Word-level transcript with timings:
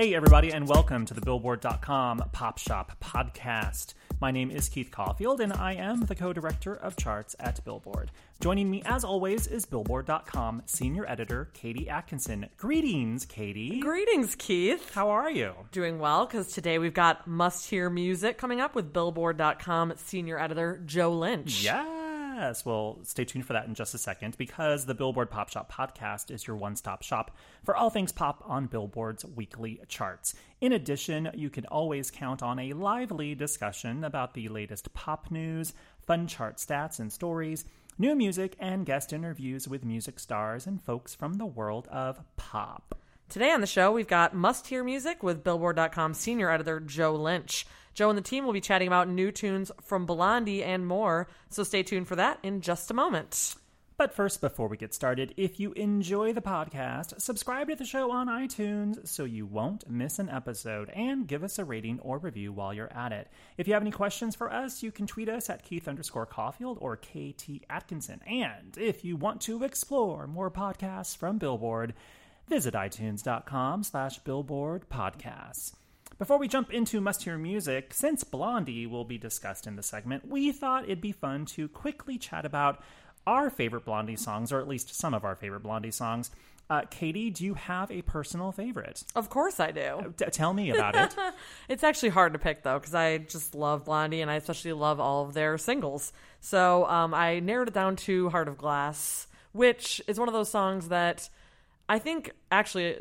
Hey, 0.00 0.14
everybody, 0.14 0.50
and 0.50 0.66
welcome 0.66 1.04
to 1.04 1.12
the 1.12 1.20
Billboard.com 1.20 2.24
Pop 2.32 2.56
Shop 2.56 2.96
Podcast. 3.02 3.92
My 4.18 4.30
name 4.30 4.50
is 4.50 4.70
Keith 4.70 4.90
Caulfield, 4.90 5.42
and 5.42 5.52
I 5.52 5.74
am 5.74 6.06
the 6.06 6.14
co 6.14 6.32
director 6.32 6.74
of 6.74 6.96
charts 6.96 7.36
at 7.38 7.62
Billboard. 7.66 8.10
Joining 8.40 8.70
me, 8.70 8.82
as 8.86 9.04
always, 9.04 9.46
is 9.46 9.66
Billboard.com 9.66 10.62
senior 10.64 11.04
editor 11.06 11.50
Katie 11.52 11.90
Atkinson. 11.90 12.48
Greetings, 12.56 13.26
Katie. 13.26 13.80
Greetings, 13.80 14.34
Keith. 14.36 14.94
How 14.94 15.10
are 15.10 15.30
you? 15.30 15.52
Doing 15.70 15.98
well 15.98 16.24
because 16.24 16.50
today 16.50 16.78
we've 16.78 16.94
got 16.94 17.26
must 17.26 17.68
hear 17.68 17.90
music 17.90 18.38
coming 18.38 18.58
up 18.58 18.74
with 18.74 18.94
Billboard.com 18.94 19.92
senior 19.96 20.38
editor 20.38 20.80
Joe 20.86 21.12
Lynch. 21.12 21.62
Yes. 22.40 22.64
Well, 22.64 23.00
stay 23.02 23.26
tuned 23.26 23.44
for 23.44 23.52
that 23.52 23.66
in 23.66 23.74
just 23.74 23.92
a 23.92 23.98
second 23.98 24.38
because 24.38 24.86
the 24.86 24.94
Billboard 24.94 25.30
Pop 25.30 25.50
Shop 25.50 25.70
podcast 25.70 26.30
is 26.30 26.46
your 26.46 26.56
one 26.56 26.74
stop 26.74 27.02
shop 27.02 27.36
for 27.64 27.76
all 27.76 27.90
things 27.90 28.12
pop 28.12 28.42
on 28.46 28.64
Billboard's 28.64 29.26
weekly 29.26 29.78
charts. 29.88 30.34
In 30.62 30.72
addition, 30.72 31.28
you 31.34 31.50
can 31.50 31.66
always 31.66 32.10
count 32.10 32.42
on 32.42 32.58
a 32.58 32.72
lively 32.72 33.34
discussion 33.34 34.04
about 34.04 34.32
the 34.32 34.48
latest 34.48 34.94
pop 34.94 35.30
news, 35.30 35.74
fun 36.06 36.26
chart 36.26 36.56
stats 36.56 36.98
and 36.98 37.12
stories, 37.12 37.66
new 37.98 38.14
music, 38.14 38.56
and 38.58 38.86
guest 38.86 39.12
interviews 39.12 39.68
with 39.68 39.84
music 39.84 40.18
stars 40.18 40.66
and 40.66 40.82
folks 40.82 41.14
from 41.14 41.34
the 41.34 41.44
world 41.44 41.88
of 41.88 42.22
pop. 42.38 42.94
Today 43.28 43.50
on 43.50 43.60
the 43.60 43.66
show, 43.66 43.92
we've 43.92 44.08
got 44.08 44.34
must 44.34 44.68
hear 44.68 44.82
music 44.82 45.22
with 45.22 45.44
Billboard.com 45.44 46.14
senior 46.14 46.50
editor 46.50 46.80
Joe 46.80 47.14
Lynch. 47.14 47.66
Joe 47.94 48.08
and 48.08 48.18
the 48.18 48.22
team 48.22 48.44
will 48.44 48.52
be 48.52 48.60
chatting 48.60 48.88
about 48.88 49.08
new 49.08 49.32
tunes 49.32 49.70
from 49.82 50.06
Blondie 50.06 50.62
and 50.62 50.86
more, 50.86 51.28
so 51.48 51.62
stay 51.62 51.82
tuned 51.82 52.08
for 52.08 52.16
that 52.16 52.38
in 52.42 52.60
just 52.60 52.90
a 52.90 52.94
moment. 52.94 53.56
But 54.00 54.14
first, 54.14 54.40
before 54.40 54.66
we 54.66 54.78
get 54.78 54.94
started, 54.94 55.34
if 55.36 55.60
you 55.60 55.72
enjoy 55.72 56.32
the 56.32 56.40
podcast, 56.40 57.20
subscribe 57.20 57.68
to 57.68 57.76
the 57.76 57.84
show 57.84 58.10
on 58.10 58.28
iTunes 58.28 59.06
so 59.06 59.24
you 59.24 59.44
won't 59.44 59.90
miss 59.90 60.18
an 60.18 60.30
episode 60.30 60.88
and 60.94 61.26
give 61.26 61.44
us 61.44 61.58
a 61.58 61.66
rating 61.66 62.00
or 62.00 62.16
review 62.16 62.50
while 62.50 62.72
you're 62.72 62.90
at 62.94 63.12
it. 63.12 63.28
If 63.58 63.68
you 63.68 63.74
have 63.74 63.82
any 63.82 63.90
questions 63.90 64.34
for 64.34 64.50
us, 64.50 64.82
you 64.82 64.90
can 64.90 65.06
tweet 65.06 65.28
us 65.28 65.50
at 65.50 65.64
Keith 65.64 65.86
underscore 65.86 66.24
Caulfield 66.24 66.78
or 66.80 66.96
KT 66.96 67.66
Atkinson. 67.68 68.22
And 68.26 68.74
if 68.78 69.04
you 69.04 69.16
want 69.16 69.42
to 69.42 69.64
explore 69.64 70.26
more 70.26 70.50
podcasts 70.50 71.14
from 71.14 71.36
Billboard, 71.36 71.92
visit 72.48 72.72
itunes.com 72.72 73.84
slash 73.84 74.18
billboard 74.20 74.88
podcasts. 74.88 75.74
Before 76.20 76.36
we 76.36 76.48
jump 76.48 76.70
into 76.70 77.00
must 77.00 77.22
hear 77.22 77.38
music, 77.38 77.94
since 77.94 78.24
Blondie 78.24 78.86
will 78.86 79.06
be 79.06 79.16
discussed 79.16 79.66
in 79.66 79.76
the 79.76 79.82
segment, 79.82 80.28
we 80.28 80.52
thought 80.52 80.84
it'd 80.84 81.00
be 81.00 81.12
fun 81.12 81.46
to 81.46 81.66
quickly 81.66 82.18
chat 82.18 82.44
about 82.44 82.82
our 83.26 83.48
favorite 83.48 83.86
Blondie 83.86 84.16
songs, 84.16 84.52
or 84.52 84.60
at 84.60 84.68
least 84.68 84.94
some 84.94 85.14
of 85.14 85.24
our 85.24 85.34
favorite 85.34 85.62
Blondie 85.62 85.90
songs. 85.90 86.30
Uh, 86.68 86.82
Katie, 86.90 87.30
do 87.30 87.46
you 87.46 87.54
have 87.54 87.90
a 87.90 88.02
personal 88.02 88.52
favorite? 88.52 89.02
Of 89.16 89.30
course 89.30 89.58
I 89.60 89.70
do. 89.70 90.12
T- 90.18 90.26
tell 90.26 90.52
me 90.52 90.70
about 90.70 90.94
it. 90.94 91.16
It's 91.70 91.82
actually 91.82 92.10
hard 92.10 92.34
to 92.34 92.38
pick 92.38 92.64
though 92.64 92.78
because 92.78 92.94
I 92.94 93.16
just 93.16 93.54
love 93.54 93.86
Blondie 93.86 94.20
and 94.20 94.30
I 94.30 94.34
especially 94.34 94.74
love 94.74 95.00
all 95.00 95.24
of 95.24 95.32
their 95.32 95.56
singles. 95.56 96.12
So 96.40 96.84
um, 96.84 97.14
I 97.14 97.40
narrowed 97.40 97.68
it 97.68 97.74
down 97.74 97.96
to 97.96 98.28
Heart 98.28 98.48
of 98.48 98.58
Glass, 98.58 99.26
which 99.52 100.02
is 100.06 100.18
one 100.18 100.28
of 100.28 100.34
those 100.34 100.50
songs 100.50 100.88
that 100.88 101.30
I 101.90 101.98
think 101.98 102.30
actually 102.52 102.96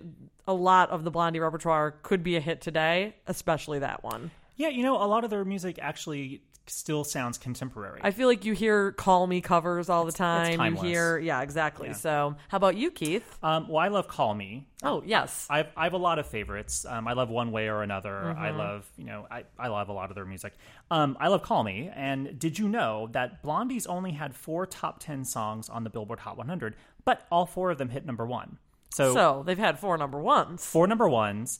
a 0.47 0.53
lot 0.53 0.89
of 0.89 1.03
the 1.03 1.11
Blondie 1.11 1.39
repertoire 1.39 1.91
could 2.01 2.23
be 2.23 2.35
a 2.35 2.39
hit 2.39 2.59
today, 2.59 3.15
especially 3.27 3.79
that 3.79 4.03
one. 4.03 4.31
yeah, 4.57 4.69
you 4.69 4.83
know, 4.83 4.95
a 4.95 5.05
lot 5.05 5.23
of 5.23 5.29
their 5.29 5.45
music 5.45 5.77
actually 5.79 6.41
still 6.65 7.03
sounds 7.03 7.37
contemporary. 7.37 7.99
I 8.03 8.11
feel 8.11 8.27
like 8.27 8.45
you 8.45 8.53
hear 8.53 8.91
"Call 8.91 9.25
Me" 9.27 9.41
covers 9.41 9.89
all 9.89 10.05
the 10.05 10.11
time. 10.11 10.75
You 10.75 10.81
hear, 10.81 11.17
yeah, 11.17 11.41
exactly. 11.41 11.87
Yeah. 11.87 11.93
So, 11.93 12.35
how 12.47 12.57
about 12.57 12.75
you, 12.75 12.91
Keith? 12.91 13.37
um, 13.43 13.67
well, 13.67 13.77
I 13.77 13.87
love 13.89 14.07
Call 14.07 14.33
Me. 14.33 14.67
Oh, 14.83 15.03
yes. 15.05 15.45
I 15.49 15.57
have, 15.57 15.67
I 15.75 15.83
have 15.83 15.93
a 15.93 15.97
lot 15.97 16.19
of 16.19 16.27
favorites. 16.27 16.85
Um, 16.87 17.07
I 17.07 17.13
love 17.13 17.29
One 17.29 17.51
Way 17.51 17.67
or 17.67 17.83
Another. 17.83 18.11
Mm-hmm. 18.11 18.39
I 18.39 18.51
love, 18.51 18.89
you 18.97 19.05
know, 19.05 19.27
I, 19.29 19.43
I 19.57 19.67
love 19.67 19.89
a 19.89 19.93
lot 19.93 20.09
of 20.09 20.15
their 20.15 20.25
music. 20.25 20.53
Um, 20.89 21.17
I 21.19 21.27
love 21.27 21.43
Call 21.43 21.63
Me. 21.63 21.91
And 21.93 22.39
did 22.39 22.57
you 22.57 22.69
know 22.69 23.09
that 23.11 23.41
Blondie's 23.43 23.85
only 23.87 24.11
had 24.11 24.35
four 24.35 24.65
top 24.65 24.99
10 24.99 25.25
songs 25.25 25.69
on 25.69 25.83
the 25.83 25.89
Billboard 25.89 26.19
Hot 26.19 26.37
100, 26.37 26.75
but 27.03 27.25
all 27.31 27.45
four 27.45 27.71
of 27.71 27.77
them 27.77 27.89
hit 27.89 28.05
number 28.05 28.25
one? 28.25 28.57
So, 28.89 29.13
So 29.13 29.43
they've 29.45 29.57
had 29.57 29.79
four 29.79 29.97
number 29.97 30.19
ones. 30.19 30.65
four 30.65 30.87
number 30.87 31.07
ones, 31.07 31.59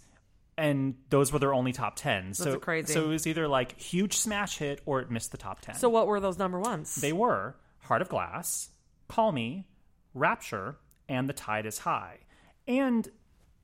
and 0.58 0.96
those 1.10 1.32
were 1.32 1.40
their 1.40 1.54
only 1.54 1.72
top 1.72 1.96
10. 1.96 2.34
So, 2.34 2.58
crazy. 2.60 2.94
So 2.94 3.06
it 3.06 3.08
was 3.08 3.28
either 3.28 3.48
like 3.48 3.80
huge 3.80 4.18
smash 4.18 4.58
hit 4.58 4.82
or 4.86 5.00
it 5.00 5.10
missed 5.12 5.32
the 5.32 5.38
top 5.38 5.62
10. 5.62 5.76
So 5.76 5.90
what 5.90 6.08
were 6.08 6.20
those 6.20 6.38
number 6.38 6.60
ones? 6.60 6.96
They 6.96 7.14
were 7.14 7.56
Heart 7.84 8.02
of 8.02 8.10
Glass, 8.10 8.70
Call 9.08 9.32
Me, 9.32 9.68
Rapture, 10.14 10.78
and 11.08 11.30
The 11.30 11.34
Tide 11.34 11.66
is 11.66 11.80
High. 11.80 12.18
And 12.68 13.08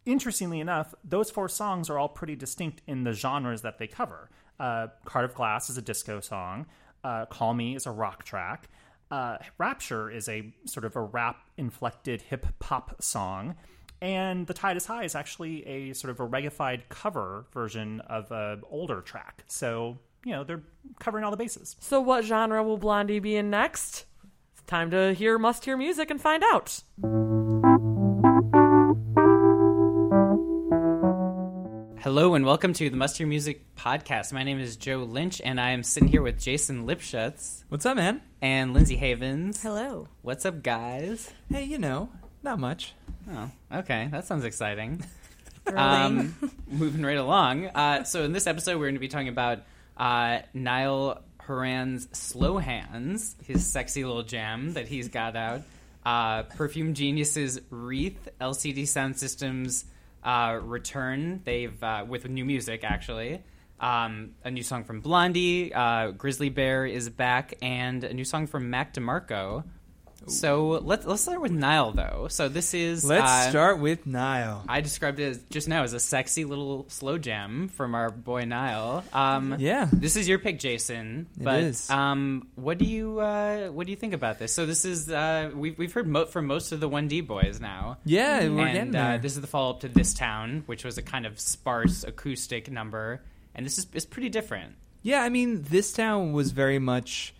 interestingly 0.06 0.60
enough, 0.60 0.94
those 1.04 1.30
four 1.32 1.50
songs 1.50 1.90
are 1.90 1.98
all 2.00 2.10
pretty 2.10 2.36
distinct 2.36 2.82
in 2.88 3.04
the 3.04 3.14
genres 3.14 3.62
that 3.64 3.78
they 3.78 3.88
cover. 3.88 4.30
Uh, 4.60 4.88
Heart 5.08 5.26
of 5.26 5.36
Glass 5.36 5.70
is 5.70 5.78
a 5.78 5.82
disco 5.82 6.20
song, 6.22 6.66
uh, 7.04 7.26
Call 7.26 7.54
Me 7.54 7.76
is 7.76 7.86
a 7.86 7.92
rock 7.92 8.24
track, 8.24 8.70
uh, 9.12 9.38
Rapture 9.58 10.10
is 10.10 10.28
a 10.28 10.54
sort 10.66 10.86
of 10.86 10.96
a 10.96 11.02
rap 11.02 11.38
inflected 11.58 12.22
hip 12.22 12.46
hop 12.62 13.02
song. 13.02 13.56
And 14.02 14.46
The 14.46 14.54
Tide 14.54 14.78
is 14.78 14.86
High 14.86 15.04
is 15.04 15.16
actually 15.16 15.66
a 15.66 15.94
sort 15.94 16.12
of 16.12 16.20
a 16.20 16.28
reggae 16.28 16.82
cover 16.90 17.46
version 17.54 18.02
of 18.02 18.32
an 18.32 18.62
older 18.70 19.02
track. 19.02 19.44
So, 19.48 19.98
you 20.24 20.32
know, 20.32 20.44
they're 20.44 20.64
covering 21.00 21.24
all 21.24 21.32
the 21.32 21.38
bases. 21.38 21.76
So 21.80 22.02
what 22.02 22.24
genre 22.26 22.62
will 22.64 22.78
Blondie 22.78 23.20
be 23.20 23.36
in 23.36 23.50
next? 23.50 24.06
It's 24.54 24.64
time 24.68 24.92
to 24.92 25.14
hear 25.14 25.40
must 25.40 25.66
hear 25.66 25.78
music 25.78 26.12
and 26.12 26.20
find 26.20 26.44
out. 26.44 26.82
Hello 32.06 32.36
and 32.36 32.46
welcome 32.46 32.72
to 32.74 32.88
the 32.88 32.96
Must 32.96 33.18
Hear 33.18 33.26
Music 33.26 33.66
podcast. 33.76 34.32
My 34.32 34.44
name 34.44 34.60
is 34.60 34.76
Joe 34.76 35.00
Lynch 35.00 35.42
and 35.44 35.60
I 35.60 35.72
am 35.72 35.82
sitting 35.82 36.08
here 36.08 36.22
with 36.22 36.40
Jason 36.40 36.86
Lipschutz 36.86 37.64
What's 37.70 37.84
up, 37.84 37.98
man? 37.98 38.22
and 38.44 38.76
Lindsay 38.76 38.96
Havens. 38.96 39.60
Hello. 39.64 40.08
What's 40.22 40.46
up, 40.46 40.62
guys? 40.62 41.34
Hey, 41.50 41.64
you 41.64 41.80
know, 41.80 42.12
not 42.44 42.60
much. 42.60 42.94
Oh, 43.32 43.50
okay. 43.74 44.08
That 44.12 44.28
sounds 44.28 44.46
exciting. 44.46 45.04
Um, 45.76 46.36
moving 46.68 47.02
right 47.02 47.18
along. 47.18 47.66
Uh, 47.66 48.04
so, 48.04 48.22
in 48.22 48.34
this 48.34 48.46
episode, 48.46 48.78
we're 48.78 48.86
going 48.86 48.94
to 48.94 49.00
be 49.00 49.08
talking 49.08 49.30
about 49.30 49.64
uh, 49.98 50.42
Niall 50.54 51.24
Horan's 51.42 52.08
Slow 52.16 52.60
Hands, 52.60 53.36
his 53.48 53.66
sexy 53.66 54.06
little 54.06 54.22
jam 54.22 54.74
that 54.74 54.88
he's 54.88 55.08
got 55.08 55.36
out. 55.36 55.64
Uh, 56.06 56.44
Perfume 56.44 56.94
Genius's 56.94 57.62
Wreath, 57.72 58.30
LCD 58.40 58.88
Sound 58.88 59.18
Systems 59.18 59.86
uh, 60.26 60.60
return. 60.62 61.42
They've 61.46 61.82
uh, 61.82 62.06
with 62.08 62.28
new 62.28 62.44
music 62.44 62.84
actually. 62.84 63.44
Um, 63.80 64.32
a 64.44 64.52
new 64.52 64.64
song 64.64 64.84
from 64.84 65.02
Blondie, 65.02 65.74
uh, 65.74 66.12
Grizzly 66.12 66.50
Bear 66.50 66.86
is 66.86 67.10
back, 67.10 67.56
and 67.62 68.04
a 68.04 68.14
new 68.14 68.24
song 68.24 68.48
from 68.48 68.70
Mac 68.70 68.94
DeMarco. 68.94 69.64
So 70.28 70.80
let's 70.84 71.06
let's 71.06 71.22
start 71.22 71.42
with 71.42 71.52
Niall 71.52 71.92
though. 71.92 72.28
So 72.30 72.50
this 72.50 72.74
is 72.74 73.06
Let's 73.06 73.24
uh, 73.32 73.50
start 73.50 73.80
with 73.80 74.06
Niall. 74.08 74.64
I 74.68 74.82
described 74.82 75.20
it 75.20 75.24
as, 75.30 75.38
just 75.50 75.68
now 75.68 75.84
as 75.84 75.94
a 75.94 76.00
sexy 76.00 76.46
little 76.46 76.86
slow 76.90 77.18
jam 77.18 77.68
from 77.68 77.94
our 77.96 78.10
boy 78.10 78.46
Niall. 78.46 79.04
Um, 79.14 79.56
Yeah. 79.60 79.88
this 79.92 80.16
is 80.16 80.28
your 80.28 80.40
pick, 80.40 80.60
Jason. 80.60 81.28
It 81.40 81.44
but 81.44 81.60
is. 81.64 81.90
um, 81.90 82.48
what 82.56 82.78
do 82.78 82.86
you 82.86 83.20
uh, 83.20 83.68
what 83.68 83.86
do 83.86 83.92
you 83.92 83.98
think 83.98 84.14
about 84.14 84.40
this? 84.40 84.54
So 84.54 84.66
this 84.66 84.86
is 84.86 85.10
uh, 85.10 85.52
we've 85.54 85.78
we've 85.78 85.94
heard 85.94 86.08
mo- 86.08 86.26
from 86.26 86.48
most 86.48 86.72
of 86.72 86.80
the 86.80 86.90
One 86.90 87.08
D 87.08 87.22
boys 87.22 87.60
now. 87.60 87.98
Yeah, 88.06 88.48
we're 88.50 88.66
and 88.68 88.92
getting 88.92 88.96
uh, 88.96 89.20
this 89.22 89.36
is 89.36 89.42
the 89.42 89.48
follow 89.48 89.72
up 89.72 89.82
to 89.82 89.88
This 89.90 90.14
Town, 90.14 90.64
which 90.66 90.84
was 90.84 90.98
a 90.98 91.02
kind 91.04 91.26
of 91.26 91.40
sparse 91.40 92.04
acoustic 92.04 92.70
number, 92.72 93.22
and 93.54 93.66
this 93.66 93.78
is 93.78 93.88
is 93.94 94.06
pretty 94.06 94.30
different. 94.30 94.74
Yeah, 95.04 95.22
I 95.22 95.30
mean, 95.30 95.62
this 95.62 95.94
town 95.94 96.34
was 96.34 96.50
very 96.52 96.80
much. 96.80 97.36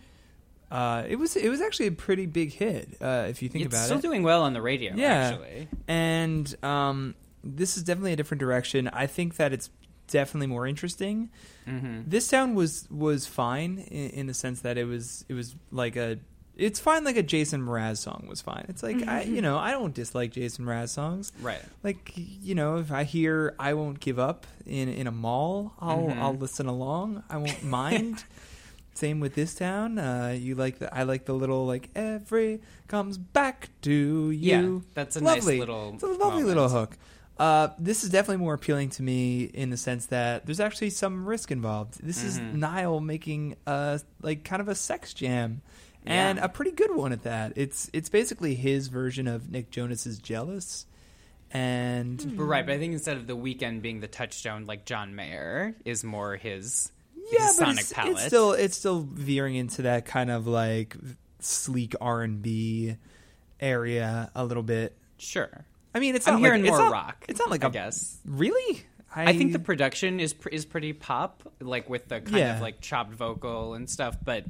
Uh, 0.70 1.04
it 1.08 1.16
was 1.16 1.36
it 1.36 1.48
was 1.48 1.60
actually 1.60 1.86
a 1.86 1.92
pretty 1.92 2.26
big 2.26 2.52
hit 2.52 2.96
uh, 3.00 3.26
if 3.28 3.40
you 3.42 3.48
think 3.48 3.64
it's 3.66 3.74
about 3.74 3.84
still 3.84 3.96
it. 3.98 4.00
Still 4.00 4.10
doing 4.10 4.22
well 4.24 4.42
on 4.42 4.52
the 4.52 4.62
radio. 4.62 4.94
yeah, 4.96 5.30
actually. 5.32 5.68
and 5.86 6.64
um, 6.64 7.14
this 7.44 7.76
is 7.76 7.82
definitely 7.84 8.12
a 8.12 8.16
different 8.16 8.40
direction. 8.40 8.88
I 8.88 9.06
think 9.06 9.36
that 9.36 9.52
it's 9.52 9.70
definitely 10.08 10.48
more 10.48 10.66
interesting. 10.66 11.30
Mm-hmm. 11.68 12.02
This 12.06 12.26
sound 12.26 12.56
was 12.56 12.88
was 12.90 13.26
fine 13.26 13.78
in, 13.78 14.10
in 14.10 14.26
the 14.26 14.34
sense 14.34 14.60
that 14.62 14.76
it 14.76 14.84
was 14.84 15.24
it 15.28 15.34
was 15.34 15.54
like 15.70 15.94
a 15.96 16.18
it's 16.56 16.80
fine 16.80 17.04
like 17.04 17.16
a 17.18 17.22
Jason 17.22 17.60
Mraz 17.60 17.98
song 17.98 18.24
was 18.28 18.40
fine. 18.40 18.64
It's 18.68 18.82
like 18.82 19.06
I 19.06 19.22
you 19.22 19.42
know 19.42 19.58
I 19.58 19.70
don't 19.72 19.94
dislike 19.94 20.32
Jason 20.32 20.64
Mraz 20.64 20.88
songs. 20.88 21.32
Right. 21.40 21.60
Like 21.84 22.12
you 22.16 22.54
know 22.56 22.78
if 22.78 22.90
I 22.90 23.04
hear 23.04 23.54
I 23.58 23.74
won't 23.74 24.00
give 24.00 24.18
up 24.18 24.46
in 24.64 24.88
in 24.88 25.06
a 25.06 25.12
mall 25.12 25.74
I'll 25.78 25.98
Mm-hmm. 26.06 26.22
I'll 26.22 26.34
listen 26.34 26.66
along. 26.66 27.22
I 27.30 27.36
won't 27.36 27.62
mind. 27.78 28.24
Same 28.96 29.20
with 29.20 29.34
this 29.34 29.54
town. 29.54 29.98
Uh, 29.98 30.34
you 30.38 30.54
like 30.54 30.78
the 30.78 30.92
I 30.94 31.02
like 31.02 31.24
the 31.26 31.34
little 31.34 31.66
like 31.66 31.90
every 31.94 32.60
comes 32.88 33.18
back 33.18 33.68
to 33.82 34.30
you. 34.30 34.32
Yeah, 34.32 34.78
that's 34.94 35.16
a 35.16 35.20
nice 35.20 35.36
lovely. 35.42 35.58
little 35.60 35.92
It's 35.94 36.02
a 36.02 36.06
lovely 36.06 36.42
moment. 36.42 36.46
little 36.46 36.68
hook. 36.68 36.96
Uh, 37.38 37.68
this 37.78 38.02
is 38.02 38.08
definitely 38.08 38.38
more 38.42 38.54
appealing 38.54 38.88
to 38.88 39.02
me 39.02 39.42
in 39.44 39.68
the 39.68 39.76
sense 39.76 40.06
that 40.06 40.46
there's 40.46 40.60
actually 40.60 40.88
some 40.88 41.26
risk 41.26 41.50
involved. 41.50 42.00
This 42.02 42.22
is 42.24 42.38
Mm-hmm. 42.38 42.60
Niall 42.60 43.00
making 43.00 43.56
a 43.66 44.00
like 44.22 44.42
kind 44.44 44.62
of 44.62 44.68
a 44.68 44.74
sex 44.74 45.12
jam, 45.12 45.60
and 46.06 46.38
Yeah. 46.38 46.44
a 46.46 46.48
pretty 46.48 46.70
good 46.70 46.96
one 46.96 47.12
at 47.12 47.24
that. 47.24 47.52
It's 47.56 47.90
it's 47.92 48.08
basically 48.08 48.54
his 48.54 48.88
version 48.88 49.28
of 49.28 49.50
Nick 49.50 49.70
Jonas's 49.70 50.18
"Jealous," 50.18 50.86
and 51.50 52.36
But 52.36 52.44
right, 52.44 52.64
but 52.64 52.74
I 52.74 52.78
think 52.78 52.92
instead 52.94 53.16
of 53.18 53.26
the 53.26 53.36
Weeknd 53.36 53.82
being 53.82 54.00
the 54.00 54.08
touchstone, 54.08 54.64
like 54.64 54.84
John 54.86 55.14
Mayer 55.14 55.74
is 55.84 56.02
more 56.04 56.36
his, 56.36 56.90
yeah, 57.32 57.48
sonic 57.48 57.80
it's, 57.80 57.92
palette. 57.92 58.12
it's 58.12 58.24
still 58.26 58.52
it's 58.52 58.76
still 58.76 59.00
veering 59.00 59.54
into 59.56 59.82
that 59.82 60.04
kind 60.06 60.30
of 60.30 60.46
like 60.46 60.96
sleek 61.40 61.94
R 62.00 62.22
and 62.22 62.42
B 62.42 62.96
area 63.60 64.30
a 64.34 64.44
little 64.44 64.62
bit. 64.62 64.96
sure. 65.18 65.64
I 65.94 65.98
mean, 65.98 66.14
it's 66.14 66.28
I'm 66.28 66.34
not 66.34 66.40
hearing 66.40 66.62
like, 66.62 66.68
it's 66.72 66.78
more 66.78 66.86
not- 66.90 66.92
rock. 66.92 67.24
It's 67.28 67.38
not 67.38 67.48
like 67.50 67.64
I 67.64 67.68
a 67.68 67.70
guess. 67.70 68.18
really. 68.26 68.82
I 69.18 69.32
think 69.34 69.52
the 69.52 69.58
production 69.58 70.20
is 70.20 70.34
pr- 70.34 70.50
is 70.50 70.66
pretty 70.66 70.92
pop, 70.92 71.42
like 71.58 71.88
with 71.88 72.06
the 72.08 72.20
kind 72.20 72.36
Yeah. 72.36 72.56
of 72.56 72.60
like 72.60 72.82
chopped 72.82 73.14
vocal 73.14 73.72
and 73.72 73.88
stuff. 73.88 74.14
But 74.22 74.44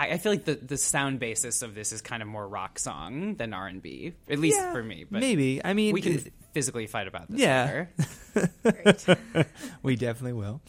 I, 0.00 0.08
I 0.14 0.18
feel 0.18 0.32
like 0.32 0.44
the 0.44 0.56
the 0.56 0.76
sound 0.76 1.20
basis 1.20 1.62
of 1.62 1.76
this 1.76 1.92
is 1.92 2.00
kind 2.00 2.20
of 2.20 2.26
more 2.28 2.48
rock 2.48 2.80
song 2.80 3.36
than 3.36 3.54
R 3.54 3.68
and 3.68 3.80
B, 3.80 4.14
at 4.28 4.40
least 4.40 4.58
Yeah, 4.58 4.72
for 4.72 4.82
me. 4.82 5.04
But 5.08 5.20
maybe. 5.20 5.64
I 5.64 5.74
mean, 5.74 5.94
we 5.94 6.00
can 6.02 6.14
it- 6.14 6.32
physically 6.52 6.88
fight 6.88 7.06
about 7.06 7.30
this. 7.30 7.38
Yeah. 7.38 7.86
later. 8.64 9.46
we 9.84 9.94
definitely 9.94 10.32
will. 10.32 10.60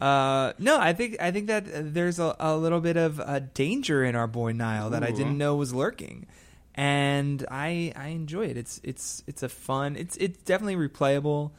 Uh, 0.00 0.52
no, 0.58 0.78
I 0.78 0.92
think 0.92 1.16
I 1.20 1.30
think 1.30 1.46
that 1.46 1.64
uh, 1.66 1.80
there's 1.82 2.18
a, 2.18 2.36
a 2.38 2.56
little 2.56 2.80
bit 2.80 2.96
of 2.96 3.18
uh, 3.20 3.40
danger 3.54 4.04
in 4.04 4.14
our 4.14 4.26
boy 4.26 4.52
Niall 4.52 4.90
that 4.90 5.02
I 5.02 5.10
didn't 5.10 5.38
know 5.38 5.56
was 5.56 5.72
lurking, 5.72 6.26
and 6.74 7.44
I 7.50 7.92
I 7.96 8.08
enjoy 8.08 8.46
it. 8.46 8.56
It's 8.56 8.80
it's 8.84 9.22
it's 9.26 9.42
a 9.42 9.48
fun. 9.48 9.96
It's 9.96 10.16
it's 10.18 10.38
definitely 10.42 10.76
replayable, 10.88 11.52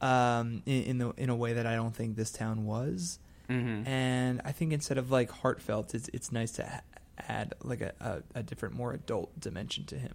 um, 0.00 0.62
in, 0.66 0.82
in 0.84 0.98
the 0.98 1.10
in 1.18 1.28
a 1.28 1.36
way 1.36 1.52
that 1.52 1.66
I 1.66 1.74
don't 1.76 1.94
think 1.94 2.16
this 2.16 2.30
town 2.30 2.64
was, 2.64 3.18
Mhm. 3.50 3.86
and 3.86 4.40
I 4.44 4.52
think 4.52 4.72
instead 4.72 4.96
of 4.96 5.10
like 5.10 5.30
heartfelt, 5.30 5.94
it's 5.94 6.08
it's 6.14 6.32
nice 6.32 6.52
to 6.52 6.64
ha- 6.64 6.80
add 7.28 7.52
like 7.62 7.82
a, 7.82 7.92
a, 8.00 8.38
a 8.38 8.42
different, 8.42 8.74
more 8.74 8.92
adult 8.94 9.38
dimension 9.38 9.84
to 9.86 9.98
him. 9.98 10.14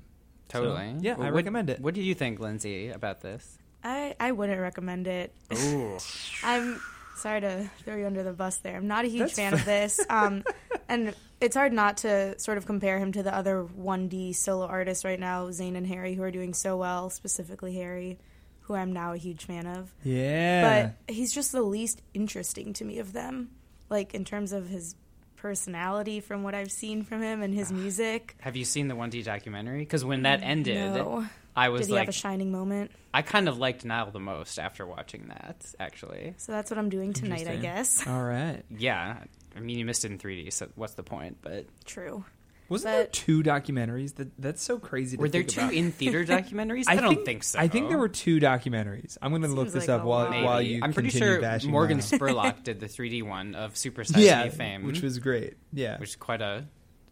So, 0.52 0.64
Totally. 0.64 0.96
yeah, 1.02 1.14
I 1.14 1.26
What- 1.26 1.34
recommend 1.34 1.70
it. 1.70 1.80
What 1.80 1.94
do 1.94 2.02
you 2.02 2.16
think, 2.16 2.40
Lindsay, 2.40 2.90
about 2.90 3.22
this? 3.22 3.60
I, 3.84 4.16
I 4.20 4.32
wouldn't 4.32 4.60
recommend 4.60 5.06
it. 5.08 5.34
Ooh. 5.56 5.98
I'm 6.44 6.82
sorry 7.20 7.42
to 7.42 7.70
throw 7.84 7.96
you 7.96 8.06
under 8.06 8.24
the 8.24 8.34
bus 8.34 8.58
there. 8.58 8.76
I'm 8.76 8.88
not 8.88 9.06
a 9.06 9.08
huge 9.08 9.34
That's 9.34 9.36
fan 9.36 9.54
of 9.54 9.66
this. 9.66 10.00
Um, 10.10 10.44
and 10.90 11.14
it's 11.42 11.56
hard 11.56 11.74
not 11.74 11.98
to 11.98 12.38
sort 12.40 12.58
of 12.58 12.66
compare 12.66 13.00
him 13.00 13.12
to 13.14 13.24
the 13.24 13.34
other 13.34 13.64
1D 13.64 14.36
solo 14.36 14.66
artists 14.66 15.06
right 15.06 15.20
now, 15.20 15.48
Zayn 15.48 15.76
and 15.76 15.88
Harry, 15.88 16.16
who 16.16 16.24
are 16.24 16.32
doing 16.32 16.54
so 16.54 16.78
well, 16.78 17.10
specifically 17.10 17.76
Harry, 17.76 18.18
who 18.62 18.76
I'm 18.76 18.94
now 18.94 19.14
a 19.14 19.18
huge 19.18 19.46
fan 19.46 19.68
of. 19.68 19.94
Yeah, 20.04 20.94
But 21.08 21.14
he's 21.14 21.34
just 21.34 21.52
the 21.52 21.62
least 21.62 22.02
interesting 22.14 22.74
to 22.74 22.86
me 22.86 23.00
of 23.00 23.14
them, 23.14 23.50
like 23.90 24.14
in 24.14 24.26
terms 24.26 24.52
of 24.52 24.68
his 24.68 24.96
personality 25.42 26.20
from 26.20 26.44
what 26.44 26.54
I've 26.54 26.72
seen 26.72 27.04
from 27.04 27.22
him 27.22 27.42
and 27.42 27.54
his 27.54 27.72
music. 27.72 28.36
Have 28.42 28.56
you 28.56 28.66
seen 28.66 28.88
the 28.88 28.96
1D 28.96 29.24
documentary? 29.24 29.80
Because 29.80 30.04
when 30.06 30.24
that 30.24 30.42
mm, 30.42 30.46
ended, 30.46 30.94
No. 30.94 31.26
I 31.56 31.70
was 31.70 31.82
Did 31.82 31.88
he 31.88 31.94
like, 31.94 32.02
have 32.02 32.10
a 32.10 32.18
shining 32.18 32.52
moment? 32.52 32.92
I 33.14 33.22
kind 33.22 33.50
of 33.50 33.58
liked 33.58 33.84
Niall 33.84 34.12
the 34.12 34.20
most 34.20 34.60
after 34.60 34.86
watching 34.86 35.28
that, 35.30 35.66
actually. 35.80 36.36
So 36.38 36.52
that's 36.52 36.72
what 36.72 36.78
I'm 36.78 36.90
doing 36.90 37.12
tonight, 37.12 37.48
I 37.48 37.56
guess. 37.58 38.06
all 38.08 38.24
right. 38.24 38.64
Yeah. 38.70 39.18
I 39.56 39.60
mean, 39.60 39.78
you 39.78 39.84
missed 39.86 40.06
it 40.06 40.12
in 40.12 40.20
3D, 40.20 40.54
so 40.54 40.70
what's 40.76 40.94
the 40.94 41.04
point? 41.04 41.38
But 41.42 41.66
True. 41.86 42.24
Wasn't 42.70 42.92
there 42.92 43.04
But- 43.04 43.14
two 43.14 43.44
documentaries? 43.44 44.16
That 44.16 44.30
that's 44.40 44.62
so 44.62 44.78
crazy. 44.80 45.18
To 45.18 45.22
were 45.22 45.30
there 45.30 45.42
think 45.42 45.50
two 45.54 45.62
about. 45.62 45.74
in 45.74 45.92
theater 45.92 46.24
documentaries? 46.26 46.86
I, 46.88 46.96
don't 46.96 47.26
think 47.26 47.44
so. 47.44 47.60
I 47.60 47.68
think 47.68 47.90
there 47.90 47.98
were 47.98 48.08
two 48.10 48.40
documentaries. 48.40 49.18
I'm 49.22 49.32
going 49.32 49.42
to 49.42 49.48
look 49.48 49.68
Seems 49.68 49.74
this 49.74 49.88
like 49.88 50.00
up 50.00 50.04
a 50.06 50.08
while 50.08 50.20
lot. 50.26 50.30
Maybe. 50.32 50.46
while 50.46 50.62
you 50.62 50.80
I'm 50.84 50.94
pretty 50.94 51.10
continue 51.10 51.34
sure 51.34 51.42
bashing 51.42 51.72
Morgan 51.72 51.98
Niall. 51.98 52.08
Spurlock 52.20 52.64
did 52.64 52.80
the 52.80 52.86
3D 52.86 53.24
one 53.24 53.56
of 53.56 53.76
Super 53.76 54.04
Size 54.04 54.24
yeah, 54.24 54.44
Me 54.46 54.50
fame, 54.52 54.84
which 54.86 55.02
was 55.02 55.20
great. 55.20 55.56
Yeah, 55.74 55.98
which 56.00 56.10
is 56.10 56.16
quite 56.16 56.42
a, 56.42 56.66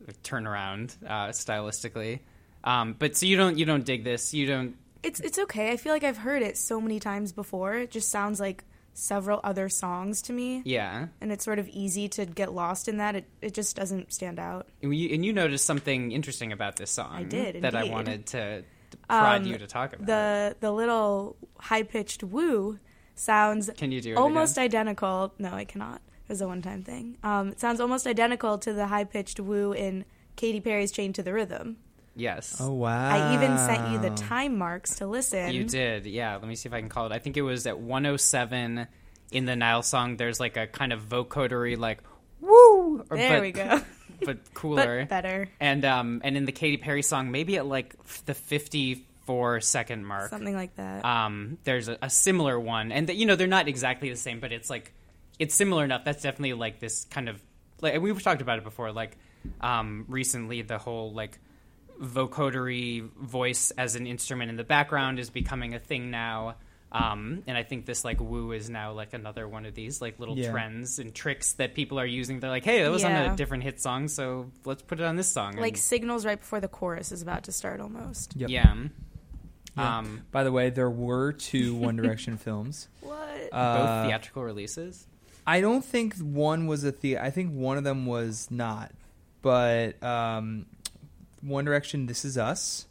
a 0.07 0.11
turnaround 0.23 0.95
uh, 1.05 1.29
stylistically. 1.29 2.19
Um, 2.63 2.95
but 2.97 3.15
so 3.15 3.25
you 3.25 3.37
don't 3.37 3.57
you 3.57 3.65
don't 3.65 3.85
dig 3.85 4.03
this? 4.03 4.33
You 4.33 4.45
don't? 4.47 4.75
It's 5.03 5.19
it's 5.19 5.39
okay. 5.39 5.71
I 5.71 5.77
feel 5.77 5.93
like 5.93 6.03
I've 6.03 6.17
heard 6.17 6.41
it 6.41 6.57
so 6.57 6.81
many 6.81 6.99
times 6.99 7.31
before. 7.31 7.75
It 7.75 7.91
just 7.91 8.09
sounds 8.09 8.39
like 8.39 8.63
several 8.99 9.39
other 9.43 9.69
songs 9.69 10.23
to 10.23 10.33
me, 10.33 10.63
Yeah. 10.65 11.07
and 11.21 11.31
it's 11.31 11.45
sort 11.45 11.59
of 11.59 11.67
easy 11.69 12.07
to 12.09 12.25
get 12.25 12.51
lost 12.51 12.87
in 12.87 12.97
that. 12.97 13.15
It 13.15 13.25
it 13.41 13.53
just 13.53 13.75
doesn't 13.75 14.11
stand 14.11 14.39
out. 14.39 14.67
And 14.81 14.95
you, 14.95 15.13
and 15.13 15.23
you 15.23 15.31
noticed 15.33 15.65
something 15.65 16.11
interesting 16.11 16.51
about 16.51 16.77
this 16.77 16.89
song 16.89 17.11
I 17.13 17.23
did, 17.23 17.61
that 17.61 17.75
I 17.75 17.83
wanted 17.83 18.25
to, 18.27 18.61
to 18.91 18.97
prod 19.07 19.41
Um, 19.41 19.47
you 19.47 19.57
to 19.59 19.67
talk 19.67 19.93
about. 19.93 20.07
The 20.07 20.55
the 20.59 20.71
little 20.71 21.35
high 21.59 21.83
pitched 21.83 22.23
woo 22.23 22.79
sounds 23.13 23.69
Can 23.77 23.91
you 23.91 24.01
do 24.01 24.15
almost 24.15 24.53
again? 24.57 24.65
identical. 24.65 25.33
No, 25.37 25.51
I 25.53 25.65
cannot. 25.65 26.01
It 26.27 26.29
was 26.29 26.41
a 26.41 26.47
one 26.47 26.61
time 26.61 26.83
thing. 26.83 27.17
Um, 27.23 27.49
it 27.49 27.59
sounds 27.59 27.79
almost 27.79 28.07
identical 28.07 28.57
to 28.57 28.73
the 28.73 28.87
high 28.87 29.03
pitched 29.05 29.39
woo 29.39 29.73
in 29.73 30.05
Katy 30.35 30.59
Perry's 30.61 30.91
Chained 30.91 31.15
to 31.15 31.23
the 31.23 31.33
Rhythm." 31.33 31.77
Yes. 32.17 32.57
Oh 32.59 32.71
wow! 32.73 33.09
I 33.09 33.35
even 33.35 33.57
sent 33.57 33.91
you 33.91 33.99
the 33.99 34.15
time 34.15 34.57
marks 34.57 34.95
to 34.95 35.07
listen. 35.07 35.53
You 35.53 35.63
did, 35.63 36.05
yeah. 36.05 36.35
Let 36.35 36.47
me 36.47 36.55
see 36.55 36.67
if 36.67 36.73
I 36.73 36.79
can 36.79 36.89
call 36.89 37.05
it. 37.05 37.11
I 37.11 37.19
think 37.19 37.37
it 37.37 37.43
was 37.43 37.65
at 37.67 37.79
107 37.79 38.87
in 39.31 39.45
the 39.45 39.55
Niall 39.55 39.83
song. 39.83 40.17
There's 40.17 40.39
like 40.39 40.57
a 40.57 40.65
kind 40.67 40.91
of 40.93 41.01
vocodery, 41.03 41.77
like 41.77 41.99
woo. 42.41 43.05
or- 43.09 43.17
There 43.17 43.37
but- 43.37 43.41
we 43.41 43.51
go. 43.51 43.81
But 44.25 44.51
cooler, 44.55 45.01
but 45.03 45.09
better. 45.09 45.47
And 45.59 45.85
um, 45.85 46.21
and 46.23 46.35
in 46.35 46.45
the 46.45 46.51
Katy 46.51 46.77
Perry 46.77 47.03
song, 47.03 47.29
maybe 47.29 47.57
at 47.57 47.67
like 47.67 47.93
f- 48.03 48.23
the 48.25 48.33
54 48.33 49.61
second 49.61 50.05
mark, 50.05 50.29
Something 50.31 50.55
like 50.55 50.75
that. 50.77 51.05
um, 51.05 51.57
there's 51.65 51.87
a, 51.87 51.97
a 52.01 52.09
similar 52.09 52.59
one, 52.59 52.91
and 52.91 53.07
that 53.09 53.15
you 53.15 53.27
know 53.27 53.35
they're 53.35 53.45
not 53.47 53.67
exactly 53.67 54.09
the 54.09 54.15
same, 54.15 54.39
but 54.39 54.51
it's 54.51 54.69
like 54.71 54.91
it's 55.37 55.53
similar 55.53 55.83
enough. 55.83 56.03
That's 56.03 56.23
definitely 56.23 56.53
like 56.53 56.79
this 56.79 57.05
kind 57.05 57.29
of 57.29 57.39
like 57.81 57.93
and 57.93 58.01
we've 58.01 58.21
talked 58.23 58.41
about 58.41 58.57
it 58.57 58.63
before. 58.63 58.91
Like 58.91 59.17
um, 59.61 60.05
recently, 60.07 60.63
the 60.63 60.79
whole 60.79 61.13
like 61.13 61.37
vocodery 62.01 63.09
voice 63.13 63.71
as 63.71 63.95
an 63.95 64.07
instrument 64.07 64.49
in 64.49 64.57
the 64.57 64.63
background 64.63 65.19
is 65.19 65.29
becoming 65.29 65.73
a 65.73 65.79
thing 65.79 66.11
now. 66.11 66.55
Um, 66.89 67.43
and 67.47 67.57
I 67.57 67.63
think 67.63 67.85
this 67.85 68.05
like 68.05 68.21
woo 68.21 68.53
is 68.53 68.69
now 68.69 68.93
like 68.93 69.13
another 69.13 69.45
one 69.47 69.65
of 69.65 69.75
these 69.75 70.01
like 70.01 70.19
little 70.19 70.37
Yeah. 70.37 70.51
trends 70.51 70.99
and 70.99 71.13
tricks 71.13 71.53
that 71.53 71.73
people 71.75 71.99
are 71.99 72.05
using. 72.05 72.39
They're 72.39 72.49
like, 72.49 72.63
hey, 72.63 72.81
that 72.83 72.89
was 72.91 73.03
on 73.03 73.11
a 73.11 73.35
different 73.35 73.63
hit 73.63 73.81
song, 73.81 74.07
so 74.07 74.51
let's 74.63 74.81
put 74.83 74.99
it 74.99 75.03
on 75.03 75.15
this 75.17 75.27
song. 75.27 75.57
like 75.57 75.73
And- 75.73 75.77
signals 75.77 76.25
right 76.25 76.39
before 76.39 76.61
the 76.61 76.69
chorus 76.69 77.11
is 77.11 77.21
about 77.21 77.43
to 77.43 77.51
start 77.51 77.81
almost. 77.81 78.35
Yep. 78.37 78.49
yeah. 78.49 78.75
Yeah. 79.75 79.97
Um, 79.99 80.23
By 80.31 80.43
the 80.43 80.51
way, 80.51 80.69
there 80.71 80.89
were 80.89 81.33
two 81.33 81.75
One 81.75 81.95
Direction 82.01 82.37
films. 82.37 82.87
What? 83.01 83.49
Uh, 83.51 83.77
both 83.77 84.07
theatrical 84.07 84.43
releases. 84.43 85.05
I 85.45 85.61
don't 85.61 85.85
think 85.85 86.15
one 86.17 86.67
was 86.67 86.83
a 86.83 86.91
the. 86.93 87.19
I 87.19 87.29
think 87.29 87.51
one 87.53 87.77
of 87.77 87.83
them 87.83 88.05
was 88.07 88.47
not, 88.49 88.91
but 89.41 90.01
um, 90.03 90.65
One 91.41 91.65
Direction, 91.65 92.05
"This 92.05 92.25
Is 92.25 92.37
Us," 92.37 92.87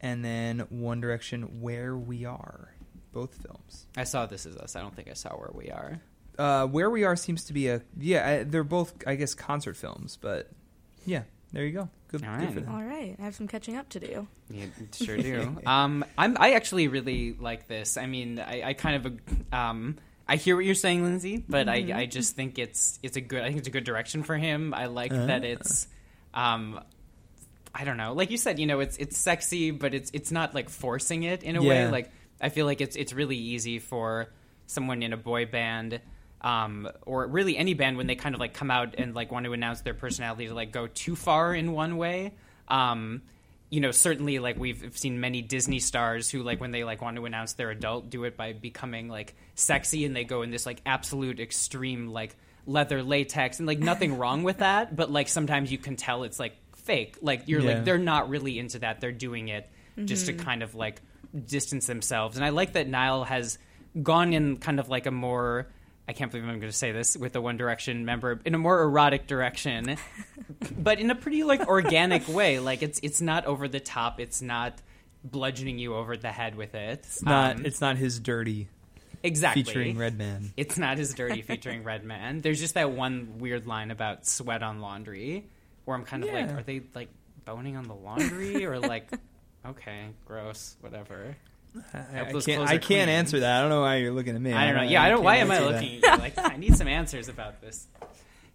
and 0.00 0.24
then 0.24 0.60
One 0.70 1.00
Direction, 1.00 1.60
"Where 1.60 1.96
We 1.96 2.24
Are." 2.24 2.72
Both 3.12 3.34
films. 3.42 3.86
I 3.96 4.04
saw 4.04 4.26
This 4.26 4.44
Is 4.44 4.56
Us. 4.56 4.76
I 4.76 4.82
don't 4.82 4.94
think 4.94 5.08
I 5.08 5.14
saw 5.14 5.30
Where 5.30 5.50
We 5.54 5.70
Are. 5.70 6.00
Uh, 6.38 6.66
Where 6.66 6.90
We 6.90 7.04
Are 7.04 7.16
seems 7.16 7.44
to 7.44 7.52
be 7.52 7.68
a 7.68 7.80
yeah. 7.98 8.28
I, 8.28 8.42
they're 8.42 8.64
both, 8.64 8.92
I 9.06 9.14
guess, 9.14 9.34
concert 9.34 9.76
films, 9.76 10.18
but 10.20 10.50
yeah, 11.06 11.22
there 11.52 11.64
you 11.64 11.72
go. 11.72 11.88
Good, 12.08 12.24
All 12.24 12.38
good 12.38 12.52
for 12.52 12.60
them. 12.60 12.74
All 12.74 12.82
right, 12.82 13.16
I 13.18 13.22
have 13.22 13.34
some 13.34 13.48
catching 13.48 13.76
up 13.76 13.88
to 13.90 14.00
do. 14.00 14.28
You 14.50 14.70
sure 14.92 15.16
do. 15.16 15.56
um, 15.66 16.04
I'm. 16.16 16.36
I 16.38 16.52
actually 16.52 16.88
really 16.88 17.32
like 17.32 17.66
this. 17.66 17.96
I 17.96 18.06
mean, 18.06 18.38
I, 18.38 18.62
I 18.68 18.72
kind 18.74 19.06
of. 19.06 19.52
Um, 19.52 19.96
I 20.28 20.36
hear 20.36 20.56
what 20.56 20.64
you're 20.64 20.74
saying, 20.74 21.04
Lindsay, 21.04 21.44
but 21.48 21.68
I, 21.68 21.92
I 21.94 22.06
just 22.06 22.36
think 22.36 22.58
it's 22.58 22.98
it's 23.02 23.16
a 23.16 23.20
good. 23.20 23.42
I 23.42 23.46
think 23.46 23.58
it's 23.58 23.68
a 23.68 23.72
good 23.72 23.84
direction 23.84 24.22
for 24.22 24.36
him. 24.36 24.74
I 24.74 24.86
like 24.86 25.12
that 25.12 25.44
it's. 25.44 25.88
Um, 26.34 26.80
I 27.78 27.84
don't 27.84 27.98
know. 27.98 28.14
Like 28.14 28.30
you 28.30 28.38
said, 28.38 28.58
you 28.58 28.66
know, 28.66 28.80
it's 28.80 28.96
it's 28.96 29.18
sexy, 29.18 29.70
but 29.70 29.92
it's 29.92 30.10
it's 30.14 30.32
not 30.32 30.54
like 30.54 30.70
forcing 30.70 31.24
it 31.24 31.42
in 31.42 31.56
a 31.56 31.62
way. 31.62 31.88
Like 31.88 32.10
I 32.40 32.48
feel 32.48 32.64
like 32.64 32.80
it's 32.80 32.96
it's 32.96 33.12
really 33.12 33.36
easy 33.36 33.78
for 33.78 34.32
someone 34.66 35.02
in 35.02 35.12
a 35.12 35.16
boy 35.16 35.44
band. 35.46 36.00
Um, 36.40 36.88
or 37.06 37.26
really 37.26 37.56
any 37.56 37.74
band 37.74 37.96
when 37.96 38.06
they 38.06 38.14
kind 38.14 38.34
of 38.34 38.40
like 38.40 38.54
come 38.54 38.70
out 38.70 38.94
and 38.98 39.14
like 39.14 39.32
want 39.32 39.46
to 39.46 39.52
announce 39.52 39.80
their 39.80 39.94
personality 39.94 40.46
to 40.46 40.54
like 40.54 40.70
go 40.70 40.86
too 40.86 41.16
far 41.16 41.54
in 41.54 41.72
one 41.72 41.96
way. 41.96 42.34
Um, 42.68 43.22
you 43.68 43.80
know, 43.80 43.90
certainly 43.90 44.38
like 44.38 44.58
we've 44.58 44.92
seen 44.94 45.20
many 45.20 45.42
Disney 45.42 45.80
stars 45.80 46.30
who 46.30 46.42
like 46.42 46.60
when 46.60 46.70
they 46.70 46.84
like 46.84 47.02
want 47.02 47.16
to 47.16 47.26
announce 47.26 47.54
their 47.54 47.70
adult 47.70 48.10
do 48.10 48.24
it 48.24 48.36
by 48.36 48.52
becoming 48.52 49.08
like 49.08 49.34
sexy 49.54 50.04
and 50.04 50.14
they 50.14 50.24
go 50.24 50.42
in 50.42 50.50
this 50.50 50.66
like 50.66 50.80
absolute 50.86 51.40
extreme 51.40 52.08
like 52.08 52.36
leather 52.66 53.02
latex 53.02 53.58
and 53.58 53.66
like 53.66 53.78
nothing 53.78 54.16
wrong 54.18 54.42
with 54.42 54.58
that, 54.58 54.94
but 54.94 55.10
like 55.10 55.28
sometimes 55.28 55.72
you 55.72 55.78
can 55.78 55.96
tell 55.96 56.22
it's 56.22 56.38
like 56.38 56.56
fake. 56.86 57.18
Like 57.20 57.42
you're 57.46 57.60
Yeah. 57.60 57.74
like 57.74 57.84
they're 57.84 57.98
not 57.98 58.28
really 58.30 58.58
into 58.58 58.78
that. 58.78 59.00
They're 59.00 59.12
doing 59.12 59.48
it 59.48 59.68
just 60.04 60.26
to 60.26 60.32
kind 60.32 60.62
of 60.62 60.74
like 60.74 61.00
distance 61.44 61.86
themselves. 61.86 62.36
And 62.36 62.44
I 62.44 62.48
like 62.50 62.72
that 62.74 62.88
Niall 62.88 63.24
has 63.24 63.58
gone 64.02 64.32
in 64.32 64.56
kind 64.58 64.80
of 64.80 64.88
like 64.88 65.06
a 65.06 65.10
more 65.10 65.68
I 66.08 66.12
can't 66.12 66.30
believe 66.30 66.44
I'm 66.46 66.60
going 66.60 66.70
to 66.70 66.76
say 66.76 66.92
this 66.92 67.16
with 67.16 67.32
the 67.32 67.40
One 67.40 67.56
Direction 67.56 68.04
member 68.04 68.40
in 68.44 68.54
a 68.54 68.58
more 68.58 68.80
erotic 68.80 69.26
direction, 69.26 69.96
but 70.78 71.00
in 71.00 71.10
a 71.10 71.16
pretty 71.16 71.42
like 71.42 71.66
organic 71.66 72.28
way. 72.28 72.60
Like 72.60 72.82
it's 72.82 73.00
it's 73.02 73.20
not 73.20 73.44
over 73.44 73.66
the 73.66 73.80
top. 73.80 74.20
It's 74.20 74.40
not 74.40 74.80
bludgeoning 75.24 75.78
you 75.80 75.96
over 75.96 76.16
the 76.16 76.30
head 76.30 76.54
with 76.54 76.74
it. 76.76 77.00
It's 77.00 77.22
not. 77.22 77.56
Um, 77.56 77.66
it's 77.66 77.80
not 77.80 77.96
his 77.96 78.20
Dirrty 78.20 78.68
exactly 79.24 79.64
featuring 79.64 79.98
Redman. 79.98 80.52
It's 80.56 80.78
not 80.78 80.98
his 80.98 81.12
Dirrty 81.12 81.42
featuring 81.42 81.82
Redman. 81.82 82.40
There's 82.40 82.60
just 82.60 82.74
that 82.74 82.92
one 82.92 83.38
weird 83.38 83.66
line 83.66 83.90
about 83.90 84.26
sweat 84.28 84.62
on 84.62 84.80
laundry, 84.80 85.48
where 85.86 85.96
I'm 85.96 86.04
kind 86.04 86.22
of 86.22 86.32
like, 86.32 86.52
are 86.52 86.62
they 86.62 86.82
like 86.94 87.08
boning 87.46 87.76
on 87.78 87.84
the 87.84 87.94
laundry 87.94 88.66
or 88.66 88.78
like, 88.80 89.10
okay, 89.64 90.08
gross, 90.26 90.76
whatever. 90.82 91.34
I, 91.92 92.20
I 92.20 92.32
can't. 92.40 92.68
I 92.68 92.78
can't 92.78 93.10
answer 93.10 93.40
that. 93.40 93.58
I 93.58 93.60
don't 93.60 93.68
know 93.70 93.82
why 93.82 93.96
you're 93.96 94.12
looking 94.12 94.34
at 94.34 94.40
me. 94.40 94.52
I 94.52 94.66
don't 94.66 94.76
know. 94.76 94.82
Yeah, 94.82 95.02
I 95.02 95.08
don't. 95.10 95.22
Why 95.22 95.36
am 95.36 95.50
I 95.50 95.56
answer 95.56 95.64
that. 95.64 95.74
looking 95.74 96.04
at 96.04 96.12
you 96.12 96.18
like 96.18 96.38
I 96.38 96.56
need 96.56 96.76
some 96.76 96.88
answers 96.88 97.28
about 97.28 97.60
this? 97.60 97.86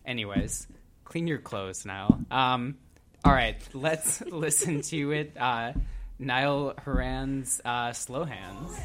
Anyways, 0.06 0.68
clean 1.06 1.28
your 1.28 1.38
clothes 1.38 1.86
now. 1.86 2.20
Um, 2.32 2.78
all 3.24 3.32
right, 3.32 3.62
let's 3.74 4.22
listen 4.26 4.82
to 4.82 5.12
it. 5.12 5.38
Uh, 5.40 5.74
Niall 6.18 6.74
Horan's 6.84 7.62
uh, 7.64 7.94
"Slow 7.94 8.24
Hands." 8.24 8.80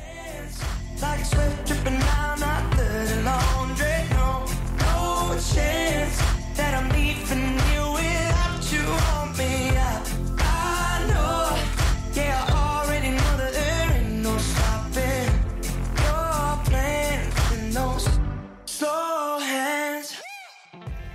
Like 1.01 1.25
sweat 1.25 1.67
dripping 1.67 1.99
down 2.01 2.41
my 2.41 2.75
dirty 2.77 3.23
laundry. 3.23 4.05
No, 4.11 4.45
no 4.79 5.39
chance 5.39 6.19
that 6.57 6.75
I'm 6.75 6.96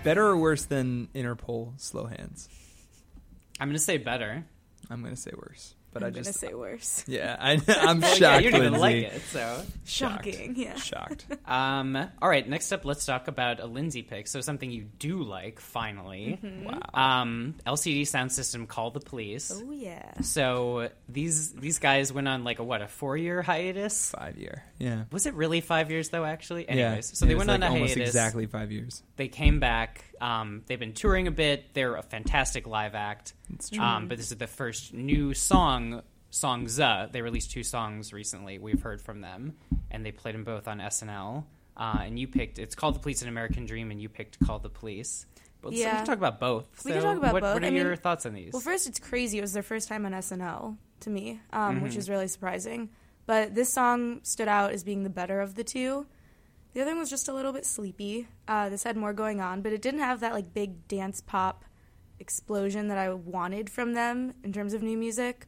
Better 0.03 0.25
or 0.25 0.37
worse 0.37 0.65
than 0.65 1.09
Interpol 1.13 1.79
Slow 1.79 2.05
Hands? 2.05 2.49
I'm 3.59 3.69
gonna 3.69 3.77
say 3.77 3.97
better. 3.97 4.43
I'm 4.89 5.03
gonna 5.03 5.15
say 5.15 5.31
worse, 5.37 5.75
but 5.93 6.03
I'm 6.03 6.07
I 6.07 6.11
gonna 6.11 6.23
just 6.23 6.39
say 6.39 6.53
worse. 6.53 7.03
yeah. 7.07 7.35
I, 7.39 7.59
I'm 7.67 7.99
Well, 8.01 8.09
shocked. 8.09 8.19
yeah, 8.21 8.39
you 8.39 8.51
don't 8.51 8.61
even 8.65 8.79
like 8.79 8.95
it, 8.95 9.21
so. 9.23 9.63
Shocked. 9.85 10.25
Shocking, 10.25 10.55
yeah. 10.55 10.75
Shocked. 10.75 11.25
Um, 11.45 11.97
all 12.21 12.29
right, 12.29 12.47
next 12.47 12.71
up, 12.71 12.85
let's 12.85 13.05
talk 13.05 13.27
about 13.27 13.59
a 13.59 13.65
Lindsay 13.65 14.03
pick. 14.03 14.27
So 14.27 14.39
something 14.41 14.71
you 14.71 14.83
do 14.99 15.21
like, 15.23 15.59
finally. 15.59 16.39
Mm-hmm. 16.41 16.63
Wow. 16.65 16.79
Um, 17.21 17.55
LCD 17.67 18.07
Sound 18.07 18.31
System, 18.31 18.67
Call 18.67 18.91
the 18.91 18.99
Police. 19.01 19.51
Oh 19.53 19.71
yeah. 19.71 20.13
So 20.21 20.89
these 21.09 21.51
these 21.53 21.79
guys 21.79 22.13
went 22.13 22.27
on 22.29 22.43
like 22.45 22.59
a 22.59 22.63
what 22.63 22.81
a 22.81 22.87
four 22.87 23.17
year 23.17 23.41
hiatus. 23.41 24.11
Five 24.11 24.37
year. 24.37 24.63
Yeah. 24.79 25.03
Was 25.11 25.25
it 25.25 25.33
really 25.33 25.59
five 25.61 25.91
years 25.91 26.09
though? 26.09 26.23
Actually, 26.23 26.69
anyways, 26.69 27.09
yeah. 27.11 27.15
so 27.17 27.25
they 27.25 27.33
It 27.33 27.35
was, 27.35 27.47
went 27.47 27.61
like, 27.61 27.69
on 27.69 27.75
a 27.75 27.79
almost 27.79 27.93
hiatus. 27.95 28.09
exactly 28.09 28.45
five 28.45 28.71
years. 28.71 29.03
They 29.17 29.27
came 29.27 29.59
back. 29.59 30.05
Um, 30.21 30.61
they've 30.67 30.79
been 30.79 30.93
touring 30.93 31.27
a 31.27 31.31
bit. 31.31 31.73
They're 31.73 31.95
a 31.95 32.03
fantastic 32.03 32.67
live 32.67 32.95
act. 32.95 33.33
Um, 33.79 34.07
but 34.07 34.17
this 34.17 34.31
is 34.31 34.37
the 34.37 34.47
first 34.47 34.93
new 34.93 35.33
song, 35.33 36.03
songs. 36.29 36.79
Uh, 36.79 37.07
they 37.11 37.21
released 37.21 37.51
two 37.51 37.63
songs 37.63 38.13
recently. 38.13 38.59
We've 38.59 38.81
heard 38.81 39.01
from 39.01 39.21
them, 39.21 39.55
and 39.89 40.05
they 40.05 40.11
played 40.11 40.35
them 40.35 40.43
both 40.43 40.67
on 40.67 40.77
SNL. 40.79 41.43
Uh, 41.75 41.97
and 42.03 42.19
you 42.19 42.27
picked. 42.27 42.59
It's 42.59 42.75
called 42.75 42.95
"The 42.95 42.99
Police: 42.99 43.21
An 43.23 43.29
American 43.29 43.65
Dream," 43.65 43.91
and 43.91 44.01
you 44.01 44.09
picked 44.09 44.39
"Call 44.45 44.59
the 44.59 44.69
Police." 44.69 45.25
But 45.61 45.69
let's, 45.69 45.81
Yeah. 45.81 45.93
let's 45.95 46.07
talk 46.07 46.17
about 46.17 46.39
both. 46.39 46.65
We 46.85 46.91
can 46.91 47.01
talk 47.03 47.17
about 47.17 47.33
what, 47.33 47.41
both. 47.43 47.53
What 47.55 47.63
are 47.63 47.67
I 47.67 47.69
mean, 47.69 47.83
your 47.83 47.95
thoughts 47.95 48.25
on 48.25 48.33
these? 48.33 48.51
Well, 48.53 48.61
first, 48.61 48.87
it's 48.87 48.99
crazy. 48.99 49.37
It 49.37 49.41
was 49.41 49.53
their 49.53 49.63
first 49.63 49.87
time 49.87 50.05
on 50.05 50.11
SNL 50.13 50.77
to 51.01 51.09
me, 51.09 51.39
um, 51.53 51.75
Mm-hmm. 51.75 51.83
which 51.83 51.95
is 51.95 52.09
really 52.09 52.27
surprising. 52.27 52.89
But 53.27 53.53
this 53.55 53.71
song 53.71 54.19
stood 54.23 54.47
out 54.47 54.71
as 54.71 54.83
being 54.83 55.03
the 55.03 55.09
better 55.09 55.39
of 55.39 55.55
the 55.55 55.63
two. 55.63 56.05
The 56.73 56.81
other 56.81 56.91
one 56.91 56.99
was 56.99 57.09
just 57.09 57.27
a 57.27 57.33
little 57.33 57.51
bit 57.51 57.65
sleepy. 57.65 58.27
Uh, 58.47 58.69
this 58.69 58.83
had 58.83 58.95
more 58.95 59.13
going 59.13 59.41
on, 59.41 59.61
but 59.61 59.73
it 59.73 59.81
didn't 59.81 59.99
have 59.99 60.21
that 60.21 60.33
like 60.33 60.53
big 60.53 60.87
dance 60.87 61.21
pop 61.21 61.65
explosion 62.19 62.87
that 62.87 62.97
I 62.97 63.11
wanted 63.13 63.69
from 63.69 63.93
them 63.93 64.33
in 64.43 64.53
terms 64.53 64.73
of 64.73 64.81
new 64.81 64.97
music. 64.97 65.47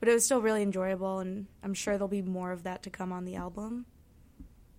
But 0.00 0.08
it 0.08 0.14
was 0.14 0.24
still 0.24 0.40
really 0.40 0.62
enjoyable, 0.62 1.18
and 1.20 1.46
I'm 1.62 1.74
sure 1.74 1.94
there'll 1.94 2.08
be 2.08 2.22
more 2.22 2.52
of 2.52 2.64
that 2.64 2.82
to 2.84 2.90
come 2.90 3.12
on 3.12 3.24
the 3.24 3.36
album. 3.36 3.86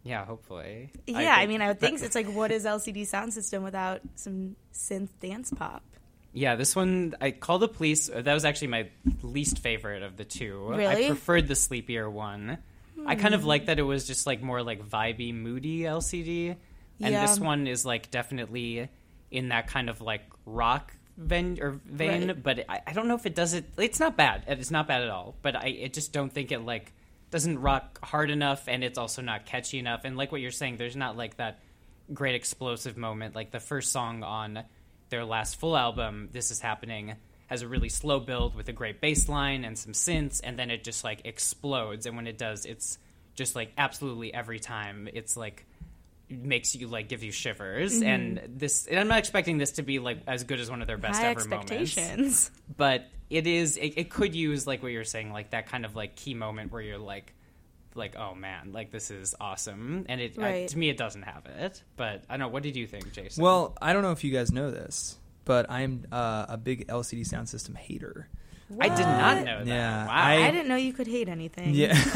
yeah, 0.03 0.23
hopefully. 0.25 0.91
Yeah, 1.07 1.33
I, 1.33 1.39
think- 1.39 1.49
mean, 1.49 1.61
I 1.61 1.67
would 1.69 1.79
think 1.79 2.01
it's 2.01 2.15
like 2.15 2.27
what 2.27 2.51
is 2.51 2.65
LCD 2.65 3.07
Sound 3.07 3.33
System 3.33 3.63
without 3.63 4.01
some 4.15 4.55
synth 4.73 5.09
dance 5.19 5.51
pop? 5.55 5.83
Yeah, 6.31 6.55
this 6.55 6.75
one 6.75 7.15
I 7.21 7.31
called 7.31 7.61
the 7.61 7.67
police. 7.69 8.07
That 8.07 8.33
was 8.33 8.43
actually 8.43 8.67
my 8.67 8.89
least 9.23 9.59
favorite 9.59 10.03
of 10.03 10.17
the 10.17 10.25
two. 10.25 10.67
Really? 10.69 10.85
I 11.05 11.07
preferred 11.07 11.47
the 11.47 11.55
sleepier 11.55 12.09
one. 12.09 12.57
I 13.05 13.15
kind 13.15 13.33
of 13.35 13.45
like 13.45 13.65
that 13.67 13.79
it 13.79 13.83
was 13.83 14.05
just 14.07 14.25
like 14.27 14.41
more 14.41 14.61
like 14.63 14.87
vibey, 14.87 15.33
moody 15.33 15.79
LCD, 15.81 16.55
and 17.01 17.13
Yeah. 17.13 17.25
this 17.25 17.39
one 17.39 17.67
is 17.67 17.85
like 17.85 18.11
definitely 18.11 18.89
in 19.31 19.49
that 19.49 19.67
kind 19.67 19.89
of 19.89 20.01
like 20.01 20.23
rock 20.45 20.93
vein 21.17 21.57
or 21.61 21.79
vein. 21.85 22.27
Right. 22.27 22.43
But 22.43 22.65
I, 22.69 22.81
I 22.87 22.93
don't 22.93 23.07
know 23.07 23.15
if 23.15 23.25
it 23.25 23.35
does 23.35 23.53
it. 23.53 23.65
It's 23.77 23.99
not 23.99 24.15
bad. 24.17 24.43
It's 24.47 24.71
not 24.71 24.87
bad 24.87 25.01
at 25.03 25.09
all. 25.09 25.35
But 25.41 25.55
I, 25.55 25.81
I 25.85 25.89
just 25.91 26.13
don't 26.13 26.31
think 26.31 26.51
it 26.51 26.59
like 26.59 26.93
doesn't 27.31 27.59
rock 27.59 27.99
hard 28.03 28.29
enough, 28.31 28.67
and 28.67 28.83
it's 28.83 28.97
also 28.97 29.21
not 29.21 29.45
catchy 29.45 29.79
enough. 29.79 30.01
And 30.05 30.15
like 30.15 30.31
what 30.31 30.41
you're 30.41 30.51
saying, 30.51 30.77
there's 30.77 30.95
not 30.95 31.17
like 31.17 31.37
that 31.37 31.59
great 32.13 32.35
explosive 32.35 32.97
moment. 32.97 33.35
Like 33.35 33.51
the 33.51 33.59
first 33.59 33.91
song 33.91 34.23
on 34.23 34.63
their 35.09 35.25
last 35.25 35.59
full 35.59 35.75
album, 35.75 36.29
This 36.31 36.51
Is 36.51 36.59
Happening, 36.59 37.15
has 37.47 37.61
a 37.61 37.67
really 37.67 37.89
slow 37.89 38.19
build 38.19 38.55
with 38.55 38.67
a 38.69 38.73
great 38.73 39.01
bass 39.01 39.29
line 39.29 39.63
and 39.65 39.77
some 39.77 39.93
synths, 39.93 40.41
and 40.43 40.57
then 40.57 40.71
it 40.71 40.83
just 40.83 41.03
like 41.03 41.21
explodes. 41.25 42.05
And 42.05 42.15
when 42.15 42.27
it 42.27 42.37
does, 42.37 42.65
it's 42.65 42.97
just 43.35 43.55
like 43.55 43.71
absolutely 43.77 44.33
every 44.33 44.59
time. 44.59 45.07
It's 45.13 45.37
like 45.37 45.65
makes 46.27 46.75
you 46.75 46.87
like 46.87 47.07
give 47.07 47.23
you 47.23 47.31
shivers. 47.31 47.93
Mm-hmm. 47.93 48.03
And 48.07 48.41
this, 48.59 48.87
and 48.87 48.99
I'm 48.99 49.07
not 49.07 49.19
expecting 49.19 49.57
this 49.59 49.73
to 49.73 49.83
be 49.83 49.99
like 49.99 50.19
as 50.27 50.43
good 50.43 50.59
as 50.59 50.69
one 50.71 50.81
of 50.81 50.87
their 50.87 50.97
best 50.97 51.21
High 51.21 51.27
ever 51.29 51.47
moments 51.47 51.71
expectations. 51.71 52.51
but 52.75 53.05
it 53.29 53.45
is 53.47 53.77
it, 53.77 53.93
it 53.97 54.09
could 54.09 54.33
use 54.35 54.65
like 54.67 54.81
what 54.83 54.91
you're 54.91 55.03
saying 55.03 55.31
like 55.31 55.51
that 55.51 55.67
kind 55.67 55.85
of 55.85 55.95
like 55.95 56.15
key 56.15 56.33
moment 56.33 56.71
where 56.71 56.81
you're 56.81 56.97
like 56.97 57.33
like 57.95 58.15
oh 58.17 58.35
man 58.35 58.71
like 58.71 58.91
this 58.91 59.09
is 59.09 59.33
awesome 59.39 60.05
and 60.09 60.19
it 60.21 60.37
I- 60.37 60.41
Right. 60.41 60.67
to 60.67 60.77
me 60.77 60.89
it 60.89 60.97
doesn't 60.97 61.23
have 61.23 61.45
it 61.45 61.81
but 61.95 62.23
i 62.29 62.33
don't 62.33 62.39
know 62.41 62.47
what 62.49 62.61
did 62.61 62.75
you 62.75 62.85
think 62.85 63.11
jason 63.13 63.43
Well, 63.43 63.75
I 63.81 63.93
don't 63.93 64.01
know 64.03 64.11
if 64.11 64.23
you 64.23 64.31
guys 64.31 64.51
know 64.51 64.69
this, 64.69 65.17
but 65.45 65.69
I'm 65.69 66.05
uh, 66.11 66.45
a 66.49 66.57
big 66.57 66.87
LCD 66.87 67.25
sound 67.25 67.47
system 67.49 67.75
hater. 67.75 68.27
i 68.79 68.89
did 68.89 68.99
not 69.03 69.43
know 69.45 69.59
that 69.63 69.67
Yeah, 69.67 70.07
wow 70.07 70.11
I- 70.13 70.47
I 70.47 70.51
didn't 70.51 70.67
know 70.67 70.75
you 70.75 70.91
could 70.93 71.07
hate 71.07 71.29
anything. 71.29 71.73
Yeah, 71.75 71.93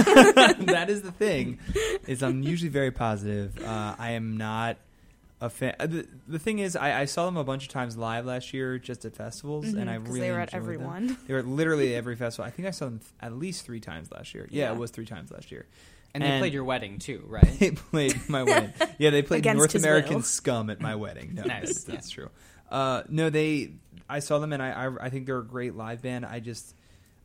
that 0.59 0.87
is 0.89 1.01
the 1.03 1.11
thing. 1.11 1.59
Is 2.07 2.21
I'm 2.23 2.41
usually 2.43 2.69
very 2.69 2.91
positive. 2.91 3.63
Uh, 3.63 3.95
I 3.99 4.11
am 4.11 4.35
not 4.37 4.77
a 5.41 5.49
fan. 5.49 5.75
uh, 5.79 5.85
The, 5.87 6.07
the 6.27 6.39
thing 6.39 6.59
is, 6.59 6.75
I, 6.75 7.01
I 7.01 7.05
saw 7.05 7.25
them 7.25 7.37
a 7.37 7.43
bunch 7.43 7.63
of 7.63 7.69
times 7.69 7.95
live 7.97 8.25
last 8.25 8.53
year, 8.53 8.77
just 8.79 9.05
at 9.05 9.15
festivals, 9.15 9.67
and 9.73 9.89
I 9.89 9.97
'cause 9.97 10.07
really 10.07 10.19
they 10.21 10.31
were 10.31 10.39
at 10.39 10.53
every 10.53 10.77
them. 10.77 10.87
one. 10.87 11.17
They 11.27 11.33
were 11.33 11.43
literally 11.43 11.95
every 12.01 12.15
festival. 12.15 12.45
I 12.45 12.51
think 12.51 12.67
I 12.67 12.71
saw 12.71 12.85
them 12.85 12.99
th- 12.99 13.11
at 13.21 13.33
least 13.33 13.63
three 13.65 13.79
times 13.79 14.11
last 14.11 14.33
year. 14.33 14.47
Yeah, 14.49 14.65
Yeah. 14.65 14.71
it 14.73 14.77
was 14.79 14.91
three 14.91 15.05
times 15.05 15.31
last 15.31 15.51
year. 15.51 15.65
and 16.15 16.23
they 16.23 16.39
played 16.39 16.53
your 16.53 16.63
wedding 16.63 16.97
too 16.97 17.23
right 17.27 17.59
They 17.59 17.71
played 17.71 18.17
my 18.27 18.41
wedding. 18.43 18.73
Yeah, 18.97 19.11
they 19.11 19.21
played 19.21 19.45
North 19.45 19.75
American 19.75 20.15
will. 20.15 20.21
Scum 20.23 20.69
at 20.71 20.81
my 20.81 20.95
wedding. 20.95 21.35
No, 21.35 21.43
Nice, 21.43 21.67
that's, 21.67 21.83
that's 21.83 22.09
true. 22.09 22.29
Uh, 22.69 23.03
no, 23.09 23.29
they. 23.29 23.71
I 24.09 24.19
saw 24.19 24.39
them, 24.39 24.53
and 24.53 24.61
I, 24.63 24.71
I 24.87 25.05
I 25.05 25.09
think 25.09 25.25
they're 25.25 25.37
a 25.39 25.43
great 25.45 25.75
live 25.75 26.01
band. 26.01 26.25
I 26.25 26.39
just 26.39 26.75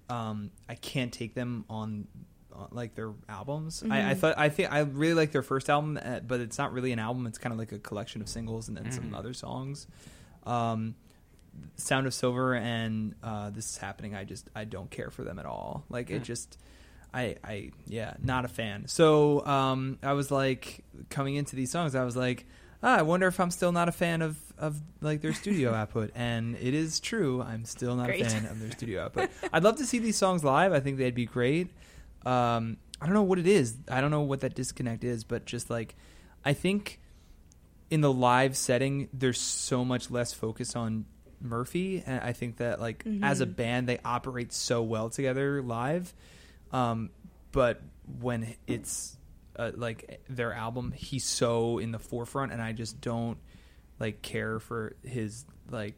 um, 0.08 0.50
I 0.68 0.74
can't 0.74 1.12
take 1.12 1.34
them 1.34 1.64
on. 1.70 2.06
on, 2.52 2.68
Like 2.70 2.94
their 2.94 3.12
albums, 3.28 3.82
I, 3.82 3.86
Mm-hmm. 3.86 4.08
I 4.10 4.14
thought 4.14 4.34
I 4.38 4.48
think 4.48 4.72
I 4.72 4.80
really 4.80 5.14
like 5.14 5.32
their 5.32 5.42
first 5.42 5.68
album, 5.70 5.98
uh, 6.02 6.20
but 6.20 6.40
it's 6.40 6.56
not 6.58 6.72
really 6.72 6.92
an 6.92 6.98
album. 6.98 7.26
It's 7.26 7.38
kind 7.38 7.52
of 7.52 7.58
like 7.58 7.72
a 7.72 7.78
collection 7.78 8.20
of 8.22 8.28
singles 8.28 8.68
and 8.68 8.76
then 8.76 8.90
some 8.92 9.10
Mhm. 9.10 9.18
other 9.18 9.32
songs. 9.34 9.86
Um, 10.46 10.94
Sound 11.76 12.06
of 12.06 12.14
Silver 12.14 12.54
and 12.54 13.14
uh, 13.22 13.50
This 13.50 13.70
Is 13.70 13.76
Happening, 13.78 14.14
I 14.14 14.24
just 14.24 14.48
I 14.54 14.64
don't 14.64 14.90
care 14.90 15.10
for 15.10 15.22
them 15.24 15.38
at 15.38 15.46
all. 15.46 15.84
Like 15.88 16.08
Hmm. 16.08 16.16
it 16.16 16.22
just. 16.22 16.58
I, 17.12 17.36
I 17.44 17.70
yeah 17.86 18.14
not 18.20 18.44
a 18.44 18.48
fan 18.48 18.88
so 18.88 19.46
um 19.46 20.00
i 20.02 20.14
was 20.14 20.32
like 20.32 20.82
coming 21.10 21.36
into 21.36 21.54
these 21.54 21.70
songs 21.70 21.94
i 21.94 22.02
was 22.02 22.16
like 22.16 22.44
ah, 22.84 22.98
i 22.98 23.02
wonder 23.02 23.26
if 23.26 23.40
i'm 23.40 23.50
still 23.50 23.72
not 23.72 23.88
a 23.88 23.92
fan 23.92 24.22
of 24.22 24.38
of 24.58 24.80
like 25.00 25.20
their 25.20 25.32
studio 25.32 25.74
output. 25.80 26.12
And 26.14 26.54
it 26.56 26.74
is 26.74 27.00
true 27.00 27.42
i'm 27.42 27.64
still 27.64 27.96
not 27.96 28.06
Great. 28.06 28.22
a 28.22 28.30
fan 28.30 28.46
of 28.46 28.60
their 28.60 28.70
studio 28.70 29.02
output. 29.04 29.30
I'd 29.52 29.64
love 29.64 29.76
to 29.78 29.86
see 29.86 29.98
these 29.98 30.16
songs 30.16 30.44
live 30.44 30.72
i 30.72 30.78
think 30.78 30.98
they'd 30.98 31.14
be 31.14 31.26
great. 31.26 31.70
Um 32.24 32.76
i 33.00 33.06
don't 33.06 33.14
know 33.14 33.22
what 33.24 33.40
it 33.40 33.48
is 33.48 33.76
i 33.88 34.00
don't 34.00 34.12
know 34.12 34.20
what 34.20 34.40
that 34.40 34.54
disconnect 34.54 35.02
is 35.02 35.24
but 35.24 35.44
just 35.44 35.68
like 35.68 35.96
i 36.44 36.52
think 36.52 37.00
in 37.90 38.00
the 38.00 38.12
live 38.12 38.56
setting 38.56 39.08
there's 39.12 39.40
so 39.40 39.84
much 39.84 40.10
less 40.10 40.32
focus 40.32 40.76
on 40.76 41.04
murphy 41.40 42.02
and 42.06 42.20
i 42.20 42.32
think 42.32 42.56
that 42.58 42.80
like 42.80 43.04
as 43.22 43.40
a 43.40 43.46
band 43.46 43.88
they 43.88 43.98
operate 44.04 44.52
so 44.52 44.82
well 44.82 45.10
together 45.10 45.60
live. 45.60 46.14
Um, 46.72 47.10
but 47.52 47.82
when 48.20 48.54
it's 48.66 49.16
uh, 49.56 49.72
like 49.74 50.20
their 50.28 50.52
album, 50.52 50.92
he's 50.96 51.24
so 51.24 51.78
in 51.78 51.92
the 51.92 51.98
forefront, 51.98 52.52
and 52.52 52.60
I 52.60 52.72
just 52.72 53.00
don't 53.00 53.38
like 54.00 54.22
care 54.22 54.58
for 54.58 54.96
his 55.02 55.44
like 55.70 55.94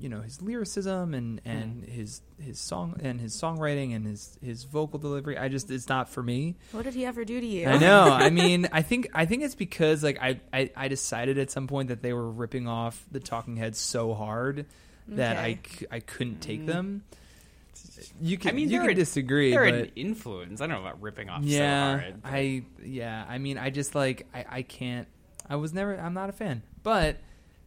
you 0.00 0.08
know 0.08 0.20
his 0.20 0.42
lyricism 0.42 1.14
and 1.14 1.40
and 1.44 1.84
his 1.84 2.20
his 2.38 2.58
song 2.58 3.00
and 3.02 3.20
his 3.20 3.34
songwriting 3.34 3.94
and 3.94 4.06
his 4.06 4.38
his 4.42 4.64
vocal 4.64 4.98
delivery. 4.98 5.38
I 5.38 5.48
just 5.48 5.70
it's 5.70 5.88
not 5.88 6.08
for 6.08 6.22
me. 6.22 6.56
What 6.72 6.84
did 6.84 6.94
he 6.94 7.04
ever 7.04 7.24
do 7.24 7.40
to 7.40 7.46
you? 7.46 7.66
I 7.66 7.78
know. 7.78 8.02
I 8.10 8.30
mean, 8.30 8.68
I 8.72 8.82
think 8.82 9.08
I 9.14 9.26
think 9.26 9.42
it's 9.42 9.54
because 9.54 10.02
like 10.02 10.18
I, 10.20 10.40
I 10.52 10.70
I 10.76 10.88
decided 10.88 11.38
at 11.38 11.50
some 11.50 11.66
point 11.66 11.88
that 11.88 12.02
they 12.02 12.12
were 12.12 12.28
ripping 12.28 12.68
off 12.68 13.04
the 13.10 13.20
Talking 13.20 13.56
Heads 13.56 13.78
so 13.78 14.14
hard 14.14 14.66
that 15.08 15.36
I 15.36 15.58
I 15.90 16.00
couldn't 16.00 16.40
take 16.40 16.66
them. 16.66 17.04
You 18.20 18.38
can 18.38 18.50
I 18.50 18.52
mean, 18.52 18.70
you 18.70 18.80
can 18.80 18.90
an- 18.90 18.96
disagree, 18.96 19.50
They're 19.52 19.64
but 19.64 19.74
an 19.74 19.90
influence. 19.96 20.60
I 20.60 20.66
don't 20.66 20.76
know 20.82 20.86
about 20.88 21.00
ripping 21.02 21.28
off 21.28 21.42
yeah, 21.42 21.96
so 21.96 22.00
hard. 22.00 22.20
I 22.24 22.64
yeah. 22.82 23.24
I 23.28 23.38
mean, 23.38 23.58
I 23.58 23.70
just 23.70 23.94
like 23.94 24.26
I 24.34 24.44
I 24.48 24.62
can't. 24.62 25.08
I 25.48 25.56
was 25.56 25.72
never. 25.74 25.96
I'm 25.98 26.14
not 26.14 26.28
a 26.28 26.32
fan, 26.32 26.62
but. 26.82 27.16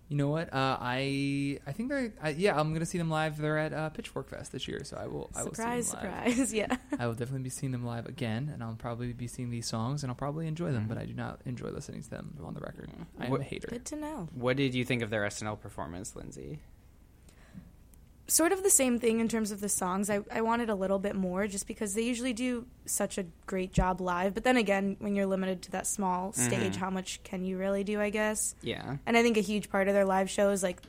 You 0.10 0.16
know 0.16 0.30
what? 0.30 0.54
Uh, 0.54 0.78
I 0.80 1.60
I 1.68 1.74
think 1.74 1.90
they're 1.90 2.14
I, 2.24 2.30
yeah. 2.30 2.58
I'm 2.58 2.72
gonna 2.72 2.86
see 2.86 2.98
them 2.98 3.10
live. 3.10 3.38
They're 3.38 3.58
at 3.58 3.74
uh, 3.74 3.90
Pitchfork 3.90 4.30
Fest 4.30 4.54
this 4.54 4.66
year, 4.66 4.86
so 4.86 4.96
I 4.96 5.06
will. 5.08 5.30
I 5.36 5.44
will 5.44 5.54
see 5.54 5.62
them 5.64 5.84
surprise, 5.84 5.94
live. 5.94 6.02
surprise. 6.34 6.54
Yeah. 6.54 6.78
I 6.98 7.08
will 7.08 7.14
definitely 7.14 7.44
be 7.44 7.50
seeing 7.50 7.74
them 7.74 7.86
live 7.86 8.06
again, 8.06 8.50
and 8.54 8.64
I'll 8.64 8.76
probably 8.76 9.12
be 9.12 9.28
seeing 9.28 9.50
these 9.50 9.68
songs, 9.68 10.04
and 10.04 10.10
I'll 10.10 10.16
probably 10.16 10.48
enjoy 10.48 10.72
them. 10.72 10.86
But 10.88 10.98
I 10.98 11.04
do 11.04 11.14
not 11.14 11.42
enjoy 11.44 11.72
listening 11.72 12.04
to 12.04 12.10
them 12.10 12.38
on 12.42 12.54
the 12.54 12.62
record. 12.62 12.90
I 13.20 13.26
am 13.26 13.32
What- 13.32 13.42
a 13.42 13.44
hater. 13.44 13.68
Good 13.68 13.84
to 13.88 13.98
know. 13.98 14.30
What 14.34 14.56
did 14.56 14.74
you 14.74 14.86
think 14.86 15.02
of 15.02 15.10
their 15.10 15.24
SNL 15.24 15.60
performance, 15.60 16.16
Lindsay? 16.16 16.60
Sort 18.30 18.52
of 18.52 18.62
the 18.62 18.70
same 18.70 19.00
thing 19.00 19.22
in 19.22 19.30
terms 19.30 19.52
of 19.52 19.62
the 19.62 19.70
songs. 19.70 20.10
I, 20.10 20.20
I 20.30 20.42
wanted 20.42 20.70
a 20.70 20.76
little 20.76 21.00
bit 21.00 21.16
more 21.16 21.48
just 21.48 21.66
because 21.66 21.94
they 21.94 22.02
usually 22.02 22.34
do 22.34 22.68
such 22.86 23.18
a 23.18 23.26
great 23.46 23.72
job 23.72 24.02
live. 24.02 24.34
But 24.34 24.44
then 24.44 24.58
again, 24.58 24.98
when 25.00 25.16
you're 25.16 25.26
limited 25.26 25.62
to 25.64 25.72
that 25.72 25.88
small 25.88 26.34
stage, 26.34 26.76
how 26.76 26.90
much 26.90 27.24
can 27.24 27.46
you 27.46 27.58
really 27.58 27.86
do, 27.86 28.02
I 28.02 28.10
guess? 28.10 28.54
Yeah. 28.62 28.98
And 29.06 29.16
I 29.16 29.24
think 29.24 29.38
a 29.38 29.42
huge 29.42 29.70
part 29.70 29.88
of 29.88 29.94
their 29.94 30.04
live 30.04 30.30
show 30.30 30.50
is 30.50 30.62
like 30.62 30.82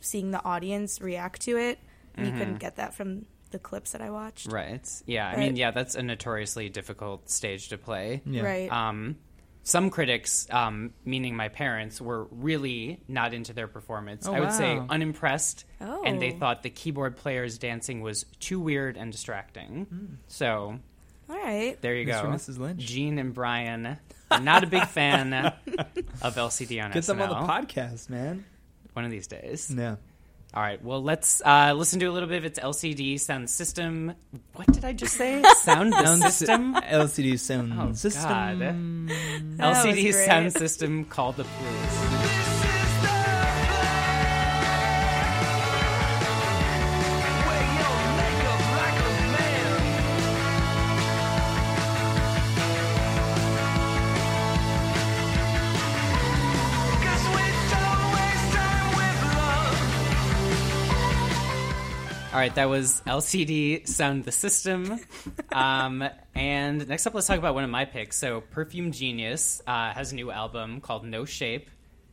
seeing 0.00 0.32
the 0.32 0.44
audience 0.44 1.00
react 1.00 1.42
to 1.42 1.56
it. 1.56 1.78
And 2.16 2.26
you 2.26 2.32
couldn't 2.32 2.58
get 2.58 2.76
that 2.76 2.94
from 2.94 3.26
the 3.52 3.60
clips 3.60 3.92
that 3.92 4.02
I 4.02 4.10
watched. 4.10 4.50
Right. 4.50 4.86
Yeah. 5.06 5.28
I 5.28 5.36
mean, 5.36 5.56
yeah, 5.56 5.70
that's 5.70 5.94
a 5.94 6.02
notoriously 6.02 6.68
difficult 6.68 7.30
stage 7.30 7.68
to 7.68 7.78
play. 7.78 8.22
Yeah. 8.26 8.42
Right. 8.42 8.72
Um, 8.72 9.16
some 9.64 9.90
critics, 9.90 10.46
um, 10.50 10.92
meaning 11.04 11.36
my 11.36 11.48
parents, 11.48 12.00
were 12.00 12.24
really 12.30 13.00
not 13.08 13.32
into 13.34 13.52
their 13.52 13.68
performance. 13.68 14.26
Oh, 14.26 14.34
I 14.34 14.40
would 14.40 14.52
say 14.52 14.76
wow. 14.76 14.86
unimpressed, 14.90 15.64
and 15.80 16.20
they 16.20 16.32
Oh. 16.32 16.38
thought 16.38 16.62
the 16.62 16.70
keyboard 16.70 17.16
player's 17.16 17.58
dancing 17.58 18.00
was 18.00 18.24
too 18.40 18.58
weird 18.60 18.96
and 18.96 19.12
distracting. 19.12 19.84
Hmm. 19.88 20.04
So 20.26 20.78
All 21.30 21.36
right. 21.36 21.80
there 21.80 21.94
you 21.94 22.06
Mr. 22.06 22.22
go, 22.22 22.28
Mrs. 22.28 22.58
Lynch. 22.58 22.80
Gene 22.80 23.18
and 23.18 23.32
Brian, 23.32 23.98
are 24.30 24.40
not 24.40 24.64
a 24.64 24.66
big 24.66 24.86
fan 24.88 25.32
of 26.22 26.34
LCD 26.34 26.82
on 26.84 26.90
Get 26.92 27.04
them 27.04 27.20
on 27.22 27.28
the 27.28 27.34
podcast, 27.52 28.10
man. 28.10 28.44
One 28.94 29.04
of 29.04 29.10
these 29.10 29.26
days. 29.26 29.72
Yeah. 29.74 29.96
All 30.54 30.62
right. 30.62 30.82
Well, 30.84 31.02
let's 31.02 31.40
uh, 31.46 31.72
listen 31.74 31.98
to 32.00 32.06
a 32.06 32.12
little 32.12 32.28
bit 32.28 32.36
of 32.38 32.44
its 32.44 32.58
LCD 32.58 33.18
sound 33.18 33.48
system. 33.48 34.12
What 34.54 34.66
did 34.70 34.84
I 34.84 34.92
just 34.92 35.16
say? 35.16 35.42
Sound 35.62 35.94
system. 35.94 36.74
LCD 36.74 37.38
sound 37.38 37.72
Oh, 37.78 37.92
system. 37.94 39.08
Was 39.58 39.58
LCD 39.86 40.12
sound 40.12 40.52
system 40.52 41.06
called 41.06 41.36
the 41.36 41.44
Police. 41.44 42.21
Right, 62.42 62.54
that 62.56 62.68
was 62.68 63.00
LCD 63.06 63.86
Sound 63.86 64.24
the 64.24 64.32
System. 64.32 64.98
Um, 65.52 66.02
and 66.34 66.88
next 66.88 67.06
up, 67.06 67.14
let's 67.14 67.28
talk 67.28 67.38
about 67.38 67.54
one 67.54 67.62
of 67.62 67.70
my 67.70 67.84
picks. 67.84 68.16
So, 68.16 68.40
Perfume 68.40 68.90
Genius 68.90 69.62
uh, 69.64 69.92
has 69.92 70.10
a 70.10 70.16
new 70.16 70.32
album 70.32 70.80
called 70.80 71.04
No 71.04 71.24
Shape. 71.24 71.70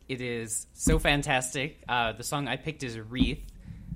It 0.08 0.20
is 0.20 0.68
so 0.72 1.00
fantastic. 1.00 1.82
Uh, 1.88 2.12
the 2.12 2.22
song 2.22 2.46
I 2.46 2.56
picked 2.56 2.84
is 2.84 2.96
Wreath. 2.96 3.44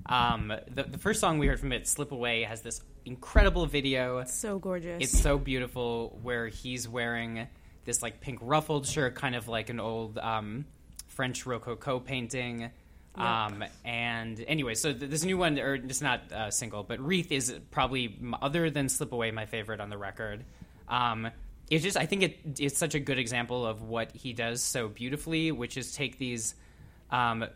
Um, 0.06 0.52
the, 0.68 0.82
the 0.82 0.98
first 0.98 1.20
song 1.20 1.38
we 1.38 1.46
heard 1.46 1.60
from 1.60 1.70
it, 1.70 1.86
Slip 1.86 2.10
Away, 2.10 2.42
has 2.42 2.62
this 2.62 2.80
incredible 3.04 3.66
video. 3.66 4.18
It's 4.18 4.34
So 4.34 4.58
gorgeous. 4.58 5.04
It's 5.04 5.16
so 5.16 5.38
beautiful 5.38 6.18
where 6.22 6.48
he's 6.48 6.88
wearing 6.88 7.46
this 7.84 8.02
like 8.02 8.20
pink 8.20 8.40
ruffled 8.42 8.88
shirt, 8.88 9.14
kind 9.14 9.36
of 9.36 9.46
like 9.46 9.70
an 9.70 9.78
old 9.78 10.18
um, 10.18 10.64
French 11.06 11.46
Rococo 11.46 12.00
painting. 12.00 12.70
Um, 13.16 13.64
and 13.84 14.44
anyway, 14.48 14.74
so 14.74 14.92
th- 14.92 15.10
this 15.10 15.24
new 15.24 15.38
one, 15.38 15.58
or 15.58 15.74
it's 15.74 16.00
not 16.00 16.32
uh, 16.32 16.50
single, 16.50 16.82
but 16.82 17.00
Wreath 17.00 17.30
is 17.30 17.54
probably 17.70 18.18
other 18.42 18.70
than 18.70 18.88
Slip 18.88 19.12
Away 19.12 19.30
my 19.30 19.46
favorite 19.46 19.80
on 19.80 19.88
the 19.88 19.98
record. 19.98 20.44
Um, 20.88 21.30
it's 21.70 21.84
just 21.84 21.96
I 21.96 22.06
think 22.06 22.22
it 22.22 22.38
it's 22.58 22.76
such 22.76 22.94
a 22.94 23.00
good 23.00 23.18
example 23.18 23.66
of 23.66 23.82
what 23.82 24.12
he 24.12 24.32
does 24.32 24.62
so 24.62 24.88
beautifully, 24.88 25.52
which 25.52 25.76
is 25.76 25.94
take 25.94 26.18
these 26.18 26.54
um, 27.10 27.46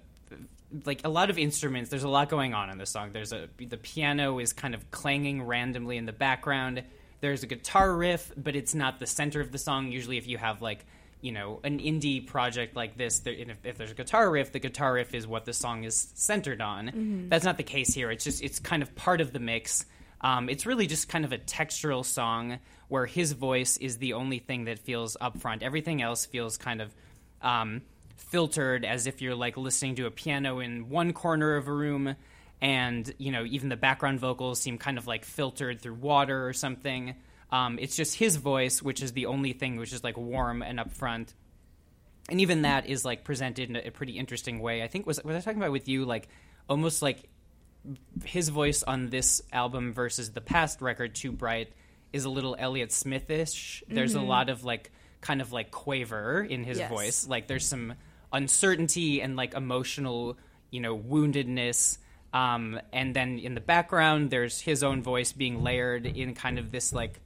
like 0.85 1.05
a 1.05 1.09
lot 1.09 1.31
of 1.31 1.39
instruments. 1.39 1.91
There's 1.91 2.05
a 2.05 2.09
lot 2.09 2.29
going 2.29 2.55
on 2.55 2.71
in 2.71 2.79
this 2.79 2.91
song. 2.91 3.11
There's 3.13 3.33
a 3.33 3.49
the 3.59 3.77
piano 3.77 4.39
is 4.39 4.53
kind 4.53 4.75
of 4.75 4.91
clanging 4.91 5.43
randomly 5.43 5.97
in 5.97 6.07
the 6.07 6.13
background. 6.13 6.85
There's 7.21 7.43
a 7.43 7.47
guitar 7.47 7.95
riff, 7.95 8.33
but 8.37 8.55
it's 8.55 8.75
not 8.75 9.01
the 9.01 9.07
center 9.07 9.41
of 9.41 9.51
the 9.51 9.59
song. 9.59 9.91
Usually, 9.91 10.19
if 10.19 10.29
you 10.29 10.39
have 10.39 10.63
like 10.63 10.87
you 11.21 11.33
know 11.33 11.61
an 11.65 11.79
indie 11.79 12.27
project 12.27 12.77
like 12.77 12.97
this, 12.97 13.21
there, 13.21 13.35
if, 13.35 13.65
if 13.65 13.79
there's 13.79 13.91
a 13.91 13.95
guitar 13.95 14.31
riff, 14.31 14.53
the 14.53 14.59
guitar 14.59 14.95
riff 14.95 15.15
is 15.15 15.27
what 15.27 15.45
the 15.45 15.53
song 15.53 15.85
is 15.85 16.13
centered 16.15 16.61
on. 16.61 17.27
That's 17.29 17.45
not 17.45 17.57
the 17.57 17.63
case 17.63 17.93
here. 17.95 18.11
It's 18.11 18.25
just 18.25 18.43
it's 18.43 18.59
kind 18.59 18.83
of 18.83 18.95
part 18.95 19.21
of 19.21 19.33
the 19.33 19.41
mix. 19.41 19.85
Um, 20.21 20.49
it's 20.49 20.67
really 20.67 20.87
just 20.87 21.09
kind 21.09 21.25
of 21.25 21.33
a 21.33 21.39
textural 21.39 22.05
song 22.05 22.59
where 22.89 23.07
his 23.07 23.33
voice 23.33 23.77
is 23.77 23.99
the 23.99 24.15
only 24.15 24.39
thing 24.39 24.65
that 24.65 24.79
feels 24.81 25.17
upfront. 25.21 25.63
Everything 25.63 26.03
else 26.03 26.27
feels 26.27 26.57
kind 26.57 26.81
of 26.81 26.95
um, 27.41 27.83
filtered 28.17 28.85
as 28.85 29.07
if 29.07 29.23
you're 29.23 29.35
like 29.35 29.57
listening 29.57 29.95
to 29.97 30.07
a 30.07 30.11
piano 30.11 30.59
in 30.59 30.89
one 30.89 31.13
corner 31.13 31.57
of 31.57 31.69
a 31.69 31.73
room 31.73 32.17
and 32.61 33.15
you 33.19 33.31
know 33.31 33.45
even 33.45 33.69
the 33.69 33.77
background 33.77 34.19
vocals 34.19 34.61
seem 34.61 34.79
kind 34.79 34.99
of 34.99 35.07
like 35.07 35.25
filtered 35.25 35.81
through 35.81 35.95
water 35.95 36.47
or 36.47 36.53
something 36.53 37.15
um, 37.51 37.79
it's 37.81 37.97
just 37.97 38.15
his 38.17 38.37
voice 38.37 38.83
which 38.83 39.03
is 39.03 39.13
the 39.13 39.27
only 39.27 39.53
thing 39.53 39.77
which 39.77 39.93
is 39.93 40.05
like 40.05 40.17
warm 40.17 40.63
and 40.63 40.79
upfront. 40.79 41.33
And 42.31 42.41
even 42.43 42.63
that 42.63 42.87
is 42.87 43.05
like 43.07 43.25
presented 43.25 43.71
in 43.71 43.77
a, 43.77 43.91
pretty 43.91 44.19
interesting 44.19 44.61
way. 44.61 44.83
I 44.83 44.89
think 44.89 45.07
was 45.07 45.19
was 45.25 45.35
i 45.37 45.41
talking 45.41 45.59
about 45.61 45.73
with 45.73 45.89
you 45.89 46.05
like 46.05 46.29
almost 46.69 47.01
like 47.01 47.25
his 48.25 48.51
voice 48.51 48.83
on 48.83 49.09
this 49.09 49.41
album 49.53 49.95
versus 49.95 50.31
the 50.33 50.43
past 50.43 50.83
record 50.83 51.15
too 51.15 51.33
bright 51.33 51.73
is 52.13 52.25
a 52.27 52.31
little 52.31 52.55
elliott 52.59 52.91
smithish. 52.91 53.83
There's 53.89 54.15
a 54.15 54.21
lot 54.21 54.51
of 54.51 54.65
like 54.65 54.91
kind 55.23 55.41
of 55.41 55.53
like 55.53 55.71
quaver 55.71 56.43
in 56.43 56.65
his 56.65 56.79
Yes. 56.79 56.91
voice. 56.91 57.27
Like 57.27 57.47
there's 57.49 57.67
some 57.67 57.95
uncertainty 58.33 59.21
and 59.23 59.37
like 59.37 59.55
emotional 59.55 60.37
you 60.71 60.81
know 60.81 60.99
woundedness. 60.99 61.99
Um, 62.33 62.79
and 62.93 63.17
then 63.17 63.39
in 63.39 63.55
the 63.55 63.61
background 63.61 64.31
there's 64.31 64.61
his 64.61 64.83
own 64.83 65.03
voice 65.03 65.33
being 65.33 65.63
layered 65.63 66.05
in 66.05 66.35
kind 66.35 66.59
of 66.59 66.71
this 66.71 66.93
like 66.93 67.21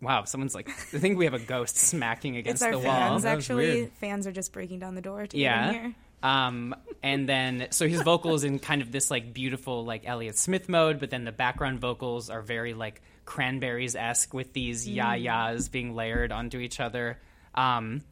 wow 0.00 0.24
someone's 0.24 0.54
like 0.54 0.68
i 0.68 0.98
think 0.98 1.18
we 1.18 1.24
have 1.24 1.34
a 1.34 1.38
ghost 1.38 1.76
smacking 1.76 2.36
against 2.36 2.62
it's 2.62 2.66
our 2.66 2.72
the 2.72 2.78
wall 2.78 2.96
fans, 2.96 3.22
That 3.22 3.36
was 3.36 3.44
actually. 3.44 3.86
Fans 4.00 4.26
are 4.26 4.32
just 4.32 4.52
breaking 4.52 4.78
down 4.78 4.94
the 4.94 5.02
door 5.02 5.26
to 5.26 5.36
yeah. 5.36 5.66
get 5.66 5.74
in 5.74 5.80
here. 5.82 5.94
Um, 6.20 6.74
and 7.02 7.28
then 7.28 7.68
so 7.70 7.86
his 7.86 8.02
vocals 8.02 8.42
in 8.44 8.58
kind 8.58 8.82
of 8.82 8.90
this 8.90 9.10
like 9.10 9.32
beautiful 9.32 9.84
like 9.84 10.02
Elliott 10.04 10.36
Smith 10.36 10.68
mode, 10.68 10.98
but 10.98 11.10
then 11.10 11.24
the 11.24 11.32
background 11.32 11.80
vocals 11.80 12.28
are 12.28 12.42
very 12.42 12.74
like 12.74 13.02
cranberries 13.24 13.94
esque 13.94 14.34
with 14.34 14.52
these 14.52 14.88
ya 14.88 15.12
yas 15.12 15.68
being 15.68 15.94
layered 15.94 16.32
onto 16.32 16.58
each 16.58 16.80
other. 16.80 17.18
Um, 17.54 18.02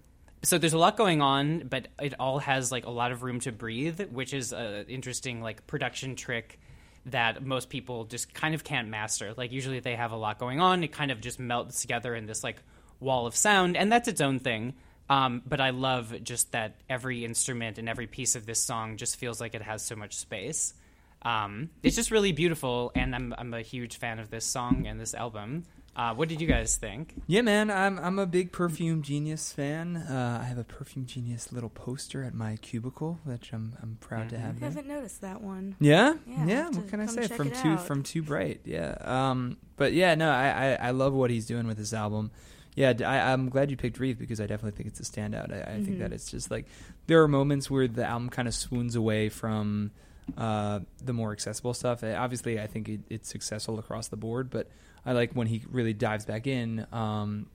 so 0.43 0.59
there's 0.59 0.73
a 0.73 0.79
lot 0.79 0.97
going 0.97 1.21
on, 1.21 1.67
but 1.69 1.89
it 2.01 2.15
all 2.21 2.39
has 2.39 2.71
like 2.71 2.87
a 2.87 2.91
lot 2.91 3.11
of 3.11 3.25
room 3.25 3.41
to 3.41 3.53
breathe, 3.53 4.01
which 4.13 4.33
is 4.33 4.53
an 4.53 4.87
interesting 4.89 5.43
like 5.43 5.67
production 5.67 6.15
trick 6.15 6.61
that 7.07 7.45
most 7.45 7.71
people 7.71 8.05
just 8.05 8.35
kind 8.35 8.55
of 8.55 8.65
can't 8.65 8.89
master. 8.89 9.33
Like 9.37 9.53
usually 9.53 9.81
they 9.81 9.97
have 9.97 10.13
a 10.13 10.17
lot 10.17 10.39
going 10.39 10.61
on, 10.61 10.85
it 10.85 10.93
kind 10.93 11.11
of 11.11 11.21
just 11.21 11.39
melts 11.39 11.81
together 11.81 12.15
in 12.15 12.27
this 12.27 12.45
like 12.45 12.63
wall 13.01 13.27
of 13.27 13.37
sound, 13.37 13.77
and 13.77 13.91
that's 13.91 14.09
its 14.09 14.21
own 14.21 14.39
thing. 14.39 14.75
Um, 15.09 15.43
but 15.47 15.61
I 15.61 15.71
love 15.71 16.25
just 16.25 16.53
that 16.53 16.77
every 16.91 17.25
instrument 17.25 17.79
and 17.79 17.89
every 17.89 18.09
piece 18.09 18.35
of 18.35 18.45
this 18.45 18.61
song 18.61 18.97
just 18.97 19.17
feels 19.17 19.41
like 19.41 19.55
it 19.55 19.63
has 19.63 19.83
so 19.83 19.95
much 19.95 20.15
space. 20.17 20.75
Um, 21.23 21.71
it's 21.83 21.97
just 21.97 22.11
really 22.11 22.33
beautiful, 22.33 22.93
and 22.95 23.15
I'm 23.15 23.35
I'm 23.39 23.55
a 23.55 23.63
huge 23.63 23.99
fan 23.99 24.19
of 24.19 24.31
this 24.31 24.45
song 24.45 24.87
and 24.87 25.01
this 25.01 25.15
album. 25.15 25.65
Uh, 25.97 26.13
what 26.15 26.29
did 26.29 26.43
you 26.43 26.47
guys 26.47 26.77
think? 26.77 27.15
Yeah, 27.27 27.41
man, 27.41 27.71
I'm 27.71 27.99
I'm 27.99 28.19
a 28.19 28.27
big 28.27 28.53
Perfume 28.53 29.01
Genius 29.01 29.51
fan. 29.51 29.97
Uh, 29.97 30.41
I 30.43 30.45
have 30.45 30.59
a 30.59 30.65
Perfume 30.65 31.07
Genius 31.07 31.53
little 31.53 31.71
poster 31.71 32.23
at 32.23 32.35
my 32.35 32.57
cubicle, 32.57 33.19
which 33.25 33.51
I'm 33.55 33.75
I'm 33.83 33.97
proud 34.01 34.29
to 34.29 34.39
have. 34.39 34.61
There. 34.61 34.69
haven't 34.69 34.87
noticed 34.89 35.23
that 35.23 35.41
one. 35.41 35.75
Yeah, 35.81 36.15
Yeah, 36.27 36.47
yeah. 36.47 36.69
What 36.69 36.89
can 36.89 37.01
I 37.01 37.07
say? 37.07 37.27
From 37.29 37.51
too 37.51 37.69
out. 37.71 37.87
from 37.87 38.03
too 38.03 38.23
bright. 38.23 38.61
Yeah. 38.67 38.95
Um. 39.01 39.57
But 39.77 39.95
yeah, 39.95 40.15
no, 40.17 40.31
I, 40.31 40.49
I 40.49 40.89
I 40.89 40.91
love 40.91 41.15
what 41.15 41.31
he's 41.31 41.47
doing 41.47 41.67
with 41.67 41.79
this 41.79 41.95
album. 41.95 42.31
Yeah, 42.75 42.93
I, 43.01 43.33
am 43.33 43.49
glad 43.49 43.71
you 43.71 43.79
picked 43.79 43.99
Wreath 43.99 44.19
because 44.19 44.39
I 44.39 44.47
definitely 44.47 44.77
think 44.77 44.91
it's 44.91 45.01
a 45.01 45.11
standout. 45.11 45.51
I, 45.51 45.61
I 45.61 45.75
Mm-hmm. 45.77 45.85
think 45.87 45.99
that 46.01 46.13
it's 46.13 46.31
just 46.31 46.51
like 46.51 46.67
there 47.07 47.23
are 47.23 47.29
moments 47.29 47.71
where 47.71 47.89
the 47.89 48.05
album 48.05 48.29
kind 48.29 48.47
of 48.47 48.53
swoons 48.55 48.97
away 48.97 49.31
from 49.31 49.93
uh, 50.37 50.81
the 51.03 51.15
more 51.15 51.33
accessible 51.33 51.73
stuff. 51.73 52.05
Uh, 52.05 52.15
Obviously, 52.19 52.61
I 52.61 52.67
think 52.67 52.91
it, 52.91 53.01
it's 53.09 53.31
successful 53.31 53.79
across 53.79 54.09
the 54.09 54.19
board, 54.19 54.51
but 54.51 54.69
I 55.07 55.13
like 55.13 55.33
when 55.33 55.47
he 55.47 55.63
really 55.71 55.95
dives 55.95 56.25
back 56.27 56.47
in. 56.47 56.87
Um, 56.93 57.47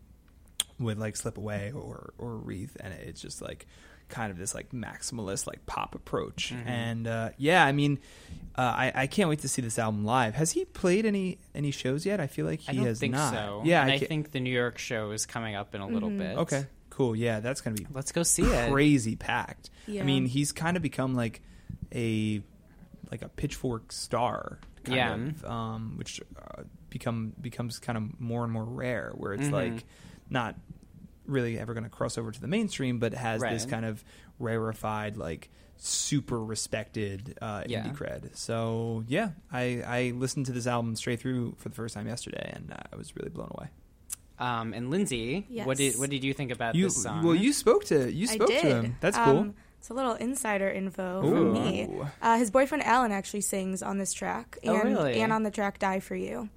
with 0.80 0.98
like 0.98 1.16
slip 1.16 1.38
away 1.38 1.72
or 1.76 2.12
or 2.18 2.38
wreath 2.38 2.76
and 2.80 2.92
it's 2.92 3.22
just 3.22 3.40
like 3.40 3.68
kind 4.10 4.32
of 4.32 4.38
this 4.40 4.56
like 4.56 4.72
maximalist 4.72 5.46
like 5.46 5.64
pop 5.68 5.94
approach 5.94 6.52
Mm-hmm. 6.52 6.68
and 6.68 7.08
uh 7.08 7.30
yeah 7.38 7.64
i 7.64 7.72
mean 7.72 8.00
uh, 8.56 8.62
I, 8.62 8.92
I 8.96 9.08
can't 9.08 9.30
wait 9.30 9.40
to 9.40 9.48
see 9.48 9.62
this 9.62 9.78
album 9.80 10.04
live. 10.06 10.34
Has 10.36 10.52
he 10.52 10.66
played 10.66 11.06
any 11.06 11.38
any 11.54 11.70
shows 11.72 12.04
yet? 12.06 12.20
I 12.20 12.26
feel 12.28 12.46
like 12.48 12.62
he 12.62 12.70
I 12.70 12.74
don't 12.74 12.86
has 12.86 13.00
think 13.00 13.14
not. 13.14 13.32
so. 13.34 13.62
Yeah, 13.64 13.84
and 13.84 13.92
I, 13.92 14.00
ca- 14.00 14.08
think 14.08 14.32
the 14.32 14.40
New 14.42 14.50
York 14.54 14.78
show 14.80 15.12
is 15.12 15.26
coming 15.28 15.56
up 15.56 15.74
in 15.76 15.80
a 15.82 15.88
little 15.88 16.10
bit. 16.10 16.36
Okay, 16.38 16.66
cool. 16.90 17.16
Yeah, 17.16 17.40
that's 17.42 17.62
gonna 17.62 17.76
be 17.78 17.86
let's 17.94 18.12
go 18.12 18.24
see 18.24 18.42
it. 18.44 18.70
crazy 18.72 19.16
packed. 19.16 19.70
Yeah. 19.88 20.02
I 20.02 20.04
mean, 20.06 20.26
he's 20.26 20.52
kind 20.52 20.76
of 20.76 20.84
become 20.84 21.14
like 21.16 21.42
a 21.96 22.42
like 23.12 23.22
a 23.22 23.30
pitchfork 23.30 23.92
star, 23.94 24.60
kind 24.84 24.96
Yeah. 24.98 25.14
of, 25.16 25.46
um, 25.46 25.94
which 25.98 26.20
uh, 26.38 26.64
become 26.92 27.34
becomes 27.42 27.80
kind 27.80 27.98
of 27.98 28.20
more 28.22 28.44
and 28.44 28.54
more 28.54 28.64
rare. 28.66 29.12
Where 29.16 29.34
it's 29.34 29.48
Mhm. 29.48 29.52
like 29.52 29.86
not 30.30 30.56
really 31.26 31.58
ever 31.58 31.74
going 31.74 31.84
to 31.86 31.90
cross 31.90 32.18
over 32.20 32.32
to 32.32 32.40
the 32.40 32.48
mainstream, 32.48 33.00
but 33.00 33.14
has 33.16 33.42
this 33.42 33.66
kind 33.66 33.86
of 33.86 34.04
rarefied, 34.40 35.18
like 35.18 35.50
super 35.78 36.44
respected 36.44 37.38
uh, 37.42 37.64
Yeah. 37.66 37.84
indie 37.84 37.96
cred. 37.96 38.36
So 38.36 39.04
yeah, 39.08 39.32
I 39.52 39.82
I 39.86 40.12
listened 40.16 40.46
to 40.48 40.52
this 40.52 40.68
album 40.68 40.96
straight 40.96 41.20
through 41.20 41.56
for 41.58 41.70
the 41.70 41.76
first 41.76 41.96
time 41.96 42.06
yesterday, 42.08 42.52
and 42.54 42.72
uh, 42.72 42.78
I 42.94 42.96
was 42.96 43.16
really 43.16 43.30
blown 43.30 43.50
away. 43.58 43.70
Um, 44.38 44.74
and 44.74 44.90
Lindsay, 44.90 45.46
what 45.66 45.78
did 45.78 45.98
what 46.00 46.10
did 46.10 46.24
you 46.24 46.34
think 46.34 46.52
about 46.52 46.76
You 46.76 46.86
this 46.86 47.02
song? 47.02 47.24
well, 47.24 47.36
you 47.36 47.54
spoke 47.54 47.86
to 47.86 48.12
you 48.12 48.28
spoke 48.28 48.50
to 48.50 48.54
him. 48.54 48.98
That's 49.00 49.16
cool. 49.18 49.38
Um, 49.38 49.54
it's 49.80 49.90
a 49.90 49.94
little 49.96 50.14
insider 50.14 50.70
info 50.70 51.24
Ooh. 51.26 51.32
from 51.32 51.54
me. 51.54 51.90
Uh, 52.22 52.38
his 52.38 52.52
boyfriend 52.52 52.84
Alan 52.84 53.12
actually 53.12 53.42
sings 53.42 53.82
on 53.82 53.98
this 53.98 54.14
track, 54.14 54.58
and 54.64 54.72
Oh, 54.74 54.84
really? 54.84 55.20
and 55.22 55.32
on 55.34 55.44
the 55.44 55.52
track 55.52 55.80
"Die 55.80 56.00
for 56.00 56.16
You." 56.16 56.50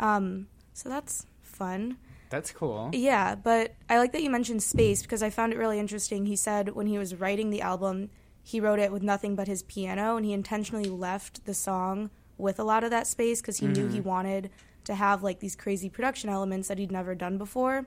Um, 0.00 0.48
so 0.72 0.88
that's 0.88 1.26
fun. 1.42 1.98
That's 2.30 2.50
cool. 2.52 2.90
Yeah, 2.92 3.34
but 3.36 3.74
I 3.88 3.98
like 3.98 4.12
that 4.12 4.22
you 4.22 4.30
mentioned 4.30 4.62
space 4.62 5.02
because 5.02 5.22
I 5.22 5.30
found 5.30 5.52
it 5.52 5.58
really 5.58 5.78
interesting. 5.78 6.26
He 6.26 6.36
said 6.36 6.70
when 6.70 6.86
he 6.86 6.98
was 6.98 7.14
writing 7.14 7.50
the 7.50 7.60
album, 7.60 8.10
he 8.42 8.60
wrote 8.60 8.78
it 8.78 8.90
with 8.90 9.02
nothing 9.02 9.36
but 9.36 9.46
his 9.46 9.62
piano, 9.64 10.16
and 10.16 10.24
he 10.24 10.32
intentionally 10.32 10.88
left 10.88 11.44
the 11.44 11.54
song 11.54 12.10
with 12.38 12.58
a 12.58 12.64
lot 12.64 12.82
of 12.84 12.90
that 12.90 13.06
space 13.06 13.40
because 13.40 13.58
he 13.58 13.66
knew 13.66 13.86
he 13.88 14.00
wanted 14.00 14.50
to 14.84 14.94
have 14.94 15.22
like 15.22 15.40
these 15.40 15.54
crazy 15.56 15.90
production 15.90 16.30
elements 16.30 16.68
that 16.68 16.78
he'd 16.78 16.90
never 16.90 17.14
done 17.14 17.36
before. 17.36 17.86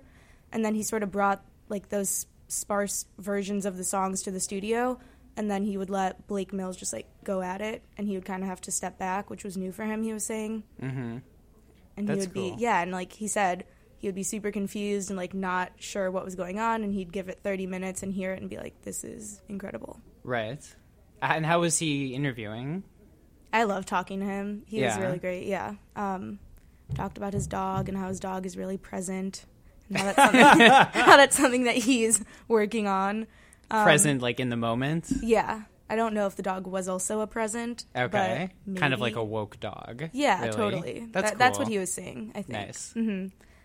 And 0.52 0.64
then 0.64 0.76
he 0.76 0.84
sort 0.84 1.02
of 1.04 1.12
brought 1.12 1.44
like 1.70 1.90
those 1.90 2.28
sparse 2.50 3.06
versions 3.18 3.66
of 3.66 3.78
the 3.78 3.84
songs 3.84 4.22
to 4.24 4.32
the 4.32 4.40
studio, 4.40 5.00
and 5.36 5.50
then 5.50 5.64
he 5.64 5.78
would 5.78 5.90
let 5.90 6.28
Blake 6.28 6.54
Mills 6.54 6.78
just 6.78 6.94
like 6.94 7.08
go 7.24 7.42
at 7.42 7.62
it, 7.62 7.82
and 7.98 8.08
he 8.08 8.16
would 8.16 8.26
kind 8.26 8.44
of 8.44 8.50
have 8.50 8.62
to 8.62 8.72
step 8.72 9.00
back, 9.00 9.30
which 9.30 9.44
was 9.46 9.56
new 9.58 9.72
for 9.72 9.86
him. 9.86 10.04
He 10.04 10.14
was 10.14 10.26
saying 10.26 10.64
Mm-hmm. 10.82 11.18
And 11.98 12.08
That's 12.08 12.16
he 12.24 12.28
would 12.28 12.34
cool. 12.34 12.56
be 12.58 12.62
yeah 12.62 12.82
and 12.82 12.92
like 12.92 13.14
he 13.14 13.28
said 13.28 13.66
he 13.98 14.08
would 14.08 14.16
be 14.16 14.24
super 14.24 14.52
confused 14.52 15.10
and 15.10 15.18
like 15.18 15.34
not 15.34 15.72
sure 15.78 16.12
what 16.12 16.26
was 16.26 16.36
going 16.36 16.60
on 16.60 16.84
and 16.84 16.94
he'd 16.94 17.12
give 17.12 17.30
it 17.30 17.40
30 17.42 17.68
minutes 17.68 18.04
and 18.04 18.14
hear 18.14 18.34
it 18.34 18.42
and 18.42 18.50
be 18.50 18.58
like 18.58 18.82
this 18.84 19.04
is 19.04 19.42
incredible 19.50 20.00
Right. 20.26 20.62
And 21.22 21.46
how 21.46 21.60
was 21.62 21.78
he 21.80 22.14
interviewing? 22.14 22.84
i 23.54 23.64
love 23.64 23.86
talking 23.86 24.20
to 24.20 24.26
him 24.26 24.64
he 24.68 24.82
was 24.82 24.98
really 24.98 25.20
great 25.20 25.46
yeah 25.46 25.76
um, 25.96 26.40
talked 26.96 27.18
about 27.18 27.34
his 27.34 27.46
dog 27.48 27.88
and 27.88 27.98
how 27.98 28.08
his 28.08 28.20
dog 28.20 28.46
is 28.46 28.58
really 28.58 28.78
present 28.78 29.46
and 29.90 29.98
how 30.00 30.06
that's 30.06 30.18
something, 30.40 30.68
how 31.02 31.18
that's 31.18 31.38
something 31.38 31.64
that 31.66 31.76
he's 31.76 32.24
working 32.48 32.88
on 32.88 33.28
um, 33.72 33.84
Present, 33.84 34.22
like 34.22 34.40
in 34.40 34.50
the 34.50 34.58
moment. 34.58 35.08
yeah 35.22 35.62
i 35.94 35.96
don't 35.96 36.14
know 36.14 36.26
if 36.28 36.36
the 36.36 36.42
dog 36.44 36.66
was 36.68 36.88
also 36.88 37.22
a 37.22 37.28
present 37.28 37.86
Okay. 37.96 38.50
but 38.66 38.76
Kind 38.80 38.94
of 38.94 39.00
like 39.00 39.16
a 39.16 39.24
woke 39.24 39.60
dog. 39.60 40.10
yeah 40.14 40.40
really. 40.42 40.52
totally 40.56 41.08
That's 41.12 41.30
That- 41.32 41.38
that's 41.40 41.60
what 41.60 41.68
he 41.68 41.78
was 41.80 41.92
saying 41.92 42.32
i 42.36 42.42
think 42.42 42.50
Nice. 42.68 42.94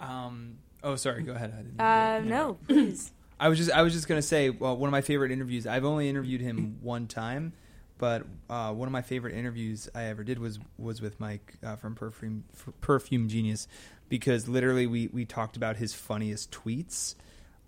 Um. 0.01 0.59
Oh, 0.83 0.95
sorry. 0.95 1.23
Go 1.25 1.33
ahead. 1.33 1.53
I 1.59 1.63
didn't- 1.63 1.81
uh, 1.81 2.21
no 2.37 2.55
please 2.69 3.11
I 3.41 3.49
was 3.49 3.59
just 3.59 3.71
I 3.71 3.83
was 3.83 3.93
just 3.93 4.07
gonna 4.09 4.23
say 4.23 4.51
well, 4.51 4.77
one 4.77 4.89
of 4.89 4.93
my 4.93 5.01
favorite 5.01 5.31
interviews. 5.33 5.67
I've 5.67 5.85
only 5.85 6.09
interviewed 6.09 6.41
him 6.41 6.79
one 6.83 7.07
time, 7.07 7.53
but 7.97 8.25
uh, 8.51 8.73
one 8.73 8.87
of 8.89 8.93
my 8.93 9.03
favorite 9.03 9.35
interviews 9.35 9.89
I 9.95 10.05
ever 10.05 10.25
did 10.25 10.39
was 10.41 10.59
was 10.77 11.01
with 11.01 11.19
Mike 11.21 11.55
uh, 11.65 11.77
from 11.77 11.95
Perfume 11.95 12.45
Perfume 12.81 13.29
Genius, 13.29 13.69
because 14.09 14.49
literally 14.49 14.87
we 14.89 15.07
we 15.13 15.25
talked 15.25 15.57
about 15.57 15.77
his 15.77 15.95
funniest 15.95 16.51
tweets. 16.51 17.15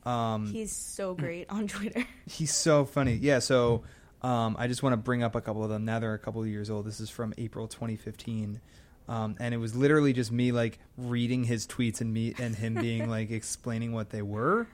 Um, 0.05 0.47
he's 0.53 0.73
so 0.73 1.15
great 1.15 1.47
on 1.51 1.69
twitter 1.69 2.05
He's 2.27 2.55
so 2.55 2.85
funny. 2.85 3.15
Yeah, 3.15 3.39
so 3.39 3.83
um, 4.23 4.57
I 4.59 4.67
just 4.67 4.83
want 4.83 4.93
to 4.93 4.99
bring 4.99 5.23
up 5.23 5.35
a 5.35 5.41
couple 5.41 5.63
of 5.65 5.71
them. 5.71 5.85
Now 5.85 5.99
they're 5.99 6.15
a 6.15 6.19
couple 6.19 6.43
of 6.43 6.49
years 6.49 6.71
old. 6.71 6.87
This 6.87 7.01
is 7.01 7.11
from 7.11 7.35
April 7.39 7.69
2015. 7.69 8.61
Um, 9.09 9.37
and 9.41 9.53
it 9.53 9.57
was 9.57 9.75
literally 9.75 10.13
just 10.13 10.31
me 10.31 10.53
like 10.53 10.79
reading 10.97 11.45
his 11.45 11.67
tweets 11.67 12.01
and 12.01 12.13
me 12.13 12.35
and 12.39 12.55
him 12.55 12.75
being 12.75 13.09
like 13.11 13.31
explaining 13.31 13.93
what 13.93 14.11
they 14.11 14.23
were. 14.23 14.69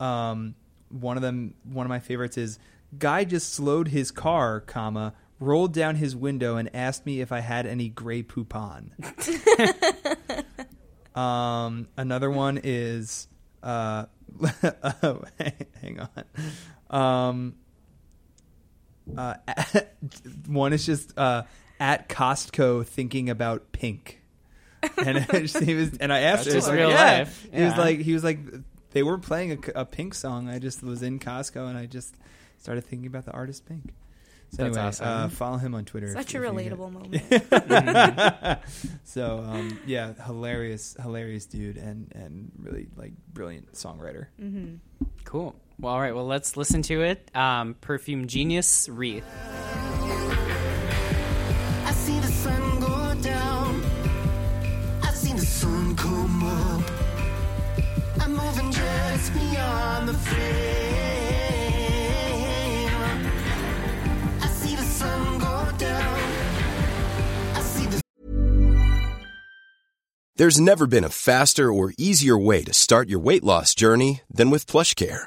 Um, 0.00 0.54
one 0.88 1.16
of 1.16 1.22
them, 1.22 1.54
one 1.64 1.86
of 1.86 1.88
my 1.90 2.00
favorites 2.00 2.36
is 2.36 2.58
guy 2.98 3.24
just 3.24 3.52
slowed 3.54 3.88
his 3.88 4.10
car, 4.10 4.60
comma 4.60 5.14
rolled 5.38 5.72
down 5.72 5.96
his 5.96 6.16
window 6.16 6.56
and 6.56 6.74
asked 6.74 7.04
me 7.04 7.20
if 7.20 7.30
I 7.30 7.40
had 7.40 7.66
any 7.66 7.88
Grey 7.88 8.22
Poupon. 8.22 8.90
um, 11.16 11.88
another 11.96 12.30
one 12.30 12.58
is 12.62 13.28
uh, 13.62 14.06
hang 15.82 16.00
on. 16.90 17.54
Uh, 19.16 19.34
one 20.46 20.72
is 20.72 20.86
just 20.86 21.16
uh, 21.18 21.42
at 21.78 22.08
Costco 22.08 22.86
thinking 22.86 23.28
about 23.30 23.72
pink, 23.72 24.22
and 24.98 25.18
it 25.32 25.42
was- 25.42 25.56
he 25.56 25.74
was, 25.74 25.96
and 25.98 26.12
I 26.12 26.20
asked 26.20 26.44
That's 26.44 26.54
him, 26.54 26.58
just 26.58 26.68
like, 26.68 26.76
real 26.78 26.90
yeah. 26.90 27.18
life. 27.18 27.46
He 27.52 27.62
was 27.62 27.76
like, 27.76 27.98
he 28.00 28.12
was 28.14 28.24
like, 28.24 28.38
they 28.92 29.02
were 29.02 29.18
playing 29.18 29.52
a, 29.74 29.80
a 29.80 29.84
Pink 29.84 30.14
song. 30.14 30.48
I 30.48 30.58
just 30.58 30.82
was 30.82 31.02
in 31.02 31.18
Costco, 31.18 31.68
and 31.68 31.76
I 31.78 31.86
just 31.86 32.14
started 32.58 32.82
thinking 32.84 33.06
about 33.06 33.24
the 33.26 33.32
artist 33.32 33.66
Pink. 33.66 33.92
So 34.50 34.62
That's 34.62 34.76
anyway, 34.76 34.88
awesome. 34.88 35.06
uh, 35.08 35.28
follow 35.28 35.56
him 35.58 35.74
on 35.74 35.84
Twitter. 35.84 36.08
such 36.12 36.34
if- 36.34 36.40
a 36.40 36.44
if 36.44 36.52
relatable 36.52 36.92
moment 36.92 38.60
so 39.04 39.38
um, 39.46 39.78
yeah, 39.86 40.12
hilarious, 40.24 40.96
hilarious 41.00 41.46
dude, 41.46 41.76
and 41.76 42.12
and 42.14 42.52
really 42.58 42.86
like 42.96 43.12
brilliant 43.32 43.72
songwriter. 43.72 44.26
Cool. 45.24 45.56
Well, 45.78 45.92
all 45.92 46.00
right. 46.00 46.14
Well, 46.14 46.26
let's 46.26 46.56
listen 46.56 46.80
to 46.82 47.02
it. 47.02 47.30
Um, 47.36 47.74
Perfume 47.80 48.26
Genius 48.26 48.88
Wreath. 48.88 49.24
I 51.84 51.92
see 51.92 52.18
the 52.18 52.28
sun 52.28 52.80
go 52.80 53.14
down. 53.20 53.82
I 55.02 55.10
see 55.10 55.32
the 55.34 55.44
sun 55.44 55.94
come 55.96 56.44
up. 56.44 56.82
I'm 58.20 58.32
moving 58.32 58.72
just 58.72 59.34
beyond 59.34 60.08
the 60.08 60.14
frame. 60.14 60.46
I 64.40 64.46
see 64.48 64.74
the 64.76 64.82
sun 64.82 65.38
go 65.38 65.70
down. 65.76 66.18
I 67.54 67.60
see 67.60 67.86
the 67.86 68.00
There's 70.36 70.58
never 70.58 70.86
been 70.86 71.04
a 71.04 71.10
faster 71.10 71.70
or 71.70 71.92
easier 71.98 72.38
way 72.38 72.64
to 72.64 72.72
start 72.72 73.10
your 73.10 73.20
weight 73.20 73.44
loss 73.44 73.74
journey 73.74 74.22
than 74.30 74.48
with 74.50 74.66
PlushCare. 74.66 75.26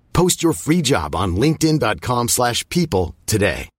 Post 0.13 0.43
your 0.43 0.53
free 0.53 0.81
job 0.81 1.15
on 1.15 1.35
linkedin.com/people 1.35 2.27
slash 2.27 2.67
people 2.69 3.15
today. 3.25 3.69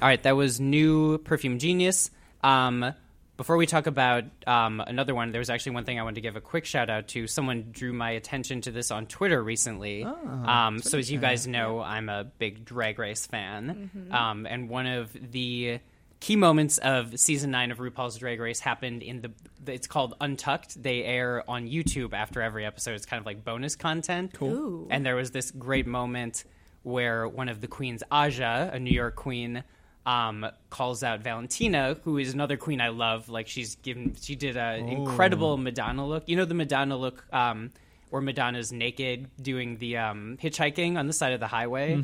All 0.00 0.06
right, 0.06 0.22
that 0.22 0.36
was 0.36 0.60
new 0.60 1.18
Perfume 1.18 1.58
Genius. 1.58 2.10
Um, 2.44 2.94
before 3.36 3.56
we 3.56 3.66
talk 3.66 3.86
about 3.88 4.24
um, 4.46 4.80
another 4.80 5.12
one, 5.14 5.32
there 5.32 5.40
was 5.40 5.50
actually 5.50 5.72
one 5.72 5.84
thing 5.84 5.98
I 5.98 6.02
wanted 6.02 6.16
to 6.16 6.20
give 6.20 6.36
a 6.36 6.40
quick 6.40 6.64
shout 6.64 6.88
out 6.88 7.08
to. 7.08 7.26
Someone 7.26 7.68
drew 7.72 7.92
my 7.92 8.10
attention 8.12 8.60
to 8.62 8.70
this 8.70 8.90
on 8.92 9.06
Twitter 9.06 9.42
recently. 9.42 10.04
um, 10.04 10.78
so, 10.80 10.98
as 10.98 11.10
you 11.10 11.18
guys 11.18 11.46
know, 11.48 11.80
I'm 11.80 12.08
a 12.08 12.24
big 12.24 12.64
Drag 12.64 12.98
Race 12.98 13.26
fan. 13.26 13.90
Um, 14.12 14.46
and 14.46 14.68
one 14.68 14.86
of 14.86 15.16
the 15.32 15.80
key 16.20 16.36
moments 16.36 16.78
of 16.78 17.18
season 17.18 17.50
nine 17.50 17.70
of 17.70 17.78
RuPaul's 17.78 18.18
Drag 18.18 18.40
Race 18.40 18.60
happened 18.60 19.02
in 19.02 19.20
the. 19.20 19.30
It's 19.66 19.86
called 19.86 20.14
Untucked. 20.20 20.82
They 20.82 21.04
air 21.04 21.44
on 21.48 21.66
YouTube 21.68 22.12
after 22.12 22.42
every 22.42 22.64
episode. 22.64 22.94
It's 22.94 23.06
kind 23.06 23.20
of 23.20 23.26
like 23.26 23.44
bonus 23.44 23.76
content. 23.76 24.32
Cool. 24.34 24.86
And 24.90 25.04
there 25.04 25.16
was 25.16 25.30
this 25.30 25.50
great 25.50 25.86
moment 25.86 26.44
where 26.82 27.28
one 27.28 27.48
of 27.48 27.60
the 27.60 27.68
queens, 27.68 28.02
Aja, 28.10 28.70
a 28.72 28.78
New 28.78 28.92
York 28.94 29.14
queen, 29.14 29.62
um, 30.06 30.46
calls 30.70 31.02
out 31.02 31.20
Valentina, 31.20 31.96
who 32.04 32.16
is 32.18 32.32
another 32.32 32.56
queen 32.56 32.80
I 32.80 32.88
love. 32.88 33.28
Like 33.28 33.46
she's 33.46 33.76
given, 33.76 34.16
she 34.20 34.36
did 34.36 34.56
an 34.56 34.88
incredible 34.88 35.56
Madonna 35.58 36.06
look. 36.06 36.24
You 36.26 36.36
know 36.36 36.46
the 36.46 36.54
Madonna 36.54 36.96
look, 36.96 37.24
um, 37.32 37.72
where 38.10 38.22
Madonna's 38.22 38.72
naked 38.72 39.28
doing 39.40 39.76
the 39.78 39.98
um, 39.98 40.38
hitchhiking 40.40 40.96
on 40.96 41.06
the 41.06 41.12
side 41.12 41.32
of 41.32 41.40
the 41.40 41.46
highway. 41.46 42.02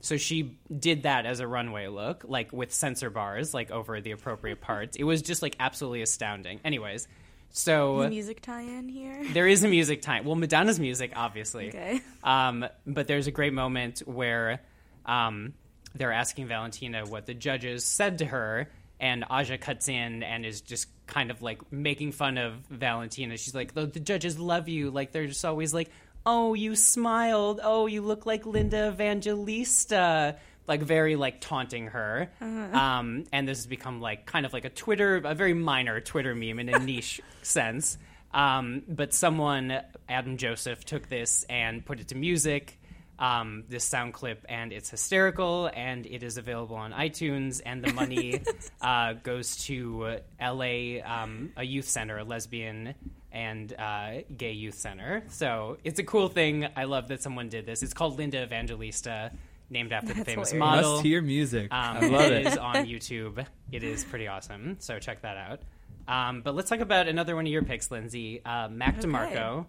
So 0.00 0.16
she 0.16 0.58
did 0.76 1.04
that 1.04 1.26
as 1.26 1.40
a 1.40 1.46
runway 1.46 1.86
look, 1.86 2.24
like 2.26 2.52
with 2.52 2.72
censor 2.72 3.10
bars, 3.10 3.54
like 3.54 3.70
over 3.70 4.00
the 4.00 4.10
appropriate 4.10 4.60
parts. 4.60 4.96
It 4.96 5.04
was 5.04 5.22
just 5.22 5.42
like 5.42 5.56
absolutely 5.58 6.02
astounding. 6.02 6.60
Anyways, 6.64 7.08
so 7.56 8.08
Music 8.08 8.40
tie-in 8.40 8.88
here. 8.88 9.22
there 9.32 9.46
is 9.46 9.62
a 9.62 9.68
music 9.68 10.02
time. 10.02 10.24
Well, 10.24 10.34
Madonna's 10.34 10.80
music, 10.80 11.12
obviously. 11.14 11.68
Okay. 11.68 12.00
Um, 12.24 12.66
but 12.84 13.06
there's 13.06 13.28
a 13.28 13.30
great 13.30 13.52
moment 13.52 14.00
where 14.06 14.60
um, 15.06 15.54
they're 15.94 16.12
asking 16.12 16.48
Valentina 16.48 17.04
what 17.06 17.26
the 17.26 17.34
judges 17.34 17.84
said 17.84 18.18
to 18.18 18.24
her, 18.26 18.68
and 19.04 19.22
Aja 19.28 19.58
cuts 19.58 19.90
in 19.90 20.22
and 20.22 20.46
is 20.46 20.62
just 20.62 20.88
kind 21.06 21.30
of 21.30 21.42
like 21.42 21.70
making 21.70 22.12
fun 22.12 22.38
of 22.38 22.54
Valentina. 22.70 23.36
She's 23.36 23.54
like, 23.54 23.74
"The, 23.74 23.84
the 23.86 24.00
judges 24.00 24.38
love 24.38 24.66
you. 24.66 24.90
Like 24.90 25.12
they're 25.12 25.26
just 25.26 25.44
always 25.44 25.74
like, 25.74 25.90
oh, 26.24 26.54
you 26.54 26.74
smiled. 26.74 27.60
Oh, 27.62 27.86
you 27.86 28.00
look 28.00 28.24
like 28.24 28.46
Linda 28.46 28.88
Evangelista." 28.88 30.36
Like 30.66 30.80
very 30.80 31.14
like 31.16 31.42
taunting 31.42 31.88
her, 31.88 32.30
um, 32.40 33.24
and 33.30 33.46
this 33.46 33.58
has 33.58 33.66
become 33.66 34.00
like 34.00 34.24
kind 34.24 34.46
of 34.46 34.54
like 34.54 34.64
a 34.64 34.70
Twitter, 34.70 35.16
a 35.16 35.34
very 35.34 35.52
minor 35.52 36.00
Twitter 36.00 36.34
meme 36.34 36.58
in 36.58 36.70
a 36.70 36.78
niche 36.90 37.20
sense. 37.42 37.98
Um, 38.32 38.82
but 38.88 39.12
someone, 39.12 39.78
Adam 40.08 40.38
Joseph, 40.38 40.82
took 40.86 41.10
this 41.10 41.44
and 41.50 41.84
put 41.84 42.00
it 42.00 42.08
to 42.08 42.14
music, 42.14 42.80
um, 43.18 43.64
this 43.68 43.84
sound 43.84 44.12
clip, 44.14 44.44
and 44.48 44.72
it's 44.72 44.90
hysterical, 44.90 45.70
and 45.74 46.04
it 46.06 46.22
is 46.22 46.36
available 46.36 46.76
on 46.76 46.92
iTunes, 46.92 47.60
and 47.64 47.84
the 47.84 47.92
money 47.92 48.42
uh, 48.80 49.12
goes 49.14 49.56
to 49.66 50.18
LA, 50.40 51.00
um, 51.04 51.52
a 51.56 51.64
youth 51.64 51.88
center, 51.88 52.18
a 52.18 52.24
lesbian 52.24 52.94
and 53.30 53.72
uh, 53.78 54.22
gay 54.36 54.52
youth 54.52 54.74
center. 54.74 55.24
So 55.28 55.78
it's 55.84 55.98
a 55.98 56.04
cool 56.04 56.28
thing. 56.28 56.68
I 56.76 56.84
love 56.84 57.08
that 57.08 57.20
someone 57.22 57.48
did 57.48 57.66
this. 57.66 57.82
It's 57.82 57.92
called 57.94 58.16
Linda 58.16 58.42
Evangelista, 58.44 59.32
named 59.70 59.92
after 59.92 60.14
the 60.14 60.24
famous 60.24 60.50
hilarious. 60.52 60.54
model. 60.84 60.92
Must 60.92 61.04
hear 61.04 61.20
music. 61.22 61.72
Um, 61.72 61.96
I 61.96 62.00
love 62.08 62.30
It 62.30 62.32
it. 62.32 62.46
is 62.46 62.56
on 62.58 62.74
YouTube. 62.86 63.44
It 63.72 63.82
is 63.82 64.04
pretty 64.04 64.28
awesome. 64.28 64.76
So 64.78 64.98
check 65.00 65.22
that 65.22 65.36
out. 65.36 65.60
Um, 66.06 66.42
but 66.42 66.54
let's 66.54 66.68
talk 66.68 66.80
about 66.80 67.08
another 67.08 67.34
one 67.34 67.46
of 67.46 67.50
your 67.52 67.62
picks, 67.64 67.90
Lindsay. 67.90 68.40
Uh, 68.44 68.68
Mac 68.68 69.00
DeMarco. 69.00 69.66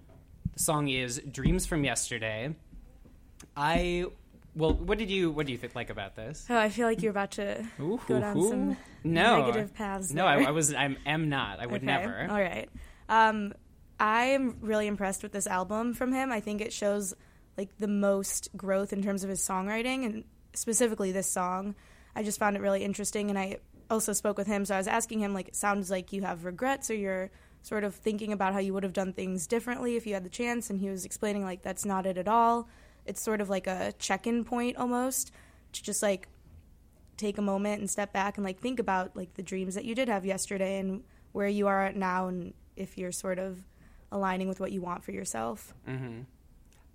The 0.53 0.59
song 0.59 0.87
is 0.89 1.19
"Dreams 1.31 1.65
from 1.65 1.83
Yesterday." 1.83 2.53
I 3.55 4.05
well, 4.55 4.73
what 4.73 4.97
did 4.97 5.09
you 5.09 5.31
what 5.31 5.45
do 5.45 5.51
you 5.51 5.57
think 5.57 5.75
like 5.75 5.89
about 5.89 6.15
this? 6.15 6.45
Oh, 6.49 6.57
I 6.57 6.69
feel 6.69 6.87
like 6.87 7.01
you're 7.01 7.11
about 7.11 7.31
to 7.31 7.65
Ooh, 7.79 7.99
go 8.07 8.19
down 8.19 8.37
ooh, 8.37 8.49
some 8.49 8.77
No, 9.03 9.39
negative 9.41 9.73
paths. 9.73 10.13
No, 10.13 10.25
I. 10.25 10.43
I 10.43 10.51
was. 10.51 10.73
I'm 10.73 10.97
am 11.05 11.29
not. 11.29 11.59
I 11.59 11.65
would 11.65 11.77
Okay. 11.77 11.85
never. 11.85 12.27
All 12.29 12.39
right. 12.41 12.69
Um, 13.09 13.53
I'm 13.99 14.57
really 14.61 14.87
impressed 14.87 15.23
with 15.23 15.31
this 15.31 15.47
album 15.47 15.93
from 15.93 16.11
him. 16.13 16.31
I 16.31 16.39
think 16.39 16.61
it 16.61 16.73
shows 16.73 17.13
like 17.57 17.77
the 17.77 17.87
most 17.87 18.49
growth 18.57 18.91
in 18.91 19.01
terms 19.01 19.23
of 19.23 19.29
his 19.29 19.41
songwriting 19.41 20.05
and 20.05 20.23
specifically 20.53 21.11
this 21.11 21.31
song. 21.31 21.75
I 22.15 22.23
just 22.23 22.39
found 22.39 22.55
it 22.55 22.61
really 22.61 22.83
interesting 22.83 23.29
and 23.29 23.37
I 23.39 23.57
also 23.89 24.13
spoke 24.13 24.37
with 24.37 24.47
him 24.47 24.65
so 24.65 24.73
I 24.73 24.77
was 24.77 24.87
asking 24.87 25.19
him 25.19 25.33
like 25.33 25.47
it 25.49 25.55
sounds 25.55 25.91
like 25.91 26.11
you 26.11 26.23
have 26.23 26.43
regrets 26.43 26.89
or 26.89 26.95
you're 26.95 27.29
sort 27.61 27.83
of 27.83 27.93
thinking 27.93 28.33
about 28.33 28.51
how 28.51 28.59
you 28.59 28.73
would 28.73 28.83
have 28.83 28.93
done 28.93 29.13
things 29.13 29.47
differently 29.47 29.95
if 29.95 30.07
you 30.07 30.13
had 30.13 30.23
the 30.23 30.29
chance 30.29 30.69
and 30.69 30.79
he 30.79 30.89
was 30.89 31.05
explaining 31.05 31.43
like 31.43 31.61
that's 31.61 31.85
not 31.85 32.05
it 32.05 32.17
at 32.17 32.27
all. 32.27 32.67
It's 33.05 33.21
sort 33.21 33.41
of 33.41 33.49
like 33.49 33.67
a 33.67 33.93
check-in 33.99 34.43
point 34.43 34.77
almost 34.77 35.31
to 35.73 35.83
just 35.83 36.01
like 36.01 36.27
take 37.17 37.37
a 37.37 37.41
moment 37.41 37.79
and 37.79 37.89
step 37.89 38.11
back 38.11 38.37
and 38.37 38.45
like 38.45 38.59
think 38.59 38.79
about 38.79 39.15
like 39.15 39.33
the 39.35 39.43
dreams 39.43 39.75
that 39.75 39.85
you 39.85 39.95
did 39.95 40.07
have 40.09 40.25
yesterday 40.25 40.79
and 40.79 41.03
where 41.31 41.47
you 41.47 41.67
are 41.67 41.85
at 41.85 41.95
now 41.95 42.27
and 42.27 42.53
if 42.75 42.97
you're 42.97 43.11
sort 43.11 43.39
of 43.39 43.57
aligning 44.11 44.47
with 44.47 44.59
what 44.59 44.71
you 44.71 44.81
want 44.81 45.03
for 45.03 45.11
yourself. 45.11 45.73
Mm-hmm. 45.87 46.21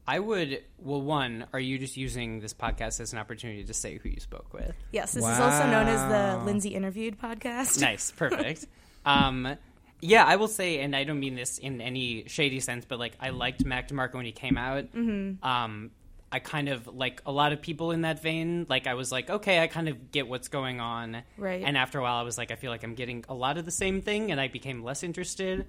I 0.07 0.19
would. 0.19 0.65
Well, 0.79 1.01
one, 1.01 1.47
are 1.53 1.61
you 1.61 1.79
just 1.79 1.97
using 1.97 2.41
this 2.41 2.53
podcast 2.53 3.01
as 3.01 3.13
an 3.13 3.19
opportunity 3.19 3.65
to 3.65 3.75
say 3.75 3.99
who 3.99 4.09
you 4.09 4.19
spoke 4.19 4.53
with? 4.53 4.75
Yes, 4.91 5.13
this 5.13 5.23
is 5.23 5.39
also 5.39 5.71
known 5.71 5.87
as 5.87 6.01
the 6.11 6.45
Lindsay 6.45 6.71
interviewed 6.71 7.19
podcast. 7.19 7.81
Nice, 7.91 8.11
perfect. 8.11 8.67
um, 9.07 9.57
yeah, 10.01 10.25
I 10.25 10.37
will 10.37 10.49
say, 10.49 10.81
and 10.81 10.97
I 10.97 11.05
don't 11.05 11.21
mean 11.21 11.35
this 11.35 11.59
in 11.59 11.81
any 11.81 12.25
shady 12.27 12.59
sense, 12.61 12.85
but 12.85 12.99
like 12.99 13.13
I 13.21 13.31
liked 13.31 13.65
Mac 13.65 13.89
DeMarco 13.89 14.15
when 14.15 14.25
he 14.25 14.33
came 14.33 14.57
out. 14.57 14.93
Mm-hmm. 14.93 15.47
Um, 15.47 15.91
I 16.33 16.39
kind 16.39 16.69
of 16.69 16.87
like 16.87 17.23
a 17.27 17.33
lot 17.33 17.53
of 17.53 17.61
people 17.61 17.91
in 17.91 18.03
that 18.03 18.23
vein. 18.23 18.67
Like 18.69 18.87
I 18.87 18.95
was 18.95 19.11
like, 19.11 19.29
okay, 19.29 19.61
I 19.61 19.67
kind 19.67 19.89
of 19.89 20.13
get 20.13 20.29
what's 20.29 20.49
going 20.49 20.81
on. 20.81 21.23
Right. 21.37 21.63
And 21.65 21.77
after 21.77 21.99
a 21.99 22.03
while, 22.03 22.17
I 22.17 22.23
was 22.23 22.39
like, 22.39 22.51
I 22.51 22.55
feel 22.55 22.71
like 22.71 22.85
I'm 22.85 22.95
getting 22.95 23.25
a 23.29 23.35
lot 23.35 23.59
of 23.59 23.65
the 23.65 23.71
same 23.71 24.01
thing, 24.01 24.31
and 24.31 24.41
I 24.41 24.49
became 24.49 24.85
less 24.85 25.03
interested. 25.03 25.67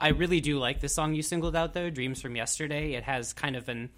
I 0.00 0.08
really 0.08 0.40
do 0.40 0.58
like 0.58 0.80
the 0.80 0.88
song 0.88 1.14
you 1.14 1.22
singled 1.22 1.56
out 1.56 1.74
though, 1.74 1.90
"Dreams 1.90 2.22
from 2.22 2.36
Yesterday." 2.36 2.94
It 2.94 3.04
has 3.04 3.32
kind 3.32 3.56
of 3.56 3.68
an 3.68 3.90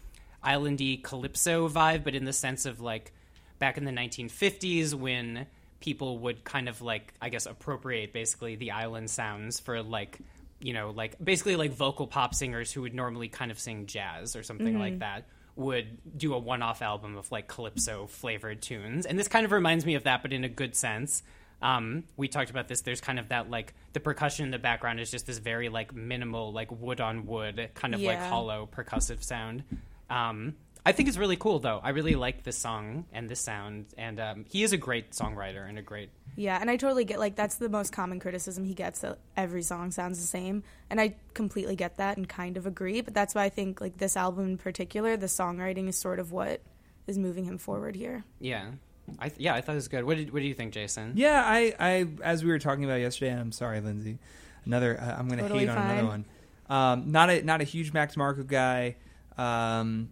islandy 0.45 1.03
calypso 1.03 1.69
vibe, 1.69 2.05
but 2.05 2.15
in 2.15 2.25
the 2.25 2.33
sense 2.33 2.67
of 2.67 2.81
like 2.81 3.13
back 3.59 3.77
in 3.77 3.85
the 3.85 3.93
1950s 3.93 4.95
when 4.95 5.47
people 5.81 6.19
would 6.19 6.45
kind 6.45 6.69
of 6.69 6.83
like 6.83 7.15
I 7.21 7.29
guess 7.29 7.47
appropriate 7.47 8.13
basically 8.13 8.57
the 8.57 8.73
island 8.73 9.11
sounds 9.11 9.61
for 9.61 9.83
like 9.83 10.19
you 10.61 10.73
know 10.73 10.91
like 10.91 11.23
basically 11.23 11.57
like 11.57 11.73
vocal 11.73 12.07
pop 12.07 12.35
singers 12.35 12.73
who 12.73 12.83
would 12.83 12.95
normally 12.95 13.29
kind 13.29 13.51
of 13.51 13.59
sing 13.59 13.87
jazz 13.87 14.37
or 14.37 14.43
something 14.43 14.79
like 14.79 14.93
mm-hmm. 14.95 15.01
that 15.01 15.27
would 15.61 15.99
do 16.17 16.35
a 16.35 16.39
one-off 16.39 16.83
album 16.83 17.17
of 17.17 17.31
like 17.31 17.47
calypso 17.47 18.07
flavored 18.07 18.63
tunes. 18.63 19.07
And 19.07 19.19
this 19.19 19.29
kind 19.29 19.45
of 19.45 19.53
reminds 19.53 19.85
me 19.87 19.95
of 19.95 20.05
that 20.05 20.23
but 20.23 20.33
in 20.33 20.43
a 20.43 20.49
good 20.49 20.75
sense. 20.75 21.23
Um, 21.63 22.05
we 22.17 22.27
talked 22.27 22.49
about 22.49 22.69
this. 22.69 22.81
There's 22.81 23.03
kind 23.03 23.19
of 23.19 23.29
that 23.29 23.51
like 23.51 23.75
the 23.93 24.01
percussion 24.01 24.47
in 24.47 24.51
the 24.51 24.59
background 24.59 24.99
is 24.99 25.11
just 25.11 25.27
this 25.27 25.39
very 25.39 25.69
like 25.69 25.95
minimal 25.95 26.53
like 26.53 26.71
wood 26.73 27.01
on 27.01 27.27
wood 27.27 27.71
kind 27.75 27.95
of 27.95 28.01
like 28.01 28.19
hollow 28.19 28.69
percussive 28.75 29.23
sound. 29.23 29.63
Um, 30.09 30.55
I 30.85 30.93
think 30.93 31.09
it's 31.09 31.19
really 31.19 31.37
cool, 31.37 31.59
though. 31.59 31.81
I 31.83 31.91
really 31.91 32.15
like 32.15 32.43
this 32.43 32.57
song 32.57 33.05
and 33.13 33.29
this 33.29 33.41
sound, 33.41 33.87
and 33.99 34.19
um, 34.19 34.45
he 34.49 34.63
is 34.63 34.73
a 34.73 34.77
great 34.77 35.11
songwriter 35.11 35.69
and 35.69 35.79
a 35.79 35.83
great. 35.83 36.11
Yeah, 36.37 36.59
and 36.61 36.71
I 36.71 36.77
totally 36.77 37.05
get 37.05 37.19
like 37.19 37.37
that's 37.37 37.57
the 37.57 37.69
most 37.69 37.93
common 37.93 38.19
criticism 38.19 38.65
he 38.65 38.75
gets 38.75 39.01
that 39.01 39.19
every 39.37 39.63
song 39.63 39.91
sounds 39.91 40.19
the 40.21 40.27
same, 40.27 40.63
and 40.89 41.01
I 41.01 41.17
completely 41.35 41.77
get 41.77 41.97
that 41.99 42.17
and 42.17 42.29
kind 42.29 42.57
of 42.57 42.67
agree. 42.67 43.03
But 43.03 43.15
that's 43.15 43.35
why 43.35 43.45
I 43.45 43.49
think 43.51 43.81
like 43.81 43.99
this 43.99 44.17
album 44.17 44.47
in 44.47 44.59
particular, 44.59 45.17
the 45.17 45.27
songwriting 45.27 45.89
is 45.89 45.99
sort 45.99 46.19
of 46.19 46.33
what 46.33 46.61
is 47.07 47.19
moving 47.19 47.45
him 47.45 47.59
forward 47.59 47.95
here. 47.95 48.25
Yeah, 48.41 48.71
I 49.19 49.29
th- 49.29 49.41
yeah, 49.41 49.55
I 49.55 49.61
thought 49.61 49.73
it 49.73 49.77
was 49.77 49.89
good. 49.89 50.05
What 50.05 50.17
did 50.17 50.33
What 50.33 50.41
do 50.41 50.49
you 50.49 50.55
think, 50.55 50.73
Jason? 50.73 51.13
Yeah, 51.15 51.43
I, 51.45 51.75
I, 51.79 52.07
as 52.23 52.45
we 52.45 52.51
were 52.51 52.59
talking 52.59 52.85
about 52.85 53.01
yesterday, 53.01 53.33
and 53.33 53.41
I'm 53.41 53.53
sorry, 53.53 53.81
Lindsay. 53.81 54.19
Another, 54.65 55.01
uh, 55.01 55.17
I'm 55.19 55.27
going 55.27 55.39
to 55.39 55.45
Totally 55.45 55.61
hate 55.61 55.71
on 55.71 55.79
another 55.79 56.07
one. 56.07 56.25
Um, 56.69 57.11
not 57.13 57.31
a, 57.31 57.43
not 57.43 57.61
a 57.61 57.65
huge 57.65 57.93
Max 57.93 58.17
Marco 58.17 58.43
guy. 58.43 58.97
Um, 59.37 60.11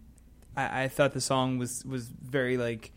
I, 0.58 0.84
I 0.84 0.88
thought 0.88 1.12
the 1.12 1.20
song 1.20 1.58
was 1.58 1.84
was 1.84 2.08
very 2.08 2.56
like 2.56 2.92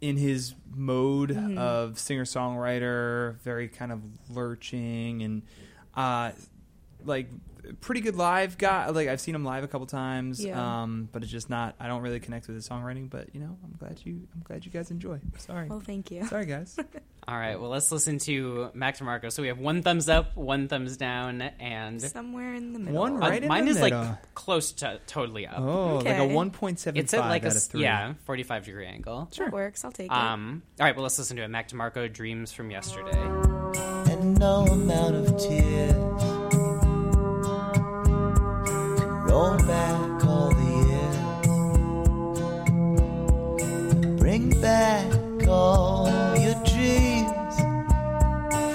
in 0.00 0.16
his 0.16 0.54
mode 0.74 1.30
Mhm. 1.30 1.56
of 1.58 1.98
singer 1.98 2.24
songwriter, 2.24 3.38
very 3.40 3.68
kind 3.68 3.92
of 3.92 4.00
lurching 4.30 5.22
and 5.22 5.42
uh, 5.94 6.32
like 7.04 7.28
pretty 7.74 8.00
good 8.00 8.16
live 8.16 8.58
guy. 8.58 8.88
Like 8.90 9.08
I've 9.08 9.20
seen 9.20 9.34
him 9.34 9.44
live 9.44 9.64
a 9.64 9.68
couple 9.68 9.86
times, 9.86 10.44
Yeah. 10.44 10.82
um, 10.82 11.08
but 11.12 11.22
it's 11.22 11.30
just 11.32 11.50
not. 11.50 11.74
I 11.80 11.86
don't 11.88 12.02
really 12.02 12.20
connect 12.20 12.46
with 12.46 12.56
his 12.56 12.68
songwriting. 12.68 13.08
But 13.10 13.34
you 13.34 13.40
know, 13.40 13.56
I'm 13.64 13.74
glad 13.78 14.00
you. 14.04 14.26
I'm 14.34 14.42
glad 14.44 14.64
you 14.64 14.70
guys 14.72 14.90
enjoy. 14.90 15.20
Sorry. 15.38 15.68
Well, 15.68 15.80
thank 15.80 16.10
you. 16.10 16.24
Sorry, 16.26 16.46
guys. 16.46 16.76
All 17.28 17.36
right, 17.36 17.60
well, 17.60 17.70
let's 17.70 17.90
listen 17.90 18.18
to 18.20 18.70
Mac 18.72 18.98
DeMarco. 18.98 19.32
So 19.32 19.42
we 19.42 19.48
have 19.48 19.58
one 19.58 19.82
thumbs 19.82 20.08
up, 20.08 20.36
one 20.36 20.68
thumbs 20.68 20.96
down, 20.96 21.42
and 21.42 22.00
Somewhere 22.00 22.54
in 22.54 22.72
the 22.72 22.78
middle. 22.78 23.00
One 23.00 23.16
Uh, 23.16 23.28
right 23.28 23.42
in 23.42 23.48
mine 23.48 23.64
the 23.64 23.72
is 23.72 23.80
middle. 23.80 23.98
like 24.00 24.34
close 24.36 24.70
to 24.74 25.00
totally 25.08 25.44
up. 25.44 25.58
Oh, 25.58 25.96
like 25.96 26.06
a 26.06 26.20
Okay. 26.22 26.32
1.75 26.32 26.96
It's 26.96 27.12
at 27.14 27.20
like 27.20 27.42
a 27.42 27.48
out 27.48 27.56
of 27.56 27.62
three. 27.64 27.82
yeah, 27.82 28.12
forty-five 28.26 28.64
degree 28.64 28.86
angle. 28.86 29.28
Sure, 29.32 29.46
that 29.46 29.52
works. 29.52 29.84
I'll 29.84 29.90
take 29.90 30.06
it. 30.06 30.12
Um, 30.16 30.62
all 30.78 30.86
right, 30.86 30.94
well, 30.94 31.02
let's 31.02 31.18
listen 31.18 31.36
to 31.38 31.42
it. 31.42 31.48
Mac 31.48 31.68
DeMarco, 31.68 32.12
"Dreams 32.12 32.52
from 32.52 32.70
Yesterday." 32.70 33.20
and 34.08 34.38
no 34.38 34.64
amount 34.66 35.16
of 35.16 35.36
tears 35.36 35.92
could 35.92 36.35
roll 39.28 39.56
back 39.58 40.24
all 40.24 40.50
the 40.50 40.62
years 40.86 41.16
bring 44.18 44.60
back 44.60 45.06
all 45.48 46.06
your 46.38 46.54
dreams 46.64 47.56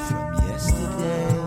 from 0.08 0.34
yesterday. 0.48 1.38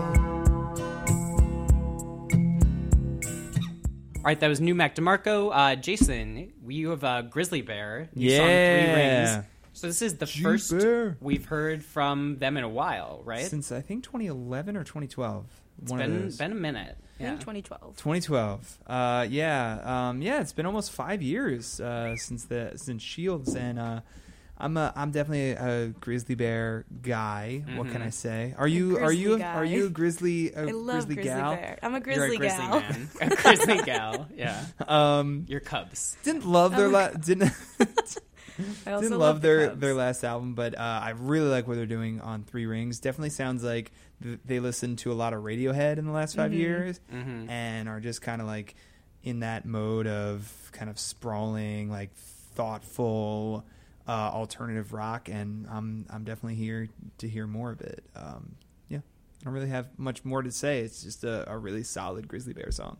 All 4.17 4.23
right, 4.23 4.39
that 4.39 4.47
was 4.47 4.59
new 4.61 4.73
Mac 4.75 4.95
DeMarco. 4.95 5.51
Uh, 5.53 5.75
Jason, 5.75 6.51
you 6.67 6.89
have 6.89 7.03
a 7.03 7.23
Grizzly 7.29 7.61
Bear. 7.61 8.09
New 8.15 8.29
song, 8.29 8.39
Three 8.39 8.45
Yeah. 8.47 9.35
Rings. 9.35 9.45
So 9.73 9.87
this 9.87 10.01
is 10.01 10.17
the 10.17 10.25
G 10.25 10.41
first 10.41 10.71
Bear. 10.71 11.17
we've 11.19 11.45
heard 11.45 11.83
from 11.83 12.37
them 12.37 12.55
in 12.57 12.63
a 12.63 12.69
while, 12.69 13.21
right? 13.25 13.45
Since 13.45 13.71
I 13.71 13.81
think 13.81 14.03
2011 14.03 14.77
or 14.77 14.83
2012. 14.83 15.45
It's 15.81 15.91
one 15.91 16.01
of 16.01 16.07
been 16.11 16.21
those. 16.23 16.37
been 16.37 16.51
a 16.51 16.55
minute. 16.55 16.97
I 17.19 17.23
Yeah. 17.23 17.29
think 17.29 17.39
2012. 17.41 17.95
2012. 17.97 18.77
Uh, 18.87 19.25
yeah, 19.29 20.09
um, 20.09 20.21
yeah. 20.21 20.41
It's 20.41 20.51
been 20.53 20.65
almost 20.65 20.91
five 20.91 21.21
years 21.21 21.79
uh, 21.79 22.15
since 22.17 22.45
the 22.45 22.73
since 22.75 23.01
Shields, 23.01 23.55
and 23.55 23.79
uh, 23.79 24.01
I'm 24.57 24.75
a 24.77 24.91
I'm 24.95 25.11
definitely 25.11 25.51
a 25.51 25.87
grizzly 25.99 26.35
bear 26.35 26.85
guy. 27.01 27.63
What 27.75 27.91
can 27.91 28.01
Mhm. 28.01 28.05
I 28.05 28.09
say? 28.09 28.53
Are 28.57 28.67
you 28.67 28.97
are 28.99 29.11
you 29.13 29.37
guy. 29.37 29.53
are 29.53 29.65
you 29.65 29.85
a 29.87 29.89
grizzly 29.89 30.51
a 30.53 30.61
I 30.61 30.71
love 30.71 31.05
grizzly, 31.07 31.15
grizzly 31.15 31.29
gal? 31.31 31.55
bear. 31.55 31.79
I'm 31.83 31.91
a 31.91 31.97
You're 31.97 32.01
grizzly, 32.01 32.35
a 32.35 32.39
grizzly 32.39 32.57
gal. 32.65 32.79
man, 32.79 33.09
a 33.21 33.29
grizzly 33.35 33.81
gal. 33.83 34.27
Yeah, 34.35 34.63
Um, 34.87 35.45
you're 35.49 35.59
Cubs. 35.61 36.15
didn't 36.23 36.45
love 36.45 36.75
their 36.75 36.87
I'm 36.87 36.91
la- 36.93 37.09
didn't 37.11 37.51
I 38.85 38.91
also 38.93 39.01
didn't 39.03 39.19
love 39.19 39.41
the 39.41 39.47
their 39.47 39.67
Cubs. 39.69 39.81
their 39.81 39.93
last 39.93 40.23
album, 40.23 40.53
but 40.55 40.77
uh, 40.77 40.81
I 41.03 41.11
really 41.17 41.49
like 41.49 41.67
what 41.67 41.75
they're 41.77 41.85
doing 41.85 42.21
on 42.21 42.43
Three 42.43 42.65
Rings. 42.65 42.99
Definitely 42.99 43.31
sounds 43.31 43.63
like 43.63 43.91
th- 44.23 44.39
they 44.45 44.59
listened 44.59 44.99
to 44.99 45.11
a 45.11 45.13
lot 45.15 45.33
of 45.33 45.43
Radiohead 45.43 45.97
in 45.97 46.05
the 46.05 46.11
last 46.11 46.35
5 46.35 46.51
Mhm. 46.51 46.55
years, 46.57 46.99
Mhm. 47.13 47.49
and 47.49 47.89
are 47.89 47.99
just 47.99 48.21
kind 48.21 48.41
of 48.41 48.47
like 48.47 48.75
in 49.23 49.39
that 49.39 49.65
mode 49.65 50.07
of 50.07 50.69
kind 50.71 50.89
of 50.89 50.99
sprawling, 50.99 51.89
like 51.89 52.11
thoughtful 52.69 53.65
uh, 54.07 54.11
alternative 54.11 54.93
rock. 54.93 55.29
And 55.29 55.65
I'm 55.69 56.05
I'm 56.09 56.23
definitely 56.23 56.55
here 56.55 56.87
to 57.19 57.27
hear 57.27 57.47
more 57.47 57.71
of 57.71 57.81
it. 57.81 58.03
Um, 58.15 58.55
yeah, 58.87 58.99
I 58.99 59.43
don't 59.45 59.53
really 59.53 59.69
have 59.69 59.87
much 59.97 60.23
more 60.23 60.41
to 60.43 60.51
say. 60.51 60.81
It's 60.81 61.01
just 61.03 61.23
a, 61.23 61.49
a 61.51 61.57
really 61.57 61.83
solid 61.83 62.27
Grizzly 62.27 62.53
Bear 62.53 62.71
song. 62.71 62.97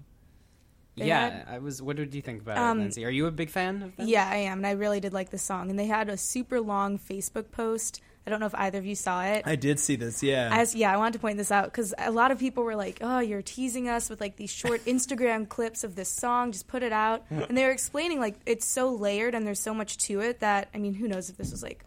They 0.97 1.08
yeah, 1.08 1.29
had- 1.29 1.45
I 1.49 1.60
was. 1.60 1.81
What 1.81 1.97
did 1.97 2.13
you 2.15 2.21
think 2.21 2.41
about 2.41 2.58
Um, 2.58 2.79
it, 2.79 2.81
Lindsay? 2.84 3.05
Are 3.05 3.10
you 3.10 3.25
a 3.27 3.31
big 3.31 3.49
fan 3.49 3.81
of 3.84 3.95
them? 3.97 4.08
Yeah, 4.08 4.27
I 4.29 4.38
am, 4.38 4.60
and 4.60 4.67
I 4.67 4.71
really 4.71 4.99
did 5.01 5.12
like 5.13 5.29
the 5.29 5.38
song. 5.38 5.69
And 5.69 5.77
they 5.77 5.88
had 5.88 6.08
a 6.10 6.15
super 6.17 6.62
long 6.62 6.97
Facebook 6.97 7.51
post. 7.51 8.01
I 8.27 8.31
don't 8.31 8.39
know 8.39 8.47
if 8.47 8.55
either 8.55 8.79
of 8.79 8.86
you 8.88 8.95
saw 8.95 9.23
it. 9.23 9.43
I 9.45 9.55
did 9.55 9.79
see 9.79 9.97
this. 9.97 10.23
Yeah, 10.23 10.49
As 10.51 10.73
yeah, 10.73 10.91
I 10.91 10.97
wanted 10.97 11.13
to 11.13 11.19
point 11.19 11.38
this 11.38 11.51
out 11.51 11.65
because 11.65 11.93
a 11.99 12.10
lot 12.12 12.31
of 12.31 12.39
people 12.39 12.63
were 12.63 12.75
like, 12.75 12.97
"Oh, 13.01 13.19
you're 13.19 13.41
teasing 13.43 13.88
us 13.89 14.10
with 14.10 14.19
like 14.21 14.38
these 14.38 14.49
short 14.49 14.84
Instagram 14.86 15.47
clips 15.47 15.84
of 15.84 15.95
this 15.95 16.10
song. 16.10 16.51
Just 16.53 16.67
put 16.67 16.81
it 16.81 16.93
out." 16.93 17.23
And 17.29 17.55
they 17.58 17.65
were 17.65 17.71
explaining 17.71 18.19
like 18.19 18.36
it's 18.45 18.65
so 18.65 18.89
layered 18.91 19.36
and 19.36 19.45
there's 19.45 19.60
so 19.60 19.73
much 19.75 19.97
to 20.08 20.21
it 20.21 20.39
that 20.39 20.69
I 20.73 20.77
mean, 20.79 20.93
who 20.95 21.08
knows 21.08 21.29
if 21.29 21.38
this 21.38 21.51
was 21.51 21.62
like 21.62 21.84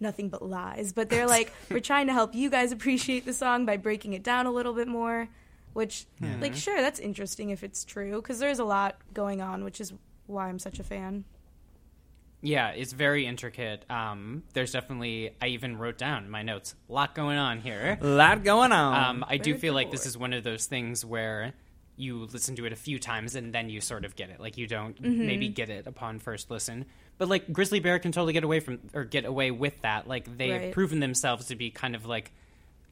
nothing 0.00 0.28
but 0.30 0.42
lies? 0.42 0.92
But 0.92 1.08
they're 1.10 1.28
like, 1.28 1.52
"We're 1.70 1.78
trying 1.80 2.06
to 2.08 2.14
help 2.14 2.34
you 2.34 2.50
guys 2.50 2.72
appreciate 2.72 3.24
the 3.26 3.32
song 3.34 3.64
by 3.66 3.76
breaking 3.76 4.14
it 4.14 4.22
down 4.24 4.46
a 4.46 4.50
little 4.50 4.72
bit 4.72 4.88
more." 4.88 5.28
Which, 5.72 6.06
like, 6.40 6.54
sure, 6.54 6.80
that's 6.80 6.98
interesting 6.98 7.50
if 7.50 7.62
it's 7.62 7.84
true 7.84 8.20
because 8.20 8.38
there's 8.40 8.58
a 8.58 8.64
lot 8.64 8.96
going 9.14 9.40
on, 9.40 9.62
which 9.64 9.80
is 9.80 9.92
why 10.26 10.48
I'm 10.48 10.58
such 10.58 10.78
a 10.80 10.84
fan. 10.84 11.24
Yeah, 12.42 12.70
it's 12.70 12.92
very 12.92 13.26
intricate. 13.26 13.84
Um, 13.90 14.42
there's 14.54 14.72
definitely. 14.72 15.36
I 15.42 15.48
even 15.48 15.76
wrote 15.76 15.98
down 15.98 16.24
in 16.24 16.30
my 16.30 16.42
notes. 16.42 16.74
A 16.88 16.92
lot 16.92 17.14
going 17.14 17.36
on 17.36 17.60
here. 17.60 17.98
a 18.00 18.06
lot 18.06 18.42
going 18.44 18.72
on. 18.72 18.94
Um, 19.10 19.24
I 19.28 19.36
do 19.36 19.50
Very 19.50 19.60
feel 19.60 19.74
like 19.74 19.90
this 19.90 20.06
is 20.06 20.16
one 20.16 20.32
of 20.32 20.42
those 20.42 20.66
things 20.66 21.04
where 21.04 21.52
you 21.96 22.26
listen 22.32 22.56
to 22.56 22.64
it 22.64 22.72
a 22.72 22.76
few 22.76 22.98
times 22.98 23.34
and 23.34 23.52
then 23.52 23.68
you 23.68 23.78
sort 23.82 24.06
of 24.06 24.16
get 24.16 24.30
it. 24.30 24.40
Like 24.40 24.56
you 24.56 24.66
don't 24.66 25.00
Mm-hmm. 25.00 25.26
maybe 25.26 25.48
get 25.48 25.68
it 25.68 25.86
upon 25.86 26.18
first 26.18 26.50
listen. 26.50 26.86
But 27.18 27.28
like 27.28 27.52
Grizzly 27.52 27.78
Bear 27.78 27.98
can 27.98 28.10
totally 28.10 28.32
get 28.32 28.42
away 28.42 28.60
from 28.60 28.78
or 28.94 29.04
get 29.04 29.26
away 29.26 29.50
with 29.50 29.78
that. 29.82 30.08
Like 30.08 30.38
they've 30.38 30.50
Right. 30.62 30.72
proven 30.72 31.00
themselves 31.00 31.46
to 31.48 31.56
be 31.56 31.70
kind 31.70 31.94
of 31.94 32.06
like 32.06 32.32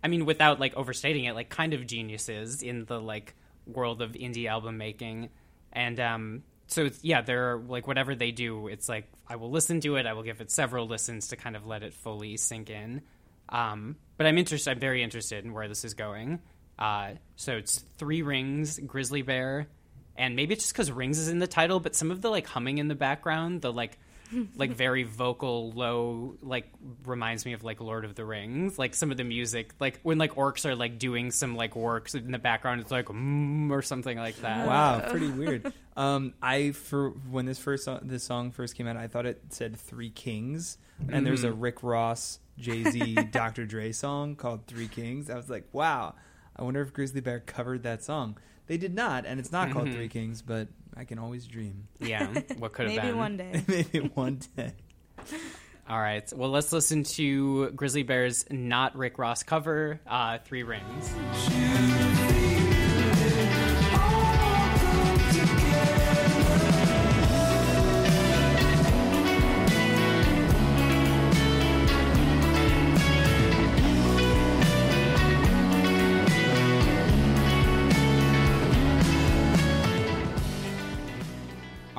I 0.03 0.09
mean 0.09 0.27
without 0.27 0.61
like 0.61 0.75
overstating 0.75 1.25
it, 1.25 1.35
like 1.35 1.49
kind 1.49 1.75
of 1.75 1.87
geniuses 1.87 2.63
in 2.63 2.85
the 2.85 3.01
like 3.01 3.35
world 3.67 4.03
of 4.03 4.13
indie 4.13 4.49
album 4.49 4.79
making. 4.79 5.31
And 5.73 5.99
um 6.01 6.43
so 6.69 6.91
yeah, 7.03 7.23
they're 7.23 7.57
like 7.57 7.87
whatever 7.87 8.15
they 8.15 8.31
do, 8.31 8.69
it's 8.69 8.89
like 8.89 9.11
I 9.27 9.37
will 9.37 9.51
listen 9.51 9.81
to 9.81 9.97
it. 9.97 10.07
I 10.07 10.13
will 10.13 10.23
give 10.23 10.41
it 10.41 10.51
several 10.51 10.87
listens 10.87 11.29
to 11.29 11.37
kind 11.37 11.57
of 11.57 11.67
let 11.67 11.83
it 11.83 11.95
fully 11.95 12.37
sink 12.37 12.71
in. 12.71 13.03
Um, 13.49 13.97
but 14.17 14.27
I'm 14.27 14.39
interested. 14.39 14.71
I'm 14.71 14.79
very 14.79 15.03
interested 15.03 15.45
in 15.45 15.53
where 15.53 15.69
this 15.69 15.85
is 15.85 15.95
going. 15.95 16.41
Uh, 16.79 17.13
so 17.37 17.57
it's 17.57 17.79
three 17.97 18.23
rings, 18.23 18.79
grizzly 18.79 19.23
bear, 19.23 19.67
and 20.17 20.37
maybe 20.37 20.53
it's 20.55 20.65
just 20.65 20.75
because 20.75 20.93
rings 20.93 21.19
is 21.19 21.29
in 21.29 21.39
the 21.39 21.47
title, 21.47 21.81
but 21.81 21.97
some 21.97 22.11
of 22.11 22.21
the 22.21 22.31
like 22.31 22.47
humming 22.47 22.79
in 22.79 22.89
the 22.89 22.95
background, 22.95 23.63
the 23.63 23.73
like 23.73 23.99
like 24.57 24.73
very 24.73 25.03
vocal 25.05 25.71
low 25.73 26.35
like 26.43 26.71
reminds 27.05 27.45
me 27.47 27.53
of 27.55 27.65
like 27.65 27.81
lord 27.81 28.05
of 28.05 28.15
the 28.15 28.25
rings 28.25 28.79
like 28.79 28.95
some 28.95 29.11
of 29.11 29.17
the 29.17 29.25
music 29.25 29.73
like 29.81 29.99
when 30.03 30.19
like 30.19 30.35
orcs 30.35 30.65
are 30.65 30.75
like 30.75 30.99
doing 30.99 31.31
some 31.31 31.57
like 31.57 31.75
works 31.75 32.15
in 32.15 32.31
the 32.31 32.39
background 32.39 32.81
it's 32.81 32.91
like 32.91 33.07
mm, 33.07 33.71
or 33.71 33.83
something 33.83 34.19
like 34.19 34.37
that 34.43 34.67
Wow, 34.67 35.01
pretty 35.11 35.31
weird. 35.31 35.73
Um, 35.97 36.35
I 36.43 36.71
for 36.73 37.11
when 37.11 37.45
this 37.47 37.59
first 37.59 37.85
song, 37.85 38.01
this 38.05 38.23
song 38.23 38.51
first 38.53 38.77
came 38.77 38.87
out, 38.87 38.97
I 38.97 39.09
thought 39.09 39.27
it 39.27 39.41
said 39.51 39.77
Three 39.77 40.11
Kings, 40.11 40.79
and 41.11 41.27
there's 41.27 41.43
a 41.45 41.53
Rick 41.53 41.83
Ross, 41.83 42.39
Jay 42.59 42.85
Z, 42.85 43.15
Dr. 43.33 43.67
Dre 43.67 43.91
song 43.93 44.37
called 44.37 44.67
Three 44.67 44.89
Kings. 44.89 45.29
I 45.31 45.35
was 45.37 45.49
like, 45.51 45.67
wow, 45.73 46.15
I 46.55 46.63
wonder 46.63 46.81
if 46.83 46.93
Grizzly 46.93 47.21
Bear 47.21 47.41
covered 47.41 47.83
that 47.83 48.05
song. 48.05 48.39
They 48.69 48.77
did 48.77 48.95
not, 48.95 49.27
and 49.27 49.41
it's 49.41 49.51
not 49.51 49.73
called 49.73 49.91
Three 49.91 50.09
Kings, 50.09 50.43
but 50.43 50.69
I 50.97 51.05
can 51.05 51.19
always 51.19 51.47
dream. 51.47 51.89
yeah 51.99 52.27
what 52.59 52.73
could 52.73 52.91
have 52.91 52.95
been? 52.97 53.05
Maybe 53.07 53.17
one 53.17 53.37
day. 53.37 53.65
Maybe 53.69 54.11
one 54.15 54.41
day. 54.57 54.73
All 55.89 55.99
right. 55.99 56.31
Well, 56.37 56.51
let's 56.51 56.71
listen 56.71 57.03
to 57.05 57.71
Grizzly 57.71 58.03
Bear's 58.03 58.45
not 58.51 58.95
Rick 58.95 59.19
Ross 59.19 59.43
cover, 59.43 60.01
uh, 60.07 60.39
Three 60.45 60.63
Rings. 60.63 62.08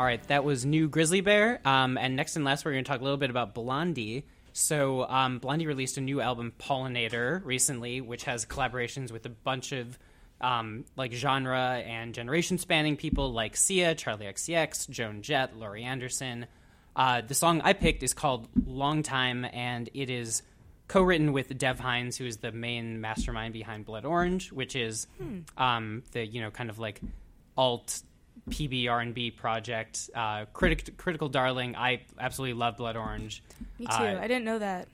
Right, 0.09 0.27
that 0.29 0.43
was 0.43 0.65
new 0.65 0.89
Grizzly 0.89 1.21
Bear. 1.21 1.61
Um, 1.63 1.95
and 1.95 2.15
next 2.15 2.35
and 2.35 2.43
last, 2.43 2.65
we're 2.65 2.71
going 2.71 2.83
to 2.83 2.89
talk 2.89 2.99
a 2.99 3.03
little 3.03 3.19
bit 3.19 3.29
about 3.29 3.53
Blondie. 3.53 4.25
So, 4.53 5.07
um, 5.07 5.37
Blondie 5.37 5.67
released 5.67 5.99
a 5.99 6.01
new 6.01 6.19
album, 6.19 6.51
Pollinator, 6.57 7.45
recently, 7.45 8.01
which 8.01 8.23
has 8.23 8.43
collaborations 8.43 9.11
with 9.11 9.27
a 9.27 9.29
bunch 9.29 9.71
of 9.71 9.99
um, 10.41 10.85
like 10.95 11.13
genre 11.13 11.83
and 11.85 12.15
generation 12.15 12.57
spanning 12.57 12.97
people 12.97 13.31
like 13.31 13.55
Sia, 13.55 13.93
Charli 13.93 14.23
XCX, 14.23 14.89
Joan 14.89 15.21
Jett, 15.21 15.55
Laurie 15.55 15.83
Anderson. 15.83 16.47
Uh, 16.95 17.21
the 17.21 17.35
song 17.35 17.61
I 17.63 17.73
picked 17.73 18.01
is 18.01 18.15
called 18.15 18.47
Long 18.65 19.03
Time, 19.03 19.45
and 19.53 19.91
it 19.93 20.09
is 20.09 20.41
co-written 20.87 21.33
with 21.33 21.55
Dev 21.55 21.79
Hynes, 21.79 22.17
who 22.17 22.25
is 22.25 22.37
the 22.37 22.51
main 22.51 22.99
mastermind 22.99 23.53
behind 23.53 23.85
Blood 23.85 24.05
Orange, 24.05 24.51
which 24.51 24.75
is 24.75 25.05
um, 25.55 26.01
the 26.13 26.25
you 26.25 26.41
know 26.41 26.49
kind 26.49 26.71
of 26.71 26.79
like 26.79 26.99
alt 27.55 28.01
PB 28.49 28.89
R&B 28.89 29.31
project. 29.31 30.09
Uh, 30.13 30.45
critic, 30.53 30.97
critical 30.97 31.29
darling. 31.29 31.75
I 31.75 32.01
absolutely 32.19 32.53
love 32.53 32.77
Blood 32.77 32.95
Orange. 32.95 33.43
Me 33.77 33.85
too. 33.85 33.91
Uh, 33.91 34.19
I 34.21 34.27
didn't 34.27 34.45
know 34.45 34.59
that. 34.59 34.87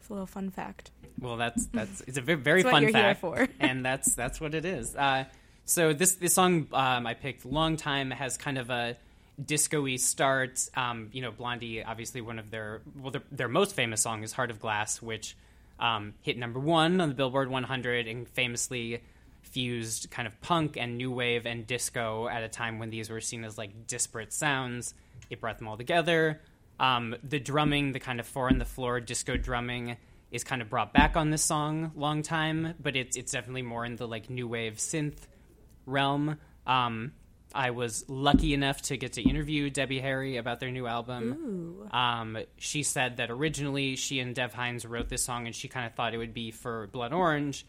It's 0.00 0.08
a 0.08 0.12
little 0.12 0.26
fun 0.26 0.50
fact. 0.50 0.90
well, 1.20 1.36
that's 1.36 1.66
that's 1.72 2.00
it's 2.02 2.18
a 2.18 2.20
very, 2.20 2.38
very 2.38 2.62
fun 2.62 2.92
fact, 2.92 3.20
for. 3.20 3.48
and 3.60 3.84
that's 3.84 4.14
that's 4.14 4.40
what 4.40 4.54
it 4.54 4.64
is. 4.64 4.94
Uh, 4.94 5.24
so 5.64 5.92
this 5.92 6.14
this 6.14 6.34
song 6.34 6.68
um, 6.72 7.06
I 7.06 7.14
picked, 7.14 7.44
"Long 7.44 7.76
Time," 7.76 8.10
has 8.10 8.36
kind 8.36 8.58
of 8.58 8.70
a 8.70 8.96
disco-y 9.44 9.96
start. 9.96 10.68
Um, 10.76 11.08
you 11.12 11.22
know, 11.22 11.32
Blondie, 11.32 11.82
obviously 11.82 12.20
one 12.20 12.38
of 12.38 12.50
their 12.50 12.82
well, 13.00 13.10
their, 13.10 13.22
their 13.32 13.48
most 13.48 13.74
famous 13.74 14.00
song 14.00 14.22
is 14.22 14.32
"Heart 14.32 14.50
of 14.50 14.60
Glass," 14.60 15.02
which 15.02 15.36
um, 15.80 16.14
hit 16.22 16.38
number 16.38 16.60
one 16.60 17.00
on 17.00 17.08
the 17.08 17.14
Billboard 17.14 17.50
100 17.50 18.06
and 18.06 18.28
famously 18.28 19.02
fused 19.46 20.10
kind 20.10 20.26
of 20.26 20.40
punk 20.40 20.76
and 20.76 20.96
new 20.96 21.10
wave 21.10 21.46
and 21.46 21.66
disco 21.66 22.28
at 22.28 22.42
a 22.42 22.48
time 22.48 22.78
when 22.78 22.90
these 22.90 23.10
were 23.10 23.20
seen 23.20 23.44
as 23.44 23.56
like 23.56 23.86
disparate 23.86 24.32
sounds. 24.32 24.94
It 25.30 25.40
brought 25.40 25.58
them 25.58 25.68
all 25.68 25.76
together. 25.76 26.40
Um, 26.78 27.16
the 27.22 27.40
drumming, 27.40 27.92
the 27.92 28.00
kind 28.00 28.20
of 28.20 28.26
four 28.26 28.48
on 28.48 28.58
the 28.58 28.64
floor 28.64 29.00
disco 29.00 29.36
drumming, 29.36 29.96
is 30.30 30.44
kind 30.44 30.60
of 30.60 30.68
brought 30.68 30.92
back 30.92 31.16
on 31.16 31.30
this 31.30 31.42
song 31.42 31.92
long 31.94 32.22
time, 32.22 32.74
but 32.80 32.96
it's 32.96 33.16
it's 33.16 33.32
definitely 33.32 33.62
more 33.62 33.84
in 33.84 33.96
the 33.96 34.06
like 34.06 34.28
new 34.28 34.46
wave 34.46 34.74
synth 34.74 35.18
realm. 35.86 36.38
Um, 36.66 37.12
I 37.54 37.70
was 37.70 38.04
lucky 38.08 38.52
enough 38.52 38.82
to 38.82 38.96
get 38.98 39.14
to 39.14 39.22
interview 39.22 39.70
Debbie 39.70 40.00
Harry 40.00 40.36
about 40.36 40.60
their 40.60 40.70
new 40.70 40.86
album. 40.86 41.88
Um, 41.90 42.38
she 42.58 42.82
said 42.82 43.16
that 43.16 43.30
originally 43.30 43.96
she 43.96 44.20
and 44.20 44.34
Dev 44.34 44.52
Hynes 44.52 44.86
wrote 44.86 45.08
this 45.08 45.22
song, 45.22 45.46
and 45.46 45.54
she 45.54 45.68
kind 45.68 45.86
of 45.86 45.94
thought 45.94 46.12
it 46.12 46.18
would 46.18 46.34
be 46.34 46.50
for 46.50 46.88
Blood 46.88 47.14
Orange. 47.14 47.64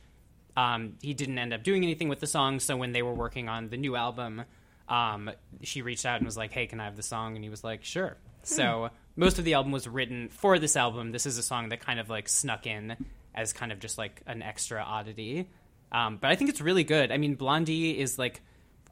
Um, 0.57 0.95
he 1.01 1.13
didn't 1.13 1.37
end 1.37 1.53
up 1.53 1.63
doing 1.63 1.83
anything 1.83 2.09
with 2.09 2.19
the 2.19 2.27
song, 2.27 2.59
so 2.59 2.75
when 2.75 2.91
they 2.91 3.03
were 3.03 3.13
working 3.13 3.47
on 3.47 3.69
the 3.69 3.77
new 3.77 3.95
album, 3.95 4.43
um, 4.89 5.31
she 5.61 5.81
reached 5.81 6.05
out 6.05 6.17
and 6.17 6.25
was 6.25 6.35
like, 6.35 6.51
"Hey, 6.51 6.65
can 6.65 6.79
I 6.79 6.85
have 6.85 6.97
the 6.97 7.03
song?" 7.03 7.35
And 7.35 7.43
he 7.43 7.49
was 7.49 7.63
like, 7.63 7.85
"Sure." 7.85 8.17
So 8.41 8.89
most 9.15 9.39
of 9.39 9.45
the 9.45 9.53
album 9.53 9.71
was 9.71 9.87
written 9.87 10.29
for 10.29 10.57
this 10.57 10.75
album. 10.75 11.11
This 11.11 11.25
is 11.25 11.37
a 11.37 11.43
song 11.43 11.69
that 11.69 11.79
kind 11.79 11.99
of 11.99 12.09
like 12.09 12.27
snuck 12.27 12.65
in 12.65 12.97
as 13.35 13.53
kind 13.53 13.71
of 13.71 13.79
just 13.79 13.97
like 13.97 14.21
an 14.25 14.41
extra 14.41 14.81
oddity. 14.81 15.47
Um, 15.91 16.17
but 16.17 16.31
I 16.31 16.35
think 16.35 16.49
it's 16.49 16.61
really 16.61 16.83
good. 16.83 17.11
I 17.11 17.17
mean, 17.17 17.35
Blondie 17.35 17.99
is 17.99 18.17
like 18.17 18.41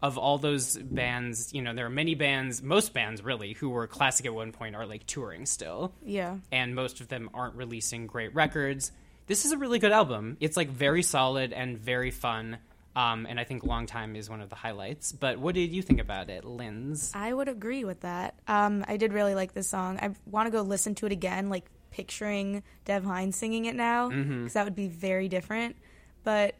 of 0.01 0.17
all 0.17 0.37
those 0.37 0.77
bands, 0.77 1.53
you 1.53 1.61
know, 1.61 1.73
there 1.73 1.85
are 1.85 1.89
many 1.89 2.15
bands, 2.15 2.61
most 2.61 2.93
bands 2.93 3.23
really, 3.23 3.53
who 3.53 3.69
were 3.69 3.87
classic 3.87 4.25
at 4.25 4.33
one 4.33 4.51
point 4.51 4.75
are 4.75 4.85
like 4.85 5.05
touring 5.07 5.45
still. 5.45 5.93
Yeah. 6.03 6.37
And 6.51 6.75
most 6.75 7.01
of 7.01 7.07
them 7.07 7.29
aren't 7.33 7.55
releasing 7.55 8.05
great 8.05 8.35
records. 8.35 8.91
This 9.27 9.45
is 9.45 9.51
a 9.51 9.57
really 9.57 9.79
good 9.79 9.91
album. 9.91 10.37
It's 10.39 10.55
like 10.57 10.69
very 10.69 11.01
solid 11.03 11.51
and 11.53 11.77
very 11.77 12.11
fun. 12.11 12.57
Um, 12.95 13.25
and 13.27 13.39
I 13.39 13.43
think 13.43 13.65
Long 13.65 13.87
Time 13.87 14.15
is 14.15 14.29
one 14.29 14.39
of 14.39 14.49
the 14.49 14.55
highlights. 14.55 15.11
But 15.11 15.37
what 15.39 15.55
did 15.55 15.71
you 15.73 15.81
think 15.81 15.99
about 15.99 16.29
it, 16.29 16.45
Linz? 16.45 17.11
I 17.13 17.33
would 17.33 17.49
agree 17.49 17.83
with 17.83 18.01
that. 18.01 18.35
Um, 18.47 18.85
I 18.87 18.95
did 18.97 19.11
really 19.11 19.35
like 19.35 19.53
this 19.53 19.67
song. 19.67 19.99
I 20.01 20.11
want 20.25 20.47
to 20.47 20.51
go 20.51 20.61
listen 20.61 20.95
to 20.95 21.05
it 21.05 21.11
again, 21.11 21.49
like 21.49 21.65
picturing 21.91 22.63
Dev 22.85 23.03
Hynes 23.03 23.33
singing 23.35 23.65
it 23.65 23.75
now, 23.75 24.07
because 24.09 24.25
Mm-hmm. 24.25 24.47
that 24.47 24.63
would 24.63 24.75
be 24.75 24.87
very 24.87 25.27
different. 25.27 25.75
But 26.23 26.55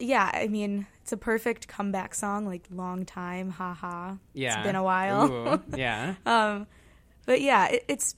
yeah, 0.00 0.28
I 0.32 0.48
mean, 0.48 0.86
it's 1.02 1.12
a 1.12 1.16
perfect 1.16 1.68
comeback 1.68 2.14
song, 2.16 2.46
like 2.46 2.64
long 2.70 3.04
time, 3.04 3.50
haha. 3.50 4.14
Yeah. 4.32 4.56
It's 4.58 4.66
been 4.66 4.76
a 4.76 4.82
while. 4.82 5.30
Ooh, 5.32 5.62
yeah. 5.76 6.14
But 7.26 7.40
yeah, 7.40 7.66
it, 7.68 7.84
it's 7.88 8.14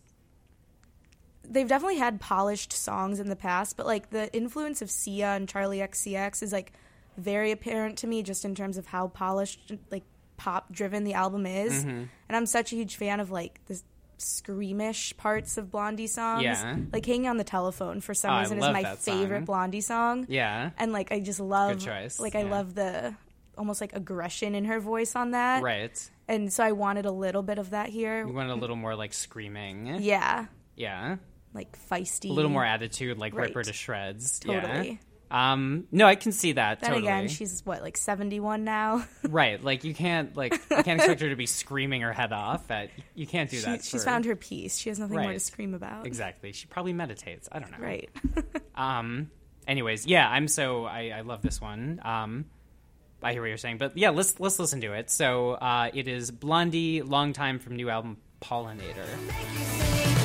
they've 1.49 1.69
definitely 1.69 1.99
had 1.99 2.21
polished 2.21 2.73
songs 2.73 3.21
in 3.21 3.29
the 3.29 3.37
past, 3.37 3.77
but 3.77 3.87
like 3.87 4.11
the 4.11 4.33
influence 4.35 4.83
of 4.83 4.91
Sia 4.91 5.29
and 5.29 5.49
Charli 5.49 5.79
XCX 5.79 6.43
is 6.43 6.53
like 6.53 6.73
very 7.17 7.51
apparent 7.51 7.99
to 7.99 8.07
me 8.07 8.23
just 8.23 8.45
in 8.45 8.55
terms 8.55 8.77
of 8.77 8.87
how 8.87 9.09
polished 9.09 9.73
like 9.91 10.05
pop 10.37 10.73
driven 10.73 11.05
the 11.05 11.15
album 11.15 11.47
is. 11.47 11.73
Mm-hmm. 11.73 11.89
And 11.89 12.37
I'm 12.37 12.47
such 12.47 12.73
a 12.73 12.77
huge 12.77 12.97
fan 12.97 13.21
of 13.21 13.31
like 13.31 13.61
the 13.67 13.81
screamish 14.19 15.17
parts 15.17 15.57
of 15.57 15.71
Blondie 15.71 16.07
songs. 16.07 16.43
Yeah. 16.43 16.77
Like 16.93 17.07
Hanging 17.07 17.29
on 17.29 17.37
the 17.37 17.45
Telephone 17.45 18.01
for 18.01 18.15
some 18.15 18.35
Oh, 18.35 18.41
reason 18.41 18.59
is 18.59 18.65
my 18.65 18.95
favorite 18.97 19.39
song. 19.39 19.45
Blondie 19.45 19.81
song. 19.81 20.27
Yeah. 20.29 20.71
And 20.77 20.93
like 20.93 21.13
I 21.13 21.21
just 21.21 21.41
love 21.41 21.85
like 22.19 22.35
I 22.35 22.43
yeah. 22.43 22.51
love 22.51 22.75
the 22.75 23.15
almost 23.57 23.81
like 23.81 23.95
aggression 23.95 24.55
in 24.55 24.65
her 24.67 24.81
voice 24.81 25.17
on 25.17 25.33
that. 25.33 25.63
Right. 25.63 26.11
And 26.29 26.53
so 26.53 26.63
I 26.63 26.73
wanted 26.73 27.07
a 27.07 27.11
little 27.11 27.43
bit 27.43 27.59
of 27.59 27.71
that 27.71 27.89
here. 27.89 28.27
You 28.27 28.33
wanted 28.33 28.53
a 28.53 28.57
little 28.57 28.77
more 28.77 28.95
like 28.95 29.13
screaming. 29.13 29.99
Yeah. 30.01 30.47
Yeah. 30.77 31.17
Like 31.55 31.79
feisty. 31.89 32.31
A 32.31 32.33
little 32.33 32.51
more 32.51 32.65
attitude, 32.65 33.19
like 33.19 33.35
rip 33.35 33.55
her 33.55 33.63
to 33.63 33.73
shreds. 33.73 34.39
Totally. 34.41 34.89
Yeah. 34.91 34.97
Um, 35.31 35.87
no, 35.93 36.07
I 36.07 36.15
can 36.15 36.33
see 36.33 36.53
that. 36.53 36.81
Then 36.81 36.91
totally. 36.91 37.07
again, 37.07 37.29
she's 37.29 37.61
what, 37.67 37.83
like 37.83 37.99
71 37.99 38.65
now? 38.65 39.05
right. 39.29 39.63
Like 39.63 39.85
you 39.85 39.95
can't 39.95 40.35
like 40.37 40.53
you 40.55 40.83
can't 40.83 41.01
expect 41.01 41.21
her 41.21 41.29
to 41.29 41.37
be 41.37 41.47
screaming 41.47 42.01
her 42.01 42.13
head 42.13 42.33
off. 42.33 42.71
At 42.71 42.91
you 43.15 43.27
can't 43.27 43.51
do 43.51 43.59
She- 43.59 43.65
that. 43.65 43.85
she's 43.85 44.03
for- 44.03 44.11
found 44.11 44.25
her 44.25 44.37
peace. 44.37 44.79
She 44.79 44.89
has 44.89 44.99
nothing 44.99 45.19
more 45.21 45.33
to 45.33 45.41
scream 45.41 45.75
about. 45.75 46.07
Exactly. 46.07 46.53
She 46.53 46.67
probably 46.67 46.93
meditates. 46.93 47.49
I 47.53 47.59
don't 47.59 47.71
know. 47.73 47.79
Right. 47.85 48.11
Um. 48.75 49.33
Anyways, 49.67 50.07
yeah, 50.07 50.29
I'm 50.31 50.47
so 50.47 50.85
I, 50.85 51.13
I 51.17 51.21
love 51.23 51.43
this 51.43 51.61
one. 51.61 52.01
Um, 52.05 52.45
I 53.23 53.33
hear 53.33 53.43
what 53.43 53.49
you're 53.49 53.57
saying, 53.57 53.79
but 53.79 53.99
yeah, 53.99 54.11
let's 54.11 54.39
let's 54.39 54.59
listen 54.61 54.81
to 54.83 54.93
it. 54.93 55.11
So 55.11 55.55
uh, 55.55 55.91
it 55.93 56.07
is 56.07 56.31
Blondie, 56.31 57.03
long 57.03 57.33
time 57.33 57.59
from 57.59 57.75
new 57.75 57.91
album 57.91 58.19
Pollinator. 58.41 60.17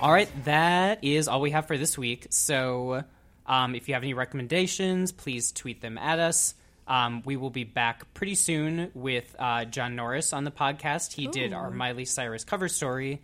All 0.00 0.12
right, 0.12 0.28
that 0.44 1.02
is 1.02 1.26
all 1.26 1.40
we 1.40 1.50
have 1.50 1.66
for 1.66 1.76
this 1.76 1.98
week. 1.98 2.28
So, 2.30 3.02
um, 3.46 3.74
if 3.74 3.88
you 3.88 3.94
have 3.94 4.04
any 4.04 4.14
recommendations, 4.14 5.10
please 5.10 5.50
tweet 5.50 5.80
them 5.80 5.98
at 5.98 6.20
us. 6.20 6.54
Um, 6.86 7.22
we 7.24 7.36
will 7.36 7.50
be 7.50 7.64
back 7.64 8.14
pretty 8.14 8.36
soon 8.36 8.92
with 8.94 9.34
uh, 9.40 9.64
John 9.64 9.96
Norris 9.96 10.32
on 10.32 10.44
the 10.44 10.52
podcast. 10.52 11.12
He 11.12 11.26
did 11.26 11.52
our 11.52 11.70
Miley 11.70 12.04
Cyrus 12.04 12.44
cover 12.44 12.68
story. 12.68 13.20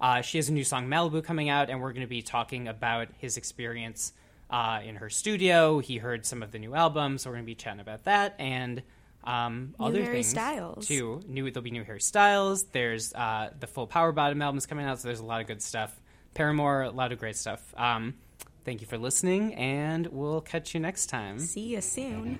Uh, 0.00 0.20
she 0.20 0.38
has 0.38 0.48
a 0.48 0.52
new 0.52 0.62
song, 0.62 0.86
Malibu, 0.86 1.24
coming 1.24 1.48
out, 1.48 1.70
and 1.70 1.80
we're 1.80 1.92
going 1.92 2.06
to 2.06 2.10
be 2.10 2.22
talking 2.22 2.68
about 2.68 3.08
his 3.18 3.36
experience 3.36 4.12
uh, 4.48 4.80
in 4.84 4.96
her 4.96 5.10
studio. 5.10 5.80
He 5.80 5.98
heard 5.98 6.24
some 6.24 6.42
of 6.42 6.52
the 6.52 6.58
new 6.60 6.74
album, 6.74 7.18
so 7.18 7.30
we're 7.30 7.36
going 7.36 7.46
to 7.46 7.50
be 7.50 7.56
chatting 7.56 7.80
about 7.80 8.04
that 8.04 8.36
and 8.38 8.82
um, 9.24 9.74
New 9.78 9.86
other 9.86 10.02
Harry 10.02 10.16
things 10.16 10.28
Styles. 10.28 10.86
too. 10.86 11.20
New 11.26 11.50
there'll 11.50 11.64
be 11.64 11.70
new 11.72 11.84
Harry 11.84 12.00
Styles. 12.00 12.62
There's 12.64 13.12
uh, 13.12 13.50
the 13.58 13.66
full 13.66 13.88
Power 13.88 14.12
Bottom 14.12 14.40
album's 14.40 14.66
coming 14.66 14.86
out, 14.86 15.00
so 15.00 15.08
there's 15.08 15.20
a 15.20 15.24
lot 15.24 15.40
of 15.40 15.46
good 15.48 15.62
stuff. 15.62 15.98
Paramore, 16.34 16.82
a 16.82 16.90
lot 16.90 17.12
of 17.12 17.18
great 17.18 17.36
stuff. 17.36 17.74
Um, 17.76 18.14
thank 18.64 18.80
you 18.80 18.86
for 18.86 18.98
listening, 18.98 19.54
and 19.54 20.06
we'll 20.08 20.40
catch 20.40 20.74
you 20.74 20.80
next 20.80 21.06
time. 21.06 21.38
See 21.38 21.74
you 21.74 21.80
soon. 21.80 22.38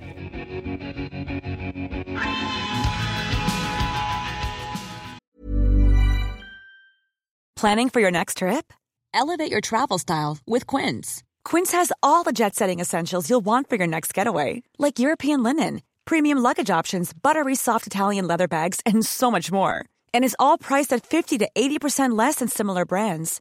Planning 7.62 7.90
for 7.90 8.00
your 8.00 8.10
next 8.10 8.38
trip? 8.38 8.72
Elevate 9.14 9.50
your 9.50 9.60
travel 9.60 9.98
style 9.98 10.38
with 10.48 10.66
Quince. 10.66 11.22
Quince 11.44 11.70
has 11.70 11.92
all 12.02 12.24
the 12.24 12.32
jet 12.32 12.56
setting 12.56 12.80
essentials 12.80 13.28
you'll 13.30 13.44
want 13.44 13.68
for 13.68 13.76
your 13.76 13.86
next 13.86 14.12
getaway, 14.14 14.62
like 14.78 14.98
European 14.98 15.44
linen, 15.44 15.82
premium 16.04 16.38
luggage 16.38 16.70
options, 16.70 17.12
buttery 17.12 17.54
soft 17.54 17.86
Italian 17.86 18.26
leather 18.26 18.48
bags, 18.48 18.80
and 18.84 19.06
so 19.06 19.30
much 19.30 19.52
more. 19.52 19.84
And 20.12 20.24
is 20.24 20.36
all 20.40 20.58
priced 20.58 20.92
at 20.92 21.06
50 21.06 21.38
to 21.38 21.48
80% 21.54 22.18
less 22.18 22.36
than 22.36 22.48
similar 22.48 22.84
brands. 22.84 23.40